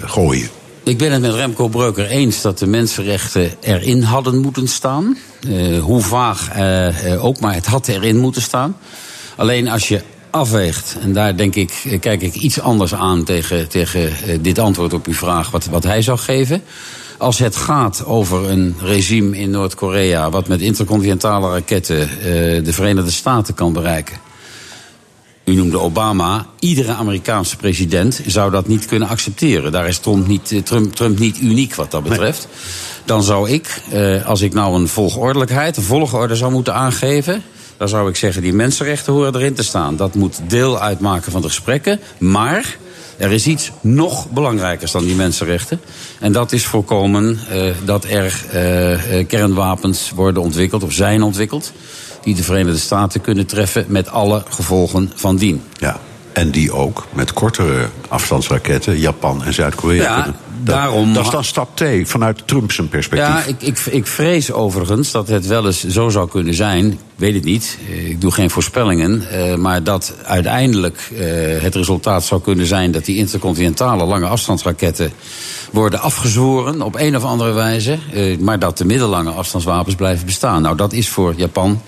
gooien. 0.01 0.47
Ik 0.83 0.97
ben 0.97 1.11
het 1.11 1.21
met 1.21 1.33
Remco 1.33 1.67
Breuker 1.67 2.05
eens 2.05 2.41
dat 2.41 2.59
de 2.59 2.67
mensenrechten 2.67 3.51
erin 3.61 4.01
hadden 4.01 4.37
moeten 4.37 4.67
staan. 4.67 5.17
Eh, 5.47 5.79
hoe 5.79 6.01
vaag 6.01 6.49
ook, 7.19 7.39
maar 7.39 7.53
het 7.53 7.65
had 7.65 7.87
erin 7.87 8.17
moeten 8.17 8.41
staan. 8.41 8.77
Alleen 9.35 9.67
als 9.67 9.87
je 9.87 10.01
afweegt, 10.29 10.97
en 11.01 11.13
daar 11.13 11.37
denk 11.37 11.55
ik, 11.55 11.97
kijk 11.99 12.21
ik 12.21 12.33
iets 12.33 12.59
anders 12.59 12.93
aan 12.93 13.23
tegen, 13.23 13.69
tegen 13.69 14.11
dit 14.41 14.59
antwoord 14.59 14.93
op 14.93 15.07
uw 15.07 15.13
vraag, 15.13 15.51
wat, 15.51 15.65
wat 15.65 15.83
hij 15.83 16.01
zou 16.01 16.17
geven. 16.17 16.63
Als 17.23 17.39
het 17.39 17.55
gaat 17.55 18.05
over 18.05 18.49
een 18.49 18.75
regime 18.81 19.37
in 19.37 19.49
Noord-Korea 19.49 20.29
wat 20.29 20.47
met 20.47 20.61
intercontinentale 20.61 21.51
raketten 21.51 22.01
eh, 22.01 22.09
de 22.63 22.73
Verenigde 22.73 23.11
Staten 23.11 23.53
kan 23.53 23.73
bereiken. 23.73 24.17
U 25.45 25.53
noemde 25.55 25.79
Obama. 25.79 26.45
Iedere 26.59 26.93
Amerikaanse 26.93 27.55
president 27.55 28.21
zou 28.25 28.51
dat 28.51 28.67
niet 28.67 28.85
kunnen 28.85 29.07
accepteren. 29.07 29.71
Daar 29.71 29.87
is 29.87 29.97
Trump 29.97 30.27
niet, 30.27 30.51
eh, 30.51 30.61
Trump, 30.61 30.95
Trump 30.95 31.19
niet 31.19 31.39
uniek 31.39 31.75
wat 31.75 31.91
dat 31.91 32.03
betreft. 32.03 32.47
Dan 33.05 33.23
zou 33.23 33.49
ik, 33.49 33.81
eh, 33.91 34.25
als 34.25 34.41
ik 34.41 34.53
nou 34.53 34.75
een 34.75 34.87
volgordelijkheid, 34.87 35.77
een 35.77 35.83
volgorde 35.83 36.35
zou 36.35 36.51
moeten 36.51 36.73
aangeven. 36.73 37.43
Dan 37.77 37.89
zou 37.89 38.09
ik 38.09 38.15
zeggen, 38.15 38.41
die 38.41 38.53
mensenrechten 38.53 39.13
horen 39.13 39.35
erin 39.35 39.53
te 39.53 39.63
staan. 39.63 39.95
Dat 39.95 40.15
moet 40.15 40.39
deel 40.47 40.79
uitmaken 40.79 41.31
van 41.31 41.41
de 41.41 41.47
gesprekken. 41.47 41.99
Maar 42.17 42.77
er 43.17 43.31
is 43.31 43.47
iets 43.47 43.71
nog 43.81 44.29
belangrijkers 44.29 44.91
dan 44.91 45.03
die 45.03 45.15
mensenrechten. 45.15 45.81
En 46.19 46.31
dat 46.31 46.51
is 46.51 46.65
voorkomen 46.65 47.39
eh, 47.49 47.71
dat 47.85 48.03
er 48.03 48.45
eh, 48.51 49.19
eh, 49.19 49.27
kernwapens 49.27 50.11
worden 50.15 50.43
ontwikkeld 50.43 50.83
of 50.83 50.93
zijn 50.93 51.21
ontwikkeld. 51.21 51.71
Die 52.21 52.35
de 52.35 52.43
Verenigde 52.43 52.79
Staten 52.79 53.21
kunnen 53.21 53.45
treffen 53.45 53.85
met 53.87 54.09
alle 54.09 54.43
gevolgen 54.49 55.11
van 55.15 55.35
dien. 55.35 55.63
Ja. 55.77 55.99
En 56.33 56.51
die 56.51 56.71
ook 56.71 57.05
met 57.13 57.33
kortere 57.33 57.89
afstandsraketten, 58.07 58.99
Japan 58.99 59.43
en 59.43 59.53
Zuid-Korea. 59.53 60.03
Ja, 60.03 60.21
kunnen. 60.21 60.39
Dat, 60.63 60.75
daarom- 60.75 61.13
dat 61.13 61.23
is 61.25 61.29
dan 61.31 61.43
stap 61.43 61.69
2 61.75 62.07
vanuit 62.07 62.47
Trumps 62.47 62.79
perspectief. 62.89 63.27
Ja, 63.27 63.43
ik, 63.43 63.61
ik, 63.61 63.79
ik 63.79 64.07
vrees 64.07 64.51
overigens 64.51 65.11
dat 65.11 65.27
het 65.27 65.47
wel 65.47 65.65
eens 65.65 65.87
zo 65.87 66.09
zou 66.09 66.29
kunnen 66.29 66.53
zijn. 66.53 66.91
Ik 66.91 66.97
weet 67.15 67.33
het 67.33 67.43
niet, 67.43 67.77
eh, 67.89 68.09
ik 68.09 68.21
doe 68.21 68.31
geen 68.31 68.49
voorspellingen. 68.49 69.29
eh, 69.29 69.55
maar 69.55 69.83
dat 69.83 70.13
uiteindelijk 70.23 71.11
eh, 71.17 71.25
het 71.61 71.75
resultaat 71.75 72.23
zou 72.25 72.41
kunnen 72.41 72.65
zijn 72.65 72.91
dat 72.91 73.05
die 73.05 73.17
intercontinentale 73.17 74.05
lange 74.05 74.25
afstandsraketten 74.27 75.11
worden 75.71 75.99
afgezworen 75.99 76.81
op 76.81 76.95
een 76.95 77.15
of 77.15 77.23
andere 77.23 77.51
wijze. 77.53 77.97
eh, 78.13 78.37
maar 78.37 78.59
dat 78.59 78.77
de 78.77 78.85
middellange 78.85 79.29
afstandswapens 79.31 79.95
blijven 79.95 80.25
bestaan. 80.25 80.61
Nou, 80.61 80.75
dat 80.75 80.93
is 80.93 81.09
voor 81.09 81.33
Japan 81.37 81.81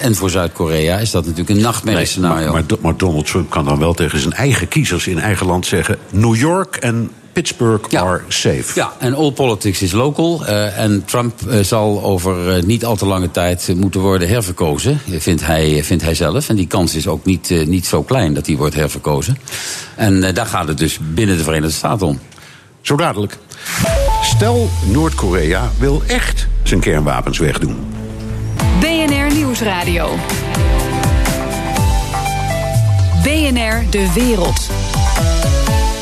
en 0.00 0.14
voor 0.14 0.30
Zuid-Korea 0.30 0.98
is 0.98 1.10
dat 1.10 1.22
natuurlijk 1.22 1.48
een 1.48 1.54
Nee, 1.54 1.64
nachtmerriescenario. 1.64 2.52
maar, 2.52 2.64
maar 2.80 2.96
Donald 2.96 3.26
Trump 3.26 3.50
kan 3.50 3.64
dan 3.64 3.78
wel 3.78 3.94
tegen 3.94 4.18
zijn 4.20 4.32
eigen 4.32 4.68
kiezers 4.68 5.06
in 5.06 5.18
eigen 5.18 5.46
land 5.46 5.66
zeggen: 5.66 5.98
New 6.10 6.36
York 6.36 6.76
en 6.76 7.10
Pittsburgh 7.32 7.90
Ja. 7.90 8.00
are 8.00 8.20
safe. 8.28 8.64
Ja, 8.74 8.92
en 8.98 9.14
all 9.14 9.30
politics 9.32 9.82
is 9.82 9.92
local. 9.92 10.46
eh, 10.46 10.78
en 10.78 11.04
Trump 11.04 11.32
eh, 11.48 11.58
zal 11.60 12.02
over 12.02 12.56
eh, 12.56 12.62
niet 12.62 12.84
al 12.84 12.96
te 12.96 13.06
lange 13.06 13.30
tijd 13.30 13.72
moeten 13.76 14.00
worden 14.00 14.28
herverkozen, 14.28 15.00
vindt 15.18 15.46
hij, 15.46 15.84
vindt 15.84 16.02
hij 16.02 16.14
zelf. 16.14 16.48
En 16.48 16.56
die 16.56 16.66
kans 16.66 16.94
is 16.94 17.06
ook 17.06 17.24
niet, 17.24 17.50
niet 17.66 17.86
zo 17.86 18.02
klein 18.02 18.34
dat 18.34 18.46
hij 18.46 18.56
wordt 18.56 18.74
herverkozen. 18.74 19.38
En 19.94 20.24
eh, 20.24 20.34
daar 20.34 20.46
gaat 20.46 20.68
het 20.68 20.78
dus 20.78 20.98
binnen 21.14 21.36
de 21.36 21.42
Verenigde 21.42 21.74
Staten 21.74 22.06
om. 22.06 22.18
Zo 22.80 22.96
dadelijk. 22.96 23.36
Stel, 24.22 24.68
Noord-Korea 24.86 25.70
wil 25.78 26.02
echt 26.06 26.46
zijn 26.62 26.80
kernwapens 26.80 27.38
wegdoen. 27.38 27.76
BNR 28.80 29.34
Nieuwsradio. 29.34 30.08
BNR 33.22 33.84
De 33.90 34.12
Wereld. 34.14 34.66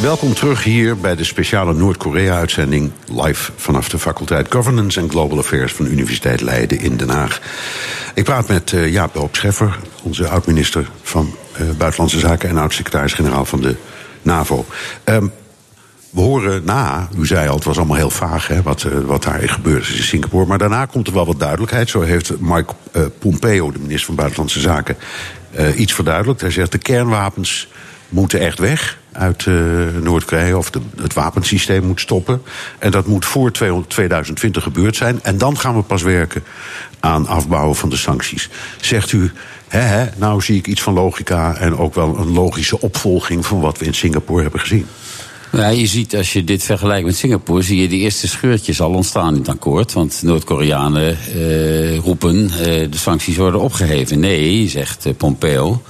Welkom 0.00 0.34
terug 0.34 0.64
hier 0.64 0.96
bij 0.96 1.16
de 1.16 1.24
speciale 1.24 1.74
Noord-Korea-uitzending. 1.74 2.90
Live 3.12 3.52
vanaf 3.56 3.88
de 3.88 3.98
faculteit 3.98 4.52
Governance 4.52 5.00
and 5.00 5.10
Global 5.10 5.38
Affairs 5.38 5.72
van 5.72 5.84
de 5.84 5.90
Universiteit 5.90 6.40
Leiden 6.40 6.80
in 6.80 6.96
Den 6.96 7.08
Haag. 7.08 7.40
Ik 8.14 8.24
praat 8.24 8.48
met 8.48 8.72
eh, 8.72 8.92
Jaap 8.92 9.14
Hoop 9.14 9.36
Scheffer, 9.36 9.78
onze 10.02 10.28
oud-minister 10.28 10.90
van 11.02 11.34
eh, 11.52 11.62
Buitenlandse 11.78 12.18
Zaken 12.18 12.48
en 12.48 12.56
oud-secretaris-generaal 12.56 13.44
van 13.44 13.60
de 13.60 13.76
NAVO. 14.22 14.64
Ehm, 15.04 15.26
we 16.10 16.20
horen 16.20 16.64
na, 16.64 17.08
u 17.18 17.26
zei 17.26 17.48
al, 17.48 17.54
het 17.54 17.64
was 17.64 17.76
allemaal 17.76 17.96
heel 17.96 18.10
vaag 18.10 18.48
hè, 18.48 18.62
wat, 18.62 18.82
eh, 18.82 18.98
wat 18.98 19.22
daar 19.22 19.48
gebeurd 19.48 19.82
is 19.82 19.96
in 19.96 20.02
Singapore. 20.02 20.46
Maar 20.46 20.58
daarna 20.58 20.84
komt 20.84 21.06
er 21.06 21.14
wel 21.14 21.26
wat 21.26 21.40
duidelijkheid. 21.40 21.88
Zo 21.88 22.00
heeft 22.00 22.40
Mike 22.40 22.72
Pompeo, 23.18 23.72
de 23.72 23.78
minister 23.78 24.06
van 24.06 24.14
Buitenlandse 24.14 24.60
Zaken, 24.60 24.96
iets 25.76 25.94
verduidelijkt. 25.94 26.40
Hij 26.40 26.50
zegt 26.50 26.72
de 26.72 26.78
kernwapens 26.78 27.68
moeten 28.08 28.40
echt 28.40 28.58
weg 28.58 28.98
uit 29.16 29.46
eh, 29.46 29.54
Noord-Korea. 30.02 30.56
Of 30.56 30.70
de, 30.70 30.80
het 31.02 31.14
wapensysteem 31.14 31.84
moet 31.84 32.00
stoppen. 32.00 32.42
En 32.78 32.90
dat 32.90 33.06
moet 33.06 33.24
voor 33.24 33.52
200 33.52 33.90
2020 33.90 34.62
gebeurd 34.62 34.96
zijn. 34.96 35.20
En 35.22 35.38
dan 35.38 35.58
gaan 35.58 35.76
we 35.76 35.82
pas 35.82 36.02
werken 36.02 36.44
aan 37.00 37.26
afbouwen 37.26 37.76
van 37.76 37.88
de 37.88 37.96
sancties. 37.96 38.48
Zegt 38.80 39.12
u, 39.12 39.32
hè, 39.68 40.06
nou 40.16 40.42
zie 40.42 40.56
ik 40.56 40.66
iets 40.66 40.82
van 40.82 40.94
logica... 40.94 41.56
en 41.56 41.76
ook 41.76 41.94
wel 41.94 42.18
een 42.18 42.32
logische 42.32 42.80
opvolging 42.80 43.46
van 43.46 43.60
wat 43.60 43.78
we 43.78 43.84
in 43.84 43.94
Singapore 43.94 44.42
hebben 44.42 44.60
gezien. 44.60 44.86
Ja, 45.52 45.68
je 45.68 45.86
ziet 45.86 46.16
als 46.16 46.32
je 46.32 46.44
dit 46.44 46.62
vergelijkt 46.62 47.06
met 47.06 47.16
Singapore, 47.16 47.62
zie 47.62 47.80
je 47.80 47.88
die 47.88 48.00
eerste 48.00 48.28
scheurtjes 48.28 48.80
al 48.80 48.92
ontstaan 48.92 49.32
in 49.32 49.40
het 49.40 49.48
akkoord. 49.48 49.92
Want 49.92 50.22
Noord-Koreanen 50.22 51.16
eh, 51.34 51.96
roepen 51.96 52.50
eh, 52.50 52.90
de 52.90 52.96
sancties 52.96 53.36
worden 53.36 53.60
opgeheven. 53.60 54.20
Nee, 54.20 54.68
zegt 54.68 55.06
eh, 55.06 55.12
Pompeo. 55.16 55.82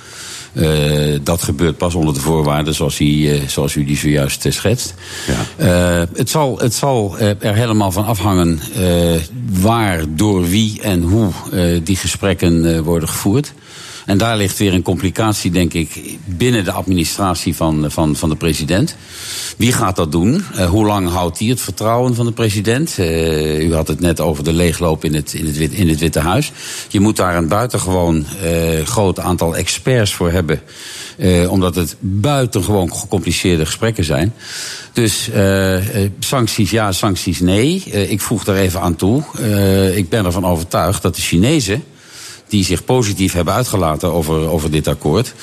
Eh, 0.56 1.18
dat 1.22 1.42
gebeurt 1.42 1.76
pas 1.76 1.94
onder 1.94 2.14
de 2.14 2.20
voorwaarden 2.20 2.74
zoals, 2.74 2.98
hij, 2.98 3.32
eh, 3.32 3.48
zoals 3.48 3.74
u 3.74 3.84
die 3.84 3.96
zojuist 3.96 4.44
eh, 4.44 4.52
schetst. 4.52 4.94
Eh, 5.56 6.02
het 6.14 6.30
zal, 6.30 6.58
het 6.58 6.74
zal 6.74 7.18
er 7.18 7.54
helemaal 7.54 7.92
van 7.92 8.04
afhangen 8.04 8.60
waar, 9.50 10.04
door 10.08 10.48
wie 10.48 10.82
en 10.82 11.02
hoe 11.02 11.32
die 11.82 11.96
gesprekken 11.96 12.82
worden 12.82 13.08
gevoerd. 13.08 13.52
En 14.06 14.18
daar 14.18 14.36
ligt 14.36 14.58
weer 14.58 14.74
een 14.74 14.82
complicatie, 14.82 15.50
denk 15.50 15.72
ik, 15.74 16.18
binnen 16.24 16.64
de 16.64 16.72
administratie 16.72 17.56
van, 17.56 17.90
van, 17.90 18.16
van 18.16 18.28
de 18.28 18.36
president. 18.36 18.96
Wie 19.56 19.72
gaat 19.72 19.96
dat 19.96 20.12
doen? 20.12 20.44
Eh, 20.54 20.68
hoe 20.68 20.86
lang 20.86 21.08
houdt 21.08 21.38
hij 21.38 21.48
het 21.48 21.60
vertrouwen 21.60 22.14
van 22.14 22.26
de 22.26 22.32
president? 22.32 22.98
Eh, 22.98 23.62
u 23.66 23.74
had 23.74 23.88
het 23.88 24.00
net 24.00 24.20
over 24.20 24.44
de 24.44 24.52
leegloop 24.52 25.04
in 25.04 25.14
het, 25.14 25.32
in 25.34 25.46
het, 25.46 25.56
in 25.56 25.88
het 25.88 26.00
Witte 26.00 26.20
Huis. 26.20 26.52
Je 26.88 27.00
moet 27.00 27.16
daar 27.16 27.36
een 27.36 27.48
buitengewoon 27.48 28.26
eh, 28.42 28.84
groot 28.86 29.18
aantal 29.18 29.56
experts 29.56 30.14
voor 30.14 30.30
hebben. 30.30 30.60
eh, 31.16 31.50
omdat 31.52 31.74
het 31.74 31.96
buitengewoon 32.00 32.94
gecompliceerde 32.94 33.64
gesprekken 33.66 34.04
zijn. 34.04 34.32
Dus 34.92 35.30
eh, 35.30 36.02
eh, 36.04 36.10
sancties 36.18 36.70
ja, 36.70 36.92
sancties 36.92 37.40
nee. 37.40 37.82
Eh, 37.92 38.10
ik 38.10 38.20
voeg 38.20 38.44
daar 38.44 38.56
even 38.56 38.80
aan 38.80 38.96
toe. 38.96 39.22
Eh, 39.38 39.96
ik 39.96 40.08
ben 40.08 40.24
ervan 40.24 40.44
overtuigd 40.46 41.02
dat 41.02 41.14
de 41.16 41.22
Chinezen 41.22 41.82
die 42.48 42.64
zich 42.64 42.84
positief 42.84 43.32
hebben 43.32 43.54
uitgelaten 43.54 44.12
over, 44.12 44.48
over 44.48 44.70
dit 44.70 44.88
akkoord, 44.88 45.34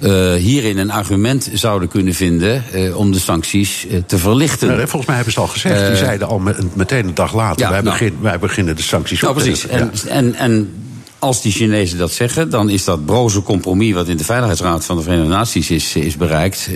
eh, 0.00 0.34
hierin 0.34 0.78
een 0.78 0.90
argument 0.90 1.50
zouden 1.52 1.88
kunnen 1.88 2.14
vinden 2.14 2.64
eh, 2.72 2.96
om 2.96 3.12
de 3.12 3.18
sancties 3.18 3.86
eh, 3.86 3.98
te 4.06 4.18
verlichten. 4.18 4.68
Nou, 4.68 4.78
volgens 4.80 5.06
mij 5.06 5.14
hebben 5.14 5.32
ze 5.32 5.40
het 5.40 5.48
al 5.48 5.54
gezegd. 5.54 5.86
Die 5.86 5.96
zeiden 5.96 6.28
al 6.28 6.38
met- 6.38 6.76
meteen 6.76 7.06
een 7.06 7.14
dag 7.14 7.34
later: 7.34 7.60
ja, 7.60 7.70
wij, 7.70 7.80
nou. 7.80 7.98
begin, 7.98 8.16
wij 8.20 8.38
beginnen 8.38 8.76
de 8.76 8.82
sancties 8.82 9.20
Nou, 9.20 9.34
op 9.34 9.40
te 9.40 9.46
precies. 9.48 9.66
En, 9.68 9.92
en, 10.06 10.34
en 10.34 10.74
als 11.18 11.42
die 11.42 11.52
Chinezen 11.52 11.98
dat 11.98 12.12
zeggen, 12.12 12.50
dan 12.50 12.70
is 12.70 12.84
dat 12.84 13.04
broze 13.04 13.42
compromis 13.42 13.92
wat 13.92 14.08
in 14.08 14.16
de 14.16 14.24
Veiligheidsraad 14.24 14.84
van 14.84 14.96
de 14.96 15.02
Verenigde 15.02 15.30
Naties 15.30 15.70
is, 15.70 15.96
is 15.96 16.16
bereikt, 16.16 16.68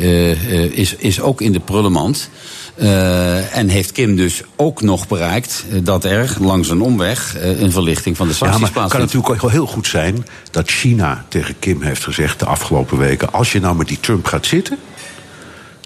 is, 0.73 0.95
is 0.95 1.21
ook 1.21 1.41
in 1.41 1.53
de 1.53 1.61
prullenmand. 1.61 2.31
Eh, 2.75 3.57
en 3.57 3.69
heeft 3.69 3.93
Kim 3.93 4.17
dus 4.17 4.43
ook 4.57 4.83
nog 4.83 5.09
bereikt 5.09 5.65
eh, 5.71 5.79
dat 5.83 6.05
er 6.05 6.37
langs 6.41 6.69
een 6.69 6.81
omweg 6.81 7.37
eh, 7.37 7.61
een 7.61 7.73
verlichting 7.73 8.17
van 8.17 8.27
de 8.27 8.33
Ja, 8.33 8.39
sancties 8.39 8.71
maar 8.71 8.83
het 8.83 8.93
kan 8.93 9.01
natuurlijk 9.01 9.41
wel 9.41 9.51
heel 9.51 9.67
goed 9.67 9.87
zijn 9.87 10.27
dat 10.51 10.71
China 10.71 11.25
tegen 11.29 11.59
Kim 11.59 11.83
heeft 11.83 12.05
gezegd 12.05 12.39
de 12.39 12.45
afgelopen 12.45 12.99
weken: 12.99 13.33
als 13.33 13.53
je 13.53 13.61
nou 13.61 13.77
met 13.77 13.89
die 13.89 14.01
Trump 14.01 14.27
gaat 14.27 14.47
zitten, 14.47 14.79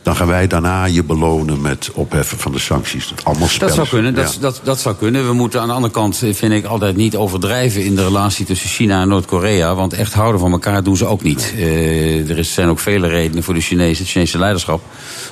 dan 0.09 0.17
gaan 0.17 0.27
wij 0.27 0.47
daarna 0.47 0.85
je 0.85 1.05
belonen 1.05 1.61
met 1.61 1.91
opheffen 1.95 2.39
van 2.39 2.53
de 2.53 2.59
sancties. 2.59 3.09
Dat, 3.09 3.25
allemaal 3.25 3.49
Dat 3.59 3.75
zou 3.75 3.89
kunnen. 3.89 4.15
Dat, 4.15 4.35
Ja. 4.35 4.41
dat, 4.41 4.61
dat 4.65 4.81
zou 4.81 4.95
kunnen. 4.95 5.27
We 5.27 5.33
moeten 5.33 5.61
aan 5.61 5.67
de 5.67 5.73
andere 5.73 5.93
kant, 5.93 6.23
eh, 6.23 6.35
vind 6.35 6.53
ik, 6.53 6.65
altijd 6.65 6.97
niet 6.97 7.17
overdrijven 7.17 7.85
in 7.85 7.95
de 7.95 8.05
relatie 8.05 8.47
tussen 8.47 8.69
China 8.69 9.01
en 9.01 9.09
Noord-Korea. 9.09 9.75
Want 9.75 9.93
echt 9.93 10.13
houden 10.13 10.41
van 10.41 10.53
elkaar 10.53 10.83
doen 10.83 10.97
ze 10.97 11.07
ook 11.07 11.23
niet. 11.23 11.53
Eh, 11.57 12.39
er 12.39 12.45
zijn 12.45 12.69
ook 12.69 12.79
vele 12.79 13.09
redenen 13.09 13.43
voor 13.43 13.55
de 13.55 13.61
Chinese, 13.61 14.03
het 14.03 14.11
Chinese 14.11 14.39
leiderschap 14.39 14.83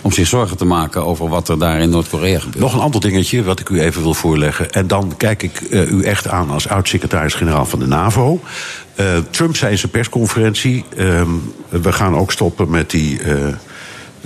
om 0.00 0.12
zich 0.12 0.26
zorgen 0.26 0.56
te 0.56 0.64
maken 0.64 1.04
over 1.04 1.28
wat 1.28 1.48
er 1.48 1.58
daar 1.58 1.80
in 1.80 1.90
Noord-Korea 1.90 2.38
gebeurt. 2.38 2.58
Nog 2.58 2.74
een 2.74 2.80
ander 2.80 3.00
dingetje 3.00 3.42
wat 3.42 3.60
ik 3.60 3.68
u 3.68 3.80
even 3.80 4.02
wil 4.02 4.14
voorleggen. 4.14 4.70
En 4.70 4.86
dan 4.86 5.12
kijk 5.16 5.42
ik 5.42 5.60
eh, 5.60 5.90
u 5.90 6.02
echt 6.02 6.28
aan 6.28 6.50
als 6.50 6.68
oud-secretaris-generaal 6.68 7.66
van 7.66 7.78
de 7.78 7.86
NAVO. 7.86 8.40
Trump 9.30 9.56
zei 9.56 9.72
in 9.72 9.78
zijn 9.78 9.90
persconferentie: 9.92 10.84
ehm, 10.96 11.30
we 11.68 11.92
gaan 11.92 12.16
ook 12.16 12.32
stoppen 12.32 12.70
met 12.70 12.90
die 12.90 13.20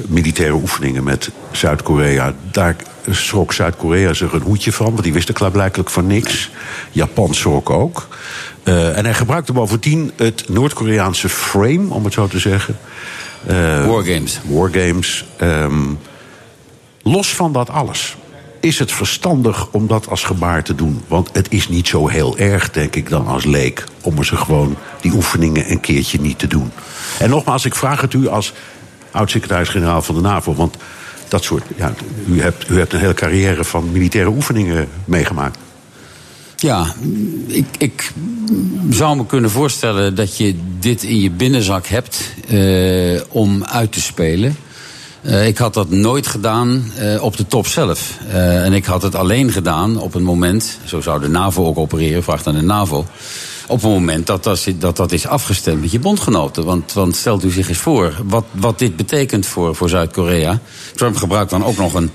militaire 0.09 0.55
oefeningen 0.55 1.05
met 1.05 1.31
Zuid-Korea. 1.51 2.35
Daar 2.51 2.77
schrok 3.11 3.53
Zuid-Korea 3.53 4.13
zich 4.13 4.33
een 4.33 4.43
hoedje 4.43 4.73
van, 4.73 4.87
want 4.87 5.03
die 5.03 5.13
wisten 5.13 5.35
klaarblijkelijk 5.35 5.91
van 5.91 6.07
niks. 6.07 6.51
Japan 6.91 7.35
schrok 7.35 7.71
ook. 7.71 8.09
Eh, 8.63 8.97
en 8.97 9.05
hij 9.05 9.15
gebruikte 9.15 9.53
bovendien 9.53 10.13
het 10.17 10.49
Noord-Koreaanse 10.49 11.29
frame, 11.29 11.95
om 11.95 12.05
het 12.05 12.13
zo 12.13 12.27
te 12.27 12.39
zeggen. 12.39 12.79
Eh, 13.47 13.87
Wargames. 13.87 14.41
Wargames. 14.45 15.25
ehm, 15.37 15.95
los 17.03 17.35
van 17.35 17.53
dat 17.53 17.71
alles. 17.71 18.17
Is 18.61 18.79
het 18.79 18.93
verstandig 18.93 19.69
om 19.71 19.87
dat 19.87 20.09
als 20.09 20.25
gebaar 20.25 20.63
te 20.63 20.75
doen? 20.75 21.03
Want 21.09 21.31
het 21.33 21.53
is 21.53 21.69
niet 21.69 21.89
zo 21.89 22.09
heel 22.09 22.39
erg, 22.39 22.71
denk 22.71 22.97
ik, 22.97 23.09
dan 23.09 23.27
als 23.27 23.45
leek... 23.45 23.85
om 24.03 24.19
er 24.19 24.25
ze 24.25 24.37
gewoon 24.37 24.77
die 25.01 25.13
oefeningen 25.13 25.71
een 25.71 25.81
keertje 25.81 26.21
niet 26.21 26.39
te 26.39 26.47
doen. 26.47 26.73
En 27.19 27.31
nogmaals, 27.31 27.65
ik 27.65 27.75
vraag 27.75 28.01
het 28.01 28.13
u 28.13 28.29
als 28.29 28.53
oud-secretaris-generaal 29.11 30.03
van 30.03 30.15
de 30.15 30.21
NAVO... 30.21 30.55
want 30.55 30.77
dat 31.29 31.45
soort... 31.45 31.65
Ja, 31.77 31.93
u, 32.29 32.41
hebt, 32.41 32.69
u 32.69 32.79
hebt 32.79 32.93
een 32.93 32.99
hele 32.99 33.15
carrière 33.15 33.65
van 33.65 33.93
militaire 33.93 34.31
oefeningen 34.31 34.89
meegemaakt. 35.05 35.59
Ja, 36.57 36.95
ik, 37.47 37.67
ik 37.79 38.13
zou 38.91 39.17
me 39.17 39.27
kunnen 39.27 39.51
voorstellen 39.51 40.15
dat 40.15 40.37
je 40.37 40.55
dit 40.79 41.03
in 41.03 41.21
je 41.21 41.31
binnenzak 41.31 41.87
hebt 41.87 42.35
eh, 42.49 43.21
om 43.29 43.65
uit 43.65 43.93
te 43.93 44.01
spelen. 44.01 44.57
Eh, 45.23 45.47
ik 45.47 45.59
had 45.59 45.75
dat 45.75 45.91
nooit 45.91 46.27
gedaan 46.27 46.93
eh, 46.97 47.23
op 47.23 47.37
de 47.37 47.47
top 47.47 47.67
zelf. 47.67 48.19
En 48.29 48.73
ik 48.73 48.85
had 48.85 49.03
het 49.03 49.15
alleen 49.15 49.53
gedaan 49.53 49.99
op 49.99 50.15
een 50.15 50.23
moment, 50.23 50.79
zo 50.85 51.01
zou 51.01 51.21
de 51.21 51.29
NAVO 51.29 51.67
ook 51.67 51.79
opereren, 51.79 52.23
vraagt 52.23 52.47
aan 52.47 52.55
de 52.55 52.63
NAVO. 52.63 53.07
Op 53.71 53.83
een 53.83 53.91
moment 53.91 54.27
dat 54.27 54.45
dat, 54.45 54.67
dat, 54.79 54.97
dat 54.97 55.13
is 55.13 55.27
afgestemd 55.27 55.81
met 55.81 55.91
je 55.91 55.99
bondgenoten. 55.99 56.65
Want, 56.65 56.93
want 56.93 57.17
stelt 57.17 57.45
u 57.45 57.51
zich 57.51 57.69
eens 57.69 57.79
voor 57.79 58.15
wat, 58.25 58.45
wat 58.51 58.79
dit 58.79 58.97
betekent 58.97 59.47
voor, 59.47 59.75
voor 59.75 59.89
Zuid-Korea. 59.89 60.61
Trump 60.95 61.17
gebruikt 61.17 61.51
dan 61.51 61.65
ook 61.65 61.77
nog 61.77 61.95
een 61.95 62.11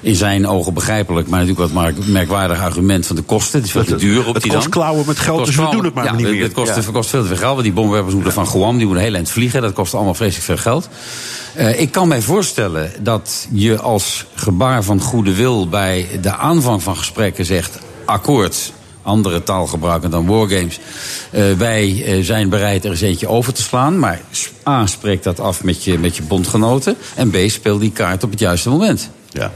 in 0.00 0.14
zijn 0.14 0.46
ogen 0.46 0.74
begrijpelijk, 0.74 1.28
maar 1.28 1.40
natuurlijk 1.44 1.72
wat 1.72 1.82
merk- 1.82 2.06
merkwaardig 2.06 2.60
argument 2.60 3.06
van 3.06 3.16
de 3.16 3.22
kosten. 3.22 3.58
Het 3.58 3.66
is 3.66 3.72
veel 3.72 3.84
te 3.84 3.90
Het- 3.90 4.00
duur 4.00 4.26
op 4.26 4.34
het 4.34 4.42
die 4.42 4.52
kost 4.52 4.62
dan. 4.62 4.72
klauwen 4.72 5.04
met 5.06 5.18
geld, 5.18 5.36
Kost 5.38 5.56
dus 5.56 5.64
we 5.64 5.70
doen 5.70 5.84
het 5.84 5.94
maar 5.94 6.04
ja, 6.04 6.12
niet 6.14 6.26
meer. 6.28 6.42
Het 6.42 6.52
kost, 6.52 6.68
Ja. 6.68 6.74
het 6.74 6.90
kost 6.90 7.10
veel 7.10 7.22
te 7.22 7.28
veel 7.28 7.36
geld, 7.36 7.50
want 7.52 7.62
die 7.62 7.72
bommenwerpers 7.72 8.14
moeten 8.14 8.32
van 8.32 8.46
Guam, 8.46 8.76
die 8.76 8.86
moeten 8.86 9.04
heel 9.04 9.14
eind 9.14 9.30
vliegen. 9.30 9.62
Dat 9.62 9.72
kost 9.72 9.94
allemaal 9.94 10.14
vreselijk 10.14 10.44
veel 10.44 10.56
geld. 10.56 10.88
Eh, 11.54 11.80
ik 11.80 11.92
kan 11.92 12.08
mij 12.08 12.20
voorstellen 12.22 12.90
dat 13.00 13.46
je 13.52 13.80
als 13.80 14.24
gebaar 14.34 14.84
van 14.84 15.00
goede 15.00 15.34
wil 15.34 15.68
bij 15.68 16.06
de 16.22 16.36
aanvang 16.36 16.82
van 16.82 16.96
gesprekken 16.96 17.44
zegt: 17.44 17.78
akkoord. 18.04 18.72
Andere 19.08 19.42
taal 19.42 19.66
gebruiken 19.66 20.10
dan 20.10 20.26
wargames. 20.26 20.80
Eh, 21.30 21.52
wij 21.52 22.04
eh, 22.04 22.24
zijn 22.24 22.48
bereid 22.48 22.84
er 22.84 22.90
eens 22.90 23.00
eentje 23.00 23.28
over 23.28 23.52
te 23.52 23.62
slaan. 23.62 23.98
Maar 23.98 24.20
A, 24.68 24.86
spreek 24.86 25.22
dat 25.22 25.40
af 25.40 25.64
met 25.64 25.84
je, 25.84 25.98
met 25.98 26.16
je 26.16 26.22
bondgenoten. 26.22 26.96
En 27.14 27.30
B, 27.30 27.36
speel 27.46 27.78
die 27.78 27.92
kaart 27.92 28.22
op 28.24 28.30
het 28.30 28.38
juiste 28.38 28.68
moment. 28.68 29.10
Ja. 29.28 29.52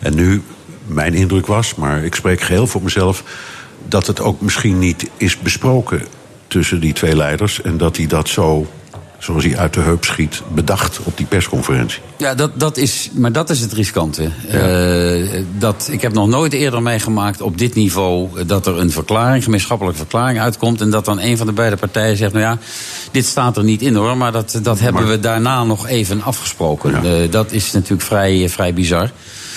En 0.00 0.14
nu, 0.14 0.42
mijn 0.86 1.14
indruk 1.14 1.46
was, 1.46 1.74
maar 1.74 2.04
ik 2.04 2.14
spreek 2.14 2.40
geheel 2.40 2.66
voor 2.66 2.82
mezelf... 2.82 3.22
dat 3.88 4.06
het 4.06 4.20
ook 4.20 4.40
misschien 4.40 4.78
niet 4.78 5.10
is 5.16 5.38
besproken 5.38 6.02
tussen 6.46 6.80
die 6.80 6.92
twee 6.92 7.16
leiders... 7.16 7.62
en 7.62 7.76
dat 7.76 7.96
hij 7.96 8.06
dat 8.06 8.28
zo, 8.28 8.66
zoals 9.18 9.44
hij 9.44 9.56
uit 9.56 9.74
de 9.74 9.80
heup 9.80 10.04
schiet, 10.04 10.42
bedacht 10.54 10.98
op 11.04 11.16
die 11.16 11.26
persconferentie. 11.26 12.00
Ja, 12.16 12.34
dat, 12.34 12.50
dat 12.54 12.76
is, 12.76 13.10
maar 13.12 13.32
dat 13.32 13.50
is 13.50 13.60
het 13.60 13.72
riskante. 13.72 14.30
Eh, 14.48 15.42
dat, 15.58 15.88
ik 15.90 16.02
heb 16.02 16.12
nog 16.12 16.28
nooit 16.28 16.52
eerder 16.52 16.82
meegemaakt 16.82 17.40
op 17.40 17.58
dit 17.58 17.74
niveau 17.74 18.44
dat 18.44 18.66
er 18.66 18.78
een 18.78 18.90
verklaring, 18.90 19.44
gemeenschappelijke 19.44 19.98
verklaring 19.98 20.40
uitkomt. 20.40 20.80
En 20.80 20.90
dat 20.90 21.04
dan 21.04 21.20
een 21.20 21.36
van 21.36 21.46
de 21.46 21.52
beide 21.52 21.76
partijen 21.76 22.16
zegt: 22.16 22.32
Nou 22.32 22.44
ja, 22.44 22.58
dit 23.10 23.24
staat 23.24 23.56
er 23.56 23.64
niet 23.64 23.82
in 23.82 23.94
hoor, 23.94 24.16
maar 24.16 24.32
dat, 24.32 24.58
dat 24.62 24.80
hebben 24.80 25.08
we 25.08 25.20
daarna 25.20 25.64
nog 25.64 25.86
even 25.86 26.22
afgesproken. 26.22 27.04
Eh, 27.04 27.30
dat 27.30 27.52
is 27.52 27.72
natuurlijk 27.72 28.02
vrij, 28.02 28.48
vrij 28.48 28.74
bizar. 28.74 29.10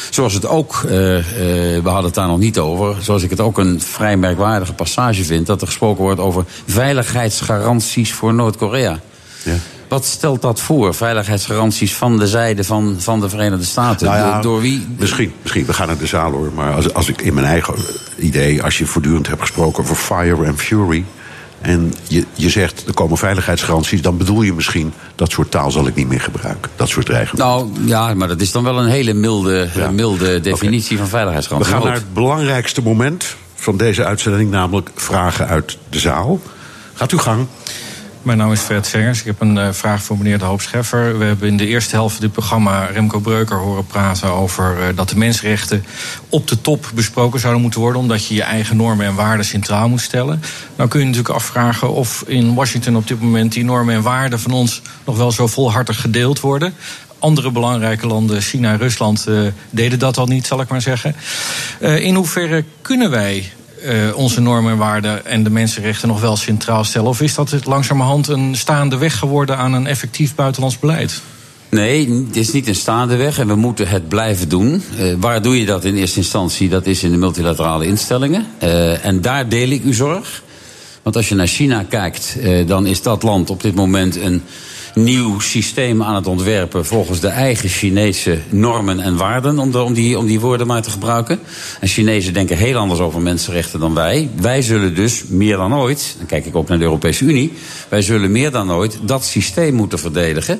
Zoals 0.09 0.33
het 0.33 0.47
ook, 0.47 0.81
eh, 0.83 0.91
we 0.91 1.81
hadden 1.83 2.05
het 2.05 2.13
daar 2.13 2.27
nog 2.27 2.39
niet 2.39 2.59
over, 2.59 2.95
zoals 3.01 3.23
ik 3.23 3.29
het 3.29 3.39
ook 3.39 3.57
een 3.57 3.81
vrij 3.81 4.17
merkwaardige 4.17 4.73
passage 4.73 5.23
vind, 5.23 5.45
dat 5.45 5.61
er 5.61 5.67
gesproken 5.67 6.03
wordt 6.03 6.19
over 6.19 6.45
veiligheidsgaranties 6.65 8.13
voor 8.13 8.33
Noord-Korea. 8.33 8.99
Ja. 9.43 9.55
Wat 9.87 10.05
stelt 10.05 10.41
dat 10.41 10.59
voor? 10.61 10.93
Veiligheidsgaranties 10.95 11.93
van 11.95 12.17
de 12.17 12.27
zijde 12.27 12.63
van, 12.63 12.95
van 12.99 13.19
de 13.19 13.29
Verenigde 13.29 13.65
Staten? 13.65 14.07
Nou 14.07 14.17
ja, 14.19 14.33
door, 14.33 14.41
door 14.41 14.61
wie? 14.61 14.87
Misschien, 14.97 15.33
misschien, 15.41 15.65
we 15.65 15.73
gaan 15.73 15.87
naar 15.87 15.97
de 15.97 16.07
zaal 16.07 16.31
hoor. 16.31 16.51
Maar 16.55 16.73
als, 16.73 16.93
als 16.93 17.09
ik 17.09 17.21
in 17.21 17.33
mijn 17.33 17.45
eigen 17.45 17.73
idee, 18.17 18.63
als 18.63 18.77
je 18.77 18.85
voortdurend 18.85 19.27
hebt 19.27 19.41
gesproken 19.41 19.83
over 19.83 19.95
fire 19.95 20.47
and 20.47 20.61
fury. 20.61 21.05
en 21.61 21.93
je, 22.07 22.25
je 22.33 22.49
zegt 22.49 22.87
er 22.87 22.93
komen 22.93 23.17
veiligheidsgaranties. 23.17 24.01
dan 24.01 24.17
bedoel 24.17 24.41
je 24.41 24.53
misschien 24.53 24.93
dat 25.15 25.31
soort 25.31 25.51
taal 25.51 25.71
zal 25.71 25.87
ik 25.87 25.95
niet 25.95 26.07
meer 26.07 26.21
gebruiken. 26.21 26.71
Dat 26.75 26.89
soort 26.89 27.05
dreigementen. 27.05 27.45
Nou 27.47 27.69
ja, 27.85 28.13
maar 28.13 28.27
dat 28.27 28.41
is 28.41 28.51
dan 28.51 28.63
wel 28.63 28.79
een 28.79 28.89
hele 28.89 29.13
milde, 29.13 29.69
Ja. 29.75 29.91
milde 29.91 30.39
definitie 30.39 30.95
van 30.97 31.05
We 31.05 31.11
veiligheidsgaranties. 31.11 31.73
gaan 31.73 31.81
Maar 31.83 31.91
naar 31.91 31.99
het 32.01 32.13
belangrijkste 32.13 32.81
moment 32.81 33.35
van 33.55 33.77
deze 33.77 34.05
uitzending, 34.05 34.51
namelijk 34.51 34.89
vragen 34.95 35.47
uit 35.47 35.77
de 35.89 35.99
zaal. 35.99 36.39
Gaat 36.93 37.11
uw 37.11 37.17
gang. 37.17 37.47
Mijn 38.21 38.37
naam 38.37 38.51
is 38.51 38.59
Fred 38.59 38.87
Vengers. 38.87 39.19
Ik 39.19 39.25
heb 39.25 39.41
een 39.41 39.57
eh, 39.57 39.71
vraag 39.71 40.03
voor 40.03 40.17
meneer 40.17 40.37
De 40.39 40.45
Hoop 40.45 40.61
Scheffer. 40.61 41.17
We 41.17 41.25
hebben 41.25 41.47
in 41.47 41.57
de 41.57 41.67
eerste 41.67 41.95
helft 41.95 42.15
van 42.15 42.23
dit 42.23 42.31
programma 42.31 42.85
Remco 42.85 43.19
Breuker 43.19 43.57
horen 43.57 43.85
praten 43.85 44.29
over 44.29 44.81
eh, 44.81 44.95
dat 44.95 45.09
de 45.09 45.17
mensenrechten 45.17 45.85
op 46.29 46.47
de 46.47 46.61
top 46.61 46.91
besproken 46.93 47.39
zouden 47.39 47.61
moeten 47.61 47.79
worden, 47.79 48.01
omdat 48.01 48.25
je 48.25 48.33
je 48.33 48.43
eigen 48.43 48.77
normen 48.77 49.05
en 49.05 49.15
waarden 49.15 49.45
centraal 49.45 49.89
moet 49.89 50.01
stellen. 50.01 50.41
Nou 50.75 50.89
kun 50.89 50.99
je 50.99 51.05
natuurlijk 51.05 51.35
afvragen 51.35 51.93
of 51.93 52.23
in 52.27 52.53
Washington 52.53 52.95
op 52.95 53.07
dit 53.07 53.21
moment 53.21 53.53
die 53.53 53.63
normen 53.63 53.95
en 53.95 54.01
waarden 54.01 54.39
van 54.39 54.51
ons 54.51 54.81
nog 55.05 55.17
wel 55.17 55.31
zo 55.31 55.47
volhartig 55.47 56.01
gedeeld 56.01 56.39
worden. 56.39 56.73
Andere 57.19 57.51
belangrijke 57.51 58.07
landen, 58.07 58.41
China 58.41 58.75
Rusland, 58.75 59.27
eh, 59.27 59.41
deden 59.69 59.99
dat 59.99 60.17
al 60.17 60.25
niet, 60.25 60.47
zal 60.47 60.61
ik 60.61 60.67
maar 60.67 60.81
zeggen. 60.81 61.15
In 61.79 62.15
hoeverre 62.15 62.63
kunnen 62.81 63.09
wij 63.09 63.51
eh, 63.83 64.17
onze 64.17 64.41
normen 64.41 64.71
en 64.71 64.77
waarden 64.77 65.25
en 65.25 65.43
de 65.43 65.49
mensenrechten 65.49 66.07
nog 66.07 66.21
wel 66.21 66.37
centraal 66.37 66.83
stellen? 66.83 67.07
Of 67.07 67.21
is 67.21 67.35
dat 67.35 67.65
langzamerhand 67.65 68.27
een 68.27 68.55
staande 68.55 68.97
weg 68.97 69.17
geworden 69.17 69.57
aan 69.57 69.73
een 69.73 69.87
effectief 69.87 70.35
buitenlands 70.35 70.79
beleid? 70.79 71.21
Nee, 71.69 72.25
het 72.27 72.35
is 72.35 72.51
niet 72.51 72.67
een 72.67 72.75
staande 72.75 73.15
weg 73.15 73.39
en 73.39 73.47
we 73.47 73.55
moeten 73.55 73.87
het 73.87 74.07
blijven 74.07 74.49
doen. 74.49 74.83
Eh, 74.97 75.13
waar 75.19 75.41
doe 75.41 75.59
je 75.59 75.65
dat 75.65 75.85
in 75.85 75.95
eerste 75.95 76.17
instantie? 76.17 76.69
Dat 76.69 76.85
is 76.85 77.03
in 77.03 77.11
de 77.11 77.17
multilaterale 77.17 77.85
instellingen. 77.85 78.47
Eh, 78.57 79.05
en 79.05 79.21
daar 79.21 79.49
deel 79.49 79.69
ik 79.69 79.83
uw 79.83 79.93
zorg. 79.93 80.43
Want 81.03 81.15
als 81.15 81.29
je 81.29 81.35
naar 81.35 81.47
China 81.47 81.85
kijkt, 81.89 82.37
dan 82.65 82.85
is 82.85 83.01
dat 83.01 83.23
land 83.23 83.49
op 83.49 83.61
dit 83.61 83.75
moment 83.75 84.15
een 84.15 84.41
nieuw 85.03 85.39
systeem 85.39 86.03
aan 86.03 86.15
het 86.15 86.27
ontwerpen 86.27 86.85
volgens 86.85 87.19
de 87.19 87.27
eigen 87.27 87.69
Chinese 87.69 88.39
normen 88.49 88.99
en 88.99 89.17
waarden, 89.17 89.59
om, 89.59 89.75
om, 89.75 89.93
die, 89.93 90.17
om 90.17 90.25
die 90.25 90.39
woorden 90.39 90.67
maar 90.67 90.81
te 90.81 90.89
gebruiken. 90.89 91.39
En 91.79 91.87
Chinezen 91.87 92.33
denken 92.33 92.57
heel 92.57 92.77
anders 92.77 92.99
over 92.99 93.21
mensenrechten 93.21 93.79
dan 93.79 93.93
wij. 93.93 94.29
Wij 94.41 94.61
zullen 94.61 94.95
dus 94.95 95.23
meer 95.27 95.57
dan 95.57 95.75
ooit, 95.75 96.15
dan 96.17 96.25
kijk 96.25 96.45
ik 96.45 96.55
ook 96.55 96.67
naar 96.67 96.77
de 96.77 96.83
Europese 96.83 97.23
Unie, 97.23 97.53
wij 97.89 98.01
zullen 98.01 98.31
meer 98.31 98.51
dan 98.51 98.71
ooit 98.71 98.99
dat 99.01 99.25
systeem 99.25 99.73
moeten 99.73 99.99
verdedigen. 99.99 100.59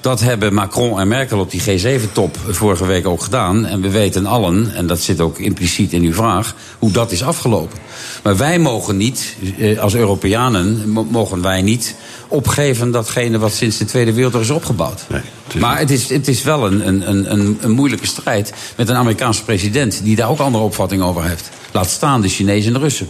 Dat 0.00 0.20
hebben 0.20 0.54
Macron 0.54 1.00
en 1.00 1.08
Merkel 1.08 1.38
op 1.38 1.50
die 1.50 1.60
G7-top 1.62 2.36
vorige 2.50 2.86
week 2.86 3.06
ook 3.06 3.22
gedaan. 3.22 3.66
En 3.66 3.80
we 3.80 3.90
weten 3.90 4.26
allen, 4.26 4.74
en 4.74 4.86
dat 4.86 5.00
zit 5.00 5.20
ook 5.20 5.38
impliciet 5.38 5.92
in 5.92 6.02
uw 6.02 6.12
vraag, 6.12 6.54
hoe 6.78 6.90
dat 6.90 7.12
is 7.12 7.22
afgelopen. 7.22 7.78
Maar 8.22 8.36
wij 8.36 8.58
mogen 8.58 8.96
niet, 8.96 9.36
eh, 9.58 9.78
als 9.78 9.94
Europeanen, 9.94 10.88
mo- 10.90 11.06
mogen 11.10 11.42
wij 11.42 11.62
niet 11.62 11.94
opgeven 12.28 12.90
datgene 12.90 13.38
wat 13.38 13.52
sinds 13.52 13.76
de 13.78 13.84
Tweede 13.84 14.12
Wereldoorlog 14.12 14.48
is 14.50 14.54
opgebouwd. 14.56 15.04
Nee, 15.08 15.20
het 15.46 15.54
is- 15.54 15.60
Maar 15.60 15.78
het 15.78 15.90
is, 15.90 16.08
het 16.08 16.28
is 16.28 16.42
wel 16.42 16.66
een, 16.66 16.88
een, 16.88 17.10
een- 17.10 17.32
een, 17.32 17.58
een 17.60 17.70
moeilijke 17.70 18.06
strijd 18.06 18.52
met 18.76 18.88
een 18.88 18.96
Amerikaanse 18.96 19.44
president 19.44 20.00
die 20.04 20.16
daar 20.16 20.28
ook 20.30 20.38
andere 20.38 20.64
opvattingen 20.64 21.04
over 21.04 21.24
heeft. 21.24 21.48
Laat 21.72 21.88
staan 21.90 22.20
de 22.20 22.28
Chinezen 22.28 22.66
en 22.66 22.72
de 22.72 22.78
Russen. 22.84 23.08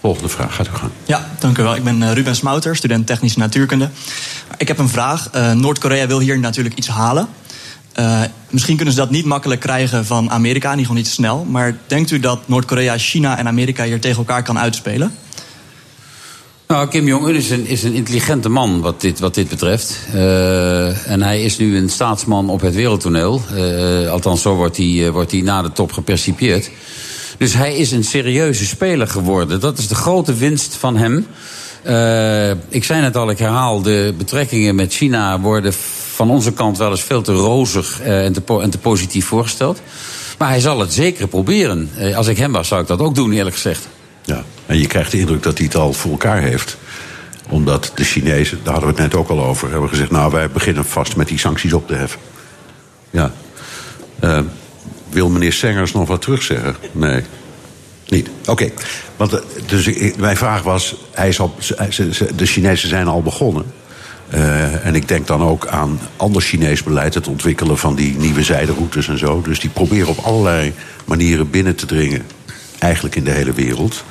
Volgende 0.00 0.28
vraag, 0.28 0.54
gaat 0.54 0.66
u 0.66 0.70
gang. 0.70 0.92
Ja, 1.04 1.30
dank 1.38 1.58
u 1.58 1.62
wel. 1.62 1.76
Ik 1.76 1.84
ben 1.84 2.02
eh, 2.02 2.12
Ruben 2.12 2.36
Smouter, 2.36 2.76
student 2.76 3.06
technische 3.06 3.38
natuurkunde. 3.38 3.88
Ik 4.56 4.68
heb 4.68 4.78
een 4.78 4.88
vraag. 4.88 5.28
Eh, 5.32 5.52
Noord-Korea 5.52 6.06
wil 6.06 6.20
hier 6.20 6.38
natuurlijk 6.38 6.74
iets 6.74 6.88
halen. 6.88 7.28
Eh, 7.92 8.20
misschien 8.50 8.76
kunnen 8.76 8.94
ze 8.94 9.00
dat 9.00 9.10
niet 9.10 9.24
makkelijk 9.24 9.60
krijgen 9.60 10.06
van 10.06 10.30
Amerika, 10.30 10.72
in 10.72 10.78
ieder 10.78 10.86
geval 10.86 11.02
niet 11.02 11.12
snel. 11.12 11.44
Maar 11.44 11.76
denkt 11.86 12.10
u 12.10 12.20
dat 12.20 12.48
Noord-Korea, 12.48 12.98
China 12.98 13.38
en 13.38 13.46
Amerika 13.46 13.84
hier 13.84 14.00
tegen 14.00 14.18
elkaar 14.18 14.42
kan 14.42 14.58
uitspelen? 14.58 15.12
Nou, 16.66 16.88
Kim 16.88 17.06
Jong-un 17.06 17.34
is 17.34 17.50
een, 17.50 17.66
is 17.66 17.82
een 17.82 17.92
intelligente 17.92 18.48
man 18.48 18.80
wat 18.80 19.00
dit, 19.00 19.18
wat 19.18 19.34
dit 19.34 19.48
betreft. 19.48 19.98
Uh, 20.14 21.08
en 21.08 21.22
hij 21.22 21.42
is 21.42 21.58
nu 21.58 21.76
een 21.76 21.88
staatsman 21.88 22.50
op 22.50 22.60
het 22.60 22.74
wereldtoneel. 22.74 23.42
Uh, 23.54 24.10
althans, 24.10 24.42
zo 24.42 24.54
wordt 24.54 24.76
hij, 24.76 24.86
uh, 24.86 25.08
wordt 25.08 25.30
hij 25.30 25.40
na 25.40 25.62
de 25.62 25.72
top 25.72 25.92
gepercipieerd. 25.92 26.70
Dus 27.40 27.54
hij 27.54 27.76
is 27.76 27.90
een 27.90 28.04
serieuze 28.04 28.66
speler 28.66 29.08
geworden. 29.08 29.60
Dat 29.60 29.78
is 29.78 29.88
de 29.88 29.94
grote 29.94 30.34
winst 30.34 30.74
van 30.74 30.96
hem. 30.96 31.16
ik 32.68 32.84
zei 32.84 33.00
net 33.00 33.16
al, 33.16 33.30
ik 33.30 33.38
herhaal, 33.38 33.82
de 33.82 34.14
betrekkingen 34.18 34.74
met 34.74 34.92
China 34.92 35.40
worden 35.40 35.72
van 36.14 36.30
onze 36.30 36.52
kant 36.52 36.78
wel 36.78 36.90
eens 36.90 37.02
veel 37.02 37.22
te 37.22 37.32
rozig 37.32 38.00
en 38.00 38.32
te, 38.32 38.60
en 38.60 38.70
te 38.70 38.78
positief 38.78 39.26
voorgesteld. 39.26 39.80
Maar 40.38 40.48
hij 40.48 40.60
zal 40.60 40.80
het 40.80 40.92
zeker 40.92 41.28
proberen. 41.28 41.90
als 42.14 42.26
ik 42.26 42.38
hem 42.38 42.52
was, 42.52 42.68
zou 42.68 42.80
ik 42.80 42.86
dat 42.86 43.00
ook 43.00 43.14
doen, 43.14 43.32
eerlijk 43.32 43.54
gezegd. 43.54 43.88
Ja, 44.24 44.44
en 44.66 44.78
je 44.78 44.86
krijgt 44.86 45.10
de 45.10 45.18
indruk 45.18 45.42
dat 45.42 45.58
hij 45.58 45.66
het 45.66 45.76
al 45.76 45.92
voor 45.92 46.10
elkaar 46.10 46.40
heeft. 46.40 46.76
Omdat 47.48 47.92
de 47.94 48.04
Chinezen, 48.04 48.58
daar 48.62 48.72
hadden 48.72 48.94
we 48.94 49.02
het 49.02 49.12
net 49.12 49.20
ook 49.20 49.28
al 49.28 49.44
over, 49.44 49.70
hebben 49.70 49.88
gezegd: 49.88 50.10
Nou, 50.10 50.32
wij 50.32 50.50
beginnen 50.50 50.84
vast 50.84 51.16
met 51.16 51.28
die 51.28 51.38
sancties 51.38 51.72
op 51.72 51.86
te 51.86 51.94
heffen. 51.94 52.20
Ja. 53.10 53.32
Wil 55.10 55.28
meneer 55.28 55.52
Sengers 55.52 55.92
nog 55.92 56.08
wat 56.08 56.22
terugzeggen? 56.22 56.76
Nee. 56.92 57.22
Niet. 58.08 58.28
Oké. 58.46 58.70
Want 59.16 59.40
dus 59.66 60.14
mijn 60.16 60.36
vraag 60.36 60.62
was: 60.62 60.96
hij 61.12 61.28
is 61.28 61.40
al, 61.40 61.54
de 62.36 62.46
Chinezen 62.46 62.88
zijn 62.88 63.06
al 63.06 63.22
begonnen. 63.22 63.64
Uh, 64.34 64.86
en 64.86 64.94
ik 64.94 65.08
denk 65.08 65.26
dan 65.26 65.42
ook 65.42 65.66
aan 65.66 66.00
ander 66.16 66.42
Chinees 66.42 66.82
beleid, 66.82 67.14
het 67.14 67.28
ontwikkelen 67.28 67.78
van 67.78 67.94
die 67.94 68.16
nieuwe 68.16 68.42
zijderoutes 68.42 69.08
en 69.08 69.18
zo. 69.18 69.42
Dus 69.42 69.60
die 69.60 69.70
proberen 69.70 70.08
op 70.08 70.18
allerlei 70.18 70.72
manieren 71.04 71.50
binnen 71.50 71.74
te 71.74 71.86
dringen 71.86 72.26
eigenlijk 72.78 73.16
in 73.16 73.24
de 73.24 73.30
hele 73.30 73.52
wereld. 73.52 74.04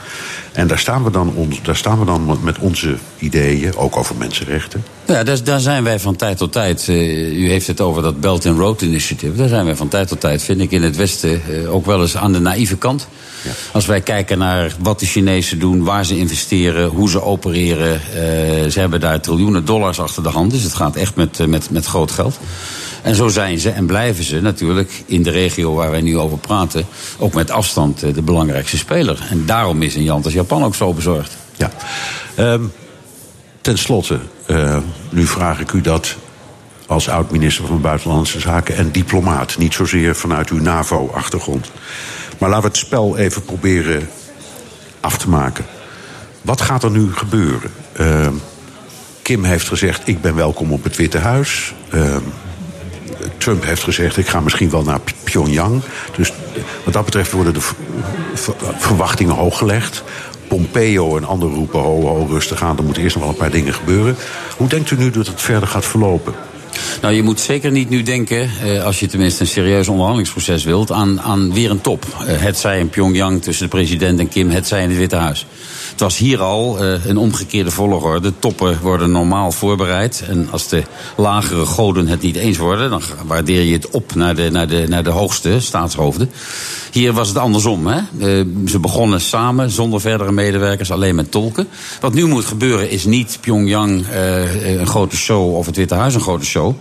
En 0.60 0.68
daar 0.68 0.80
staan 0.80 1.04
we 1.04 1.12
dan, 1.12 1.34
ons, 1.36 1.62
daar 1.62 1.76
staan 1.76 2.00
we 2.00 2.06
dan 2.06 2.40
met 2.44 2.60
onze 2.60 2.96
ideeën, 3.20 3.76
ook 3.76 3.98
over 3.98 4.16
mensenrechten. 4.16 4.84
Ja, 5.06 5.24
daar, 5.24 5.44
daar 5.44 5.60
zijn 5.60 5.84
wij 5.84 6.00
van 6.00 6.16
tijd 6.16 6.38
tot 6.38 6.52
tijd. 6.52 6.88
Uh, 6.88 7.40
u 7.40 7.50
heeft 7.50 7.68
het 7.68 7.82
over 7.82 8.02
dat 8.02 8.20
Belt 8.20 8.46
and 8.46 8.58
Road 8.58 8.82
Initiative. 8.82 9.36
Daar 9.36 9.48
zijn 9.48 9.66
wij 9.66 9.76
van 9.76 9.88
tijd 9.88 10.08
tot 10.08 10.20
tijd, 10.20 10.44
vind 10.44 10.62
ik, 10.62 10.72
in 10.72 10.84
het 10.84 10.96
Westen 10.96 11.42
uh, 11.50 11.74
ook 11.74 11.86
wel 11.86 12.02
eens 12.02 12.18
aan 12.18 12.34
de 12.34 12.40
naïeve 12.40 12.78
kant. 12.78 13.08
Ja. 13.44 13.52
Als 13.72 13.86
wij 13.86 14.02
kijken 14.02 14.38
naar 14.38 14.76
wat 14.80 15.00
de 15.00 15.06
Chinezen 15.06 15.60
doen, 15.60 15.84
waar 15.84 16.06
ze 16.06 16.18
investeren, 16.18 16.88
hoe 16.88 17.10
ze 17.10 17.22
opereren. 17.22 17.94
Uh, 17.94 18.22
ze 18.70 18.80
hebben 18.80 19.00
daar 19.00 19.22
triljoenen 19.22 19.66
dollars 19.66 20.00
achter 20.00 20.24
de 20.24 20.30
hand. 20.30 20.52
Dus 20.52 20.64
het 20.64 20.74
gaat 20.74 20.96
echt 20.96 21.16
met, 21.16 21.48
met, 21.48 21.70
met 21.70 21.86
groot 21.86 22.12
geld. 22.12 22.40
En 23.02 23.16
zo 23.16 23.28
zijn 23.28 23.60
ze 23.60 23.70
en 23.70 23.86
blijven 23.86 24.24
ze 24.24 24.42
natuurlijk 24.42 25.04
in 25.06 25.24
de 25.24 25.32
regio 25.32 25.74
waar 25.74 25.92
wij 25.92 26.02
nu 26.02 26.18
over 26.18 26.38
praten... 26.38 26.86
ook 27.18 27.34
met 27.34 27.52
afstand 27.52 28.00
de 28.00 28.22
belangrijkste 28.22 28.78
speler. 28.78 29.28
En 29.30 29.46
daarom 29.46 29.82
is 29.82 29.96
een 29.96 30.06
land 30.06 30.26
als 30.26 30.34
Japan 30.34 30.64
ook 30.64 30.76
zo 30.76 30.94
bezorgd. 30.94 31.38
Ja. 31.58 31.72
Um, 32.40 32.72
ten 33.62 33.78
slotte, 33.78 34.20
uh, 34.48 34.78
nu 35.10 35.26
vraag 35.26 35.60
ik 35.60 35.72
u 35.72 35.82
dat 35.82 36.16
als 36.88 37.10
oud-minister 37.10 37.66
van 37.66 37.82
Buitenlandse 37.82 38.40
Zaken 38.40 38.76
en 38.76 38.92
diplomaat. 38.92 39.58
Niet 39.58 39.74
zozeer 39.74 40.16
vanuit 40.16 40.50
uw 40.50 40.62
NAVO-achtergrond. 40.62 41.72
Maar 42.38 42.50
laten 42.50 42.64
we 42.64 42.70
het 42.70 42.86
spel 42.86 43.18
even 43.18 43.44
proberen 43.44 44.10
af 45.00 45.18
te 45.18 45.30
maken. 45.30 45.66
Wat 46.42 46.62
gaat 46.62 46.84
er 46.84 46.92
nu 46.92 47.14
gebeuren? 47.14 47.72
Uh, 48.00 48.28
Kim 49.22 49.44
heeft 49.44 49.68
gezegd: 49.68 50.08
Ik 50.08 50.22
ben 50.22 50.36
welkom 50.36 50.72
op 50.72 50.84
het 50.84 50.96
Witte 50.96 51.18
Huis. 51.18 51.74
Uh, 51.94 52.16
Trump 53.40 53.64
heeft 53.64 53.84
gezegd: 53.84 54.18
ik 54.18 54.28
ga 54.28 54.40
misschien 54.40 54.70
wel 54.70 54.84
naar 54.84 55.00
Pyongyang. 55.24 55.82
Dus 56.16 56.34
wat 56.84 56.94
dat 56.94 57.06
betreft 57.06 57.32
worden 57.32 57.54
de 57.54 57.62
verwachtingen 58.78 59.36
hooggelegd. 59.36 60.04
Pompeo 60.48 61.18
en 61.18 61.26
anderen 61.26 61.56
roepen: 61.56 61.80
ho, 61.80 62.02
ho, 62.02 62.26
rustig 62.30 62.64
aan, 62.64 62.78
er 62.78 62.84
moeten 62.84 63.04
eerst 63.04 63.16
nog 63.16 63.24
wel 63.24 63.34
een 63.34 63.40
paar 63.40 63.52
dingen 63.52 63.74
gebeuren. 63.74 64.16
Hoe 64.58 64.68
denkt 64.68 64.92
u 64.92 64.98
nu 64.98 65.10
dat 65.10 65.28
het 65.28 65.42
verder 65.42 65.68
gaat 65.68 65.86
verlopen? 65.86 66.34
Nou, 67.02 67.14
je 67.14 67.24
moet 67.24 67.40
zeker 67.40 67.72
niet 67.72 67.90
nu 67.90 68.04
denken, 68.04 68.50
eh, 68.64 68.84
als 68.84 69.00
je 69.00 69.08
tenminste 69.08 69.42
een 69.42 69.48
serieus 69.48 69.88
onderhandelingsproces 69.88 70.64
wilt, 70.64 70.92
aan, 70.92 71.22
aan 71.22 71.54
weer 71.54 71.72
een 71.72 71.82
top. 71.82 72.06
Eh, 72.06 72.42
het 72.42 72.58
zij 72.58 72.80
in 72.80 72.90
Pyongyang 72.90 73.42
tussen 73.42 73.64
de 73.64 73.76
president 73.76 74.20
en 74.20 74.28
Kim, 74.28 74.50
het 74.50 74.68
zij 74.68 74.84
in 74.84 74.90
het 74.90 74.98
Witte 74.98 75.16
Huis. 75.16 75.46
Het 75.92 76.00
was 76.00 76.18
hier 76.18 76.42
al 76.42 76.84
uh, 76.84 77.06
een 77.06 77.18
omgekeerde 77.18 77.72
volgorde. 77.72 78.34
Toppen 78.40 78.80
worden 78.82 79.12
normaal 79.12 79.52
voorbereid. 79.52 80.24
En 80.28 80.48
als 80.52 80.68
de 80.68 80.84
lagere 81.18 81.66
goden 81.66 82.08
het 82.08 82.22
niet 82.22 82.36
eens 82.36 82.58
worden, 82.58 82.90
dan 82.90 83.02
waardeer 83.26 83.64
je 83.64 83.74
het 83.74 83.90
op 83.90 84.16
naar 84.16 84.36
de, 84.36 84.50
naar 84.52 84.68
de, 84.68 84.86
naar 84.88 85.04
de 85.04 85.10
hoogste 85.10 85.60
staatshoofden. 85.60 86.32
Hier 86.92 87.14
was 87.14 87.28
het 87.28 87.38
andersom. 87.38 87.88
Hè? 87.88 88.00
Uh, 88.18 88.46
ze 88.68 88.80
begonnen 88.80 89.22
samen, 89.22 89.70
zonder 89.70 90.02
verdere 90.02 90.32
medewerkers, 90.32 90.92
alleen 90.92 91.16
met 91.16 91.32
tolken. 91.32 91.68
Wat 92.00 92.14
nu 92.14 92.26
moet 92.26 92.46
gebeuren 92.46 92.90
is 92.90 93.06
niet 93.06 93.38
Pyongyang 93.42 94.06
uh, 94.14 94.80
een 94.80 94.88
grote 94.88 95.18
show 95.18 95.56
of 95.56 95.66
het 95.66 95.76
Witte 95.76 95.96
Huis 95.96 96.14
een 96.14 96.22
grote 96.22 96.46
show. 96.46 96.76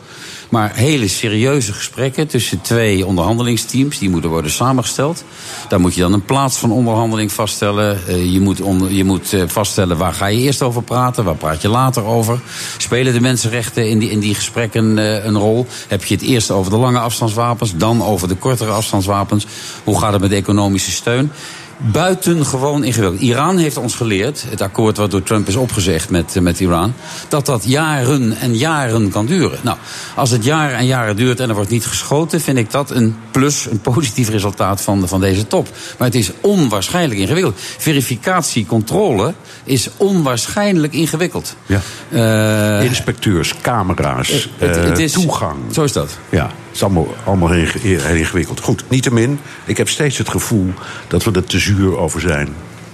Maar 0.49 0.74
hele 0.74 1.09
serieuze 1.09 1.72
gesprekken 1.72 2.26
tussen 2.26 2.61
twee 2.61 3.07
onderhandelingsteams. 3.07 3.99
Die 3.99 4.11
moeten 4.11 4.30
worden 4.30 4.51
samengesteld. 4.51 5.24
Daar 5.68 5.80
moet 5.80 5.94
je 5.94 6.01
dan 6.01 6.12
een 6.12 6.24
plaats 6.24 6.57
van 6.57 6.70
onderhandeling 6.70 7.32
vaststellen. 7.32 8.01
Uh, 8.09 8.32
je 8.32 8.40
moet, 8.40 8.59
je 8.88 9.05
moet 9.05 9.32
uh, 9.32 9.42
vaststellen 9.46 9.96
waar 9.96 10.12
ga 10.12 10.26
je 10.26 10.38
eerst 10.38 10.62
over 10.62 10.82
praten. 10.82 11.24
Waar 11.24 11.34
praat 11.34 11.62
je 11.62 11.68
later 11.68 12.05
over. 12.05 12.40
Spelen 12.76 13.12
de 13.12 13.20
mensenrechten 13.20 13.88
in 13.88 13.99
die, 13.99 14.11
in 14.11 14.20
die 14.20 14.34
gesprekken 14.34 14.99
uh, 14.99 15.24
een 15.24 15.38
rol? 15.38 15.66
Heb 15.88 16.05
je 16.05 16.14
het 16.14 16.24
eerst 16.24 16.51
over 16.51 16.70
de 16.70 16.78
lange 16.78 16.99
afstandswapens. 16.99 17.76
Dan 17.76 18.03
over 18.03 18.28
de 18.28 18.36
kortere 18.36 18.70
afstandswapens. 18.70 19.46
Hoe 19.84 19.99
gaat 19.99 20.12
het 20.12 20.22
met 20.22 20.32
economische 20.32 20.90
steun? 20.90 21.32
Buitengewoon 21.79 22.85
ingewikkeld. 22.85 23.20
Iran 23.20 23.59
heeft 23.59 23.76
ons 23.76 23.95
geleerd, 23.95 24.45
het 24.49 24.61
akkoord 24.61 24.97
wat 24.97 25.11
door 25.11 25.22
Trump 25.22 25.49
is 25.49 25.57
opgezegd 25.57 26.11
met, 26.11 26.37
eh, 26.37 26.43
met 26.43 26.61
Iran, 26.61 26.95
dat 27.29 27.47
dat 27.47 27.64
jaren 27.64 28.37
en 28.41 28.57
jaren 28.57 29.11
kan 29.11 29.26
duren. 29.26 29.59
Nou, 29.62 29.76
als 30.14 30.31
het 30.31 30.45
jaren 30.45 30.76
en 30.76 30.87
jaren 30.87 31.16
duurt 31.16 31.41
en 31.41 31.49
er 31.49 31.55
wordt 31.55 31.70
niet 31.70 31.87
geschoten, 31.87 32.41
vind 32.41 32.59
ik 32.59 32.70
dat 32.70 32.91
een 32.91 33.16
plus, 33.31 33.66
een 33.70 33.81
positief 33.81 34.29
resultaat 34.29 34.81
van, 34.81 35.09
van 35.09 35.20
deze 35.20 35.47
top. 35.47 35.68
Maar 35.99 36.07
het 36.07 36.16
is 36.16 36.31
onwaarschijnlijk 36.41 37.20
ingewikkeld. 37.20 37.61
Verificatie, 37.79 38.66
controle 38.66 39.35
is 39.64 39.89
onwaarschijnlijk 39.97 40.93
ingewikkeld. 40.93 41.57
Ja. 41.66 41.81
Uh, 42.11 42.85
Inspecteurs, 42.85 43.55
camera's, 43.61 44.49
het, 44.59 44.76
het 44.76 44.99
is, 44.99 45.12
toegang. 45.12 45.59
Zo 45.72 45.85
is 45.85 45.93
dat. 45.93 46.18
Ja 46.29 46.51
is 46.79 46.85
allemaal, 46.85 47.14
allemaal 47.24 47.51
heel 47.51 48.07
ingewikkeld. 48.14 48.61
Goed, 48.61 48.85
niettemin, 48.89 49.41
ik 49.64 49.76
heb 49.76 49.89
steeds 49.89 50.18
het 50.18 50.29
gevoel 50.29 50.72
dat 51.09 51.24
we 51.24 51.33
er 51.33 51.45
te 51.45 51.59
zuur 51.59 51.99
over 51.99 52.20
zijn. 52.20 52.49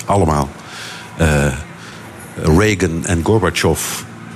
Allemaal. 0.05 0.49
Uh, 1.21 1.47
Reagan 2.43 3.07
en 3.07 3.25
Gorbachev 3.25 3.81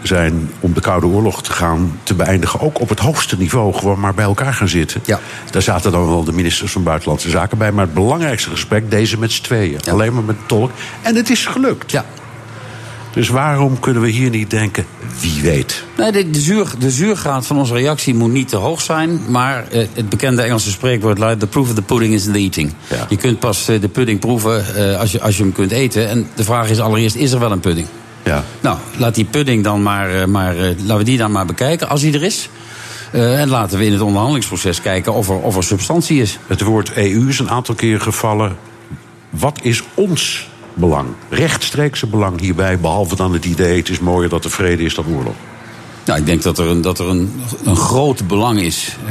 zijn 0.02 0.50
om 0.60 0.72
de 0.72 0.80
Koude 0.80 1.06
Oorlog 1.06 1.42
te 1.42 1.52
gaan 1.52 1.98
te 2.02 2.14
beëindigen, 2.14 2.60
ook 2.60 2.80
op 2.80 2.88
het 2.88 2.98
hoogste 2.98 3.36
niveau, 3.38 3.74
gewoon 3.74 4.00
maar 4.00 4.14
bij 4.14 4.24
elkaar 4.24 4.54
gaan 4.54 4.68
zitten. 4.68 5.00
Ja. 5.04 5.20
Daar 5.50 5.62
zaten 5.62 5.92
dan 5.92 6.08
wel 6.08 6.24
de 6.24 6.32
ministers 6.32 6.72
van 6.72 6.82
Buitenlandse 6.82 7.30
Zaken 7.30 7.58
bij, 7.58 7.72
maar 7.72 7.84
het 7.84 7.94
belangrijkste 7.94 8.50
gesprek, 8.50 8.90
deze 8.90 9.18
met 9.18 9.32
z'n 9.32 9.42
tweeën. 9.42 9.80
Alleen 9.90 10.14
maar 10.14 10.22
met 10.22 10.36
tolk. 10.46 10.70
En 11.02 11.14
het 11.14 11.30
is 11.30 11.46
gelukt. 11.46 11.90
Ja. 11.90 12.04
Dus 13.12 13.28
waarom 13.28 13.80
kunnen 13.80 14.02
we 14.02 14.08
hier 14.08 14.30
niet 14.30 14.50
denken, 14.50 14.86
wie 15.20 15.42
weet? 15.42 15.84
Nee, 15.96 16.12
de, 16.12 16.30
de, 16.30 16.40
zuur, 16.40 16.72
de 16.78 16.90
zuurgraad 16.90 17.46
van 17.46 17.58
onze 17.58 17.74
reactie 17.74 18.14
moet 18.14 18.32
niet 18.32 18.48
te 18.48 18.56
hoog 18.56 18.80
zijn. 18.80 19.20
Maar 19.28 19.68
eh, 19.68 19.86
het 19.92 20.08
bekende 20.08 20.42
Engelse 20.42 20.70
spreekwoord 20.70 21.18
luidt: 21.18 21.40
The 21.40 21.46
proof 21.46 21.68
of 21.68 21.74
the 21.74 21.82
pudding 21.82 22.14
is 22.14 22.26
in 22.26 22.32
the 22.32 22.38
eating. 22.38 22.72
Ja. 22.90 23.06
Je 23.08 23.16
kunt 23.16 23.38
pas 23.38 23.68
eh, 23.68 23.80
de 23.80 23.88
pudding 23.88 24.20
proeven 24.20 24.74
eh, 24.74 25.00
als, 25.00 25.12
je, 25.12 25.20
als 25.20 25.36
je 25.36 25.42
hem 25.42 25.52
kunt 25.52 25.70
eten. 25.70 26.08
En 26.08 26.28
de 26.34 26.44
vraag 26.44 26.70
is 26.70 26.80
allereerst: 26.80 27.16
is 27.16 27.32
er 27.32 27.38
wel 27.38 27.52
een 27.52 27.60
pudding? 27.60 27.86
Ja. 28.22 28.44
Nou, 28.60 28.78
laat 28.96 29.14
die 29.14 29.24
pudding 29.24 29.64
dan 29.64 29.82
maar, 29.82 30.28
maar 30.28 30.54
laten 30.54 30.96
we 30.96 31.04
die 31.04 31.18
dan 31.18 31.32
maar 31.32 31.46
bekijken, 31.46 31.88
als 31.88 32.00
die 32.00 32.14
er 32.14 32.22
is. 32.22 32.48
Uh, 33.12 33.40
en 33.40 33.48
laten 33.48 33.78
we 33.78 33.84
in 33.84 33.92
het 33.92 34.00
onderhandelingsproces 34.00 34.80
kijken 34.80 35.12
of 35.12 35.28
er, 35.28 35.38
of 35.38 35.56
er 35.56 35.64
substantie 35.64 36.20
is. 36.20 36.38
Het 36.46 36.62
woord 36.62 36.92
EU 36.92 37.28
is 37.28 37.38
een 37.38 37.50
aantal 37.50 37.74
keer 37.74 38.00
gevallen. 38.00 38.56
Wat 39.30 39.58
is 39.62 39.82
ons 39.94 40.48
belang. 40.78 41.08
Rechtstreekse 41.28 42.06
belang 42.06 42.40
hierbij, 42.40 42.78
behalve 42.78 43.16
dan 43.16 43.32
het 43.32 43.44
idee... 43.44 43.76
het 43.76 43.88
is 43.88 43.98
mooier 43.98 44.28
dat 44.28 44.44
er 44.44 44.50
vrede 44.50 44.82
is 44.82 44.94
dan 44.94 45.04
oorlog. 45.16 45.34
Nou, 46.08 46.20
ik 46.20 46.26
denk 46.26 46.42
dat 46.42 46.58
er 46.58 46.66
een, 46.66 46.80
dat 46.80 46.98
er 46.98 47.08
een, 47.08 47.40
een 47.64 47.76
groot 47.76 48.26
belang 48.26 48.60
is 48.60 48.96
uh, 49.04 49.10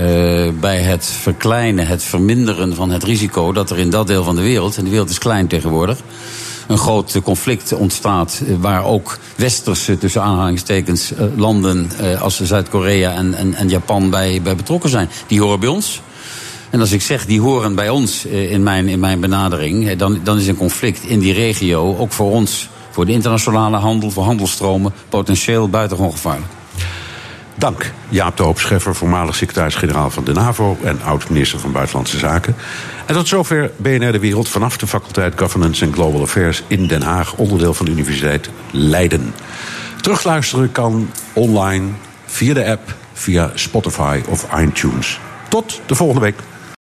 bij 0.59 0.78
het 0.78 1.05
verkleinen, 1.05 1.88
het 1.88 2.03
verminderen 2.03 2.76
van 2.76 2.89
het 2.89 3.03
risico 3.03 3.51
dat 3.51 3.70
er 3.70 3.80
in 3.80 3.89
dat 3.89 4.07
deel 4.07 4.24
van 4.24 4.36
de 4.36 4.41
wereld, 4.41 4.78
en 4.78 4.84
de 4.84 4.89
wereld 4.89 5.09
is 5.09 5.18
klein 5.18 5.47
tegenwoordig, 5.47 5.97
een 6.68 6.78
groot 6.78 7.20
conflict 7.24 7.74
ontstaat 7.74 8.41
eh, 8.47 8.55
waar 8.59 8.86
ook 8.86 9.18
westerse, 9.36 9.97
tussen 9.97 10.22
aanhalingstekens, 10.22 11.11
uh, 11.11 11.20
landen 11.36 11.89
als 12.20 12.41
Zuid-Korea 12.41 13.13
en, 13.13 13.34
en, 13.34 13.53
en 13.53 13.70
Japan 13.70 14.09
bij, 14.09 14.41
bij 14.41 14.55
betrokken 14.55 14.89
zijn. 14.89 15.09
Die 15.28 15.41
horen 15.41 15.59
bij 15.59 15.70
ons. 15.70 16.01
En 16.70 16.80
als 16.80 16.91
ik 16.91 17.01
zeg, 17.01 17.26
die 17.26 17.41
horen 17.41 17.76
bij 17.76 17.89
ons 17.89 18.26
eh, 18.26 18.51
in 18.51 18.63
mijn, 18.63 18.88
in 18.88 18.99
mijn 18.99 19.20
benadering, 19.20 19.95
dan, 19.95 20.20
dan 20.24 20.38
is 20.38 20.47
een 20.47 20.57
conflict 20.57 21.03
in 21.03 21.20
die 21.20 21.34
regio 21.34 21.97
ook 21.97 22.11
voor 22.11 22.32
ons, 22.32 22.70
voor 22.91 23.05
de 23.05 23.11
internationale 23.11 23.78
handel, 23.78 24.11
voor 24.11 24.24
handelstromen, 24.24 24.93
potentieel 25.09 25.70
buitengewoon 25.70 26.11
gevaarlijk. 26.11 26.51
Dank 27.55 27.91
Jaap 28.09 28.38
de 28.38 28.43
Hoop 28.43 28.59
Scheffer, 28.59 28.95
voormalig 28.95 29.36
secretaris-generaal 29.36 30.09
van 30.09 30.24
de 30.24 30.34
NAVO 30.34 30.78
en 30.84 31.01
oud-minister 31.01 31.59
van 31.59 31.72
Buitenlandse 31.72 32.18
Zaken. 32.18 32.55
En 33.05 33.15
tot 33.15 33.28
zover 33.28 33.72
BNR 33.78 34.11
De 34.11 34.20
Wereld 34.20 34.49
vanaf 34.49 34.78
de 34.78 34.88
faculteit 34.88 35.34
Governance 35.36 35.86
and 35.86 35.93
Global 35.93 36.22
Affairs 36.22 36.63
in 36.68 36.88
Den 36.88 37.01
Haag, 37.01 37.34
onderdeel 37.34 37.74
van 37.74 37.86
de 37.86 37.91
Universiteit 37.91 38.49
Leiden. 38.72 39.34
Terugluisteren 40.01 40.72
kan 40.72 41.09
online 41.34 41.88
via 42.26 42.53
de 42.53 42.65
app, 42.65 42.95
via 43.13 43.51
Spotify 43.55 44.22
of 44.28 44.47
iTunes. 44.59 45.20
Tot 45.47 45.82
de 45.86 45.95
volgende 45.95 46.22
week. 46.22 46.36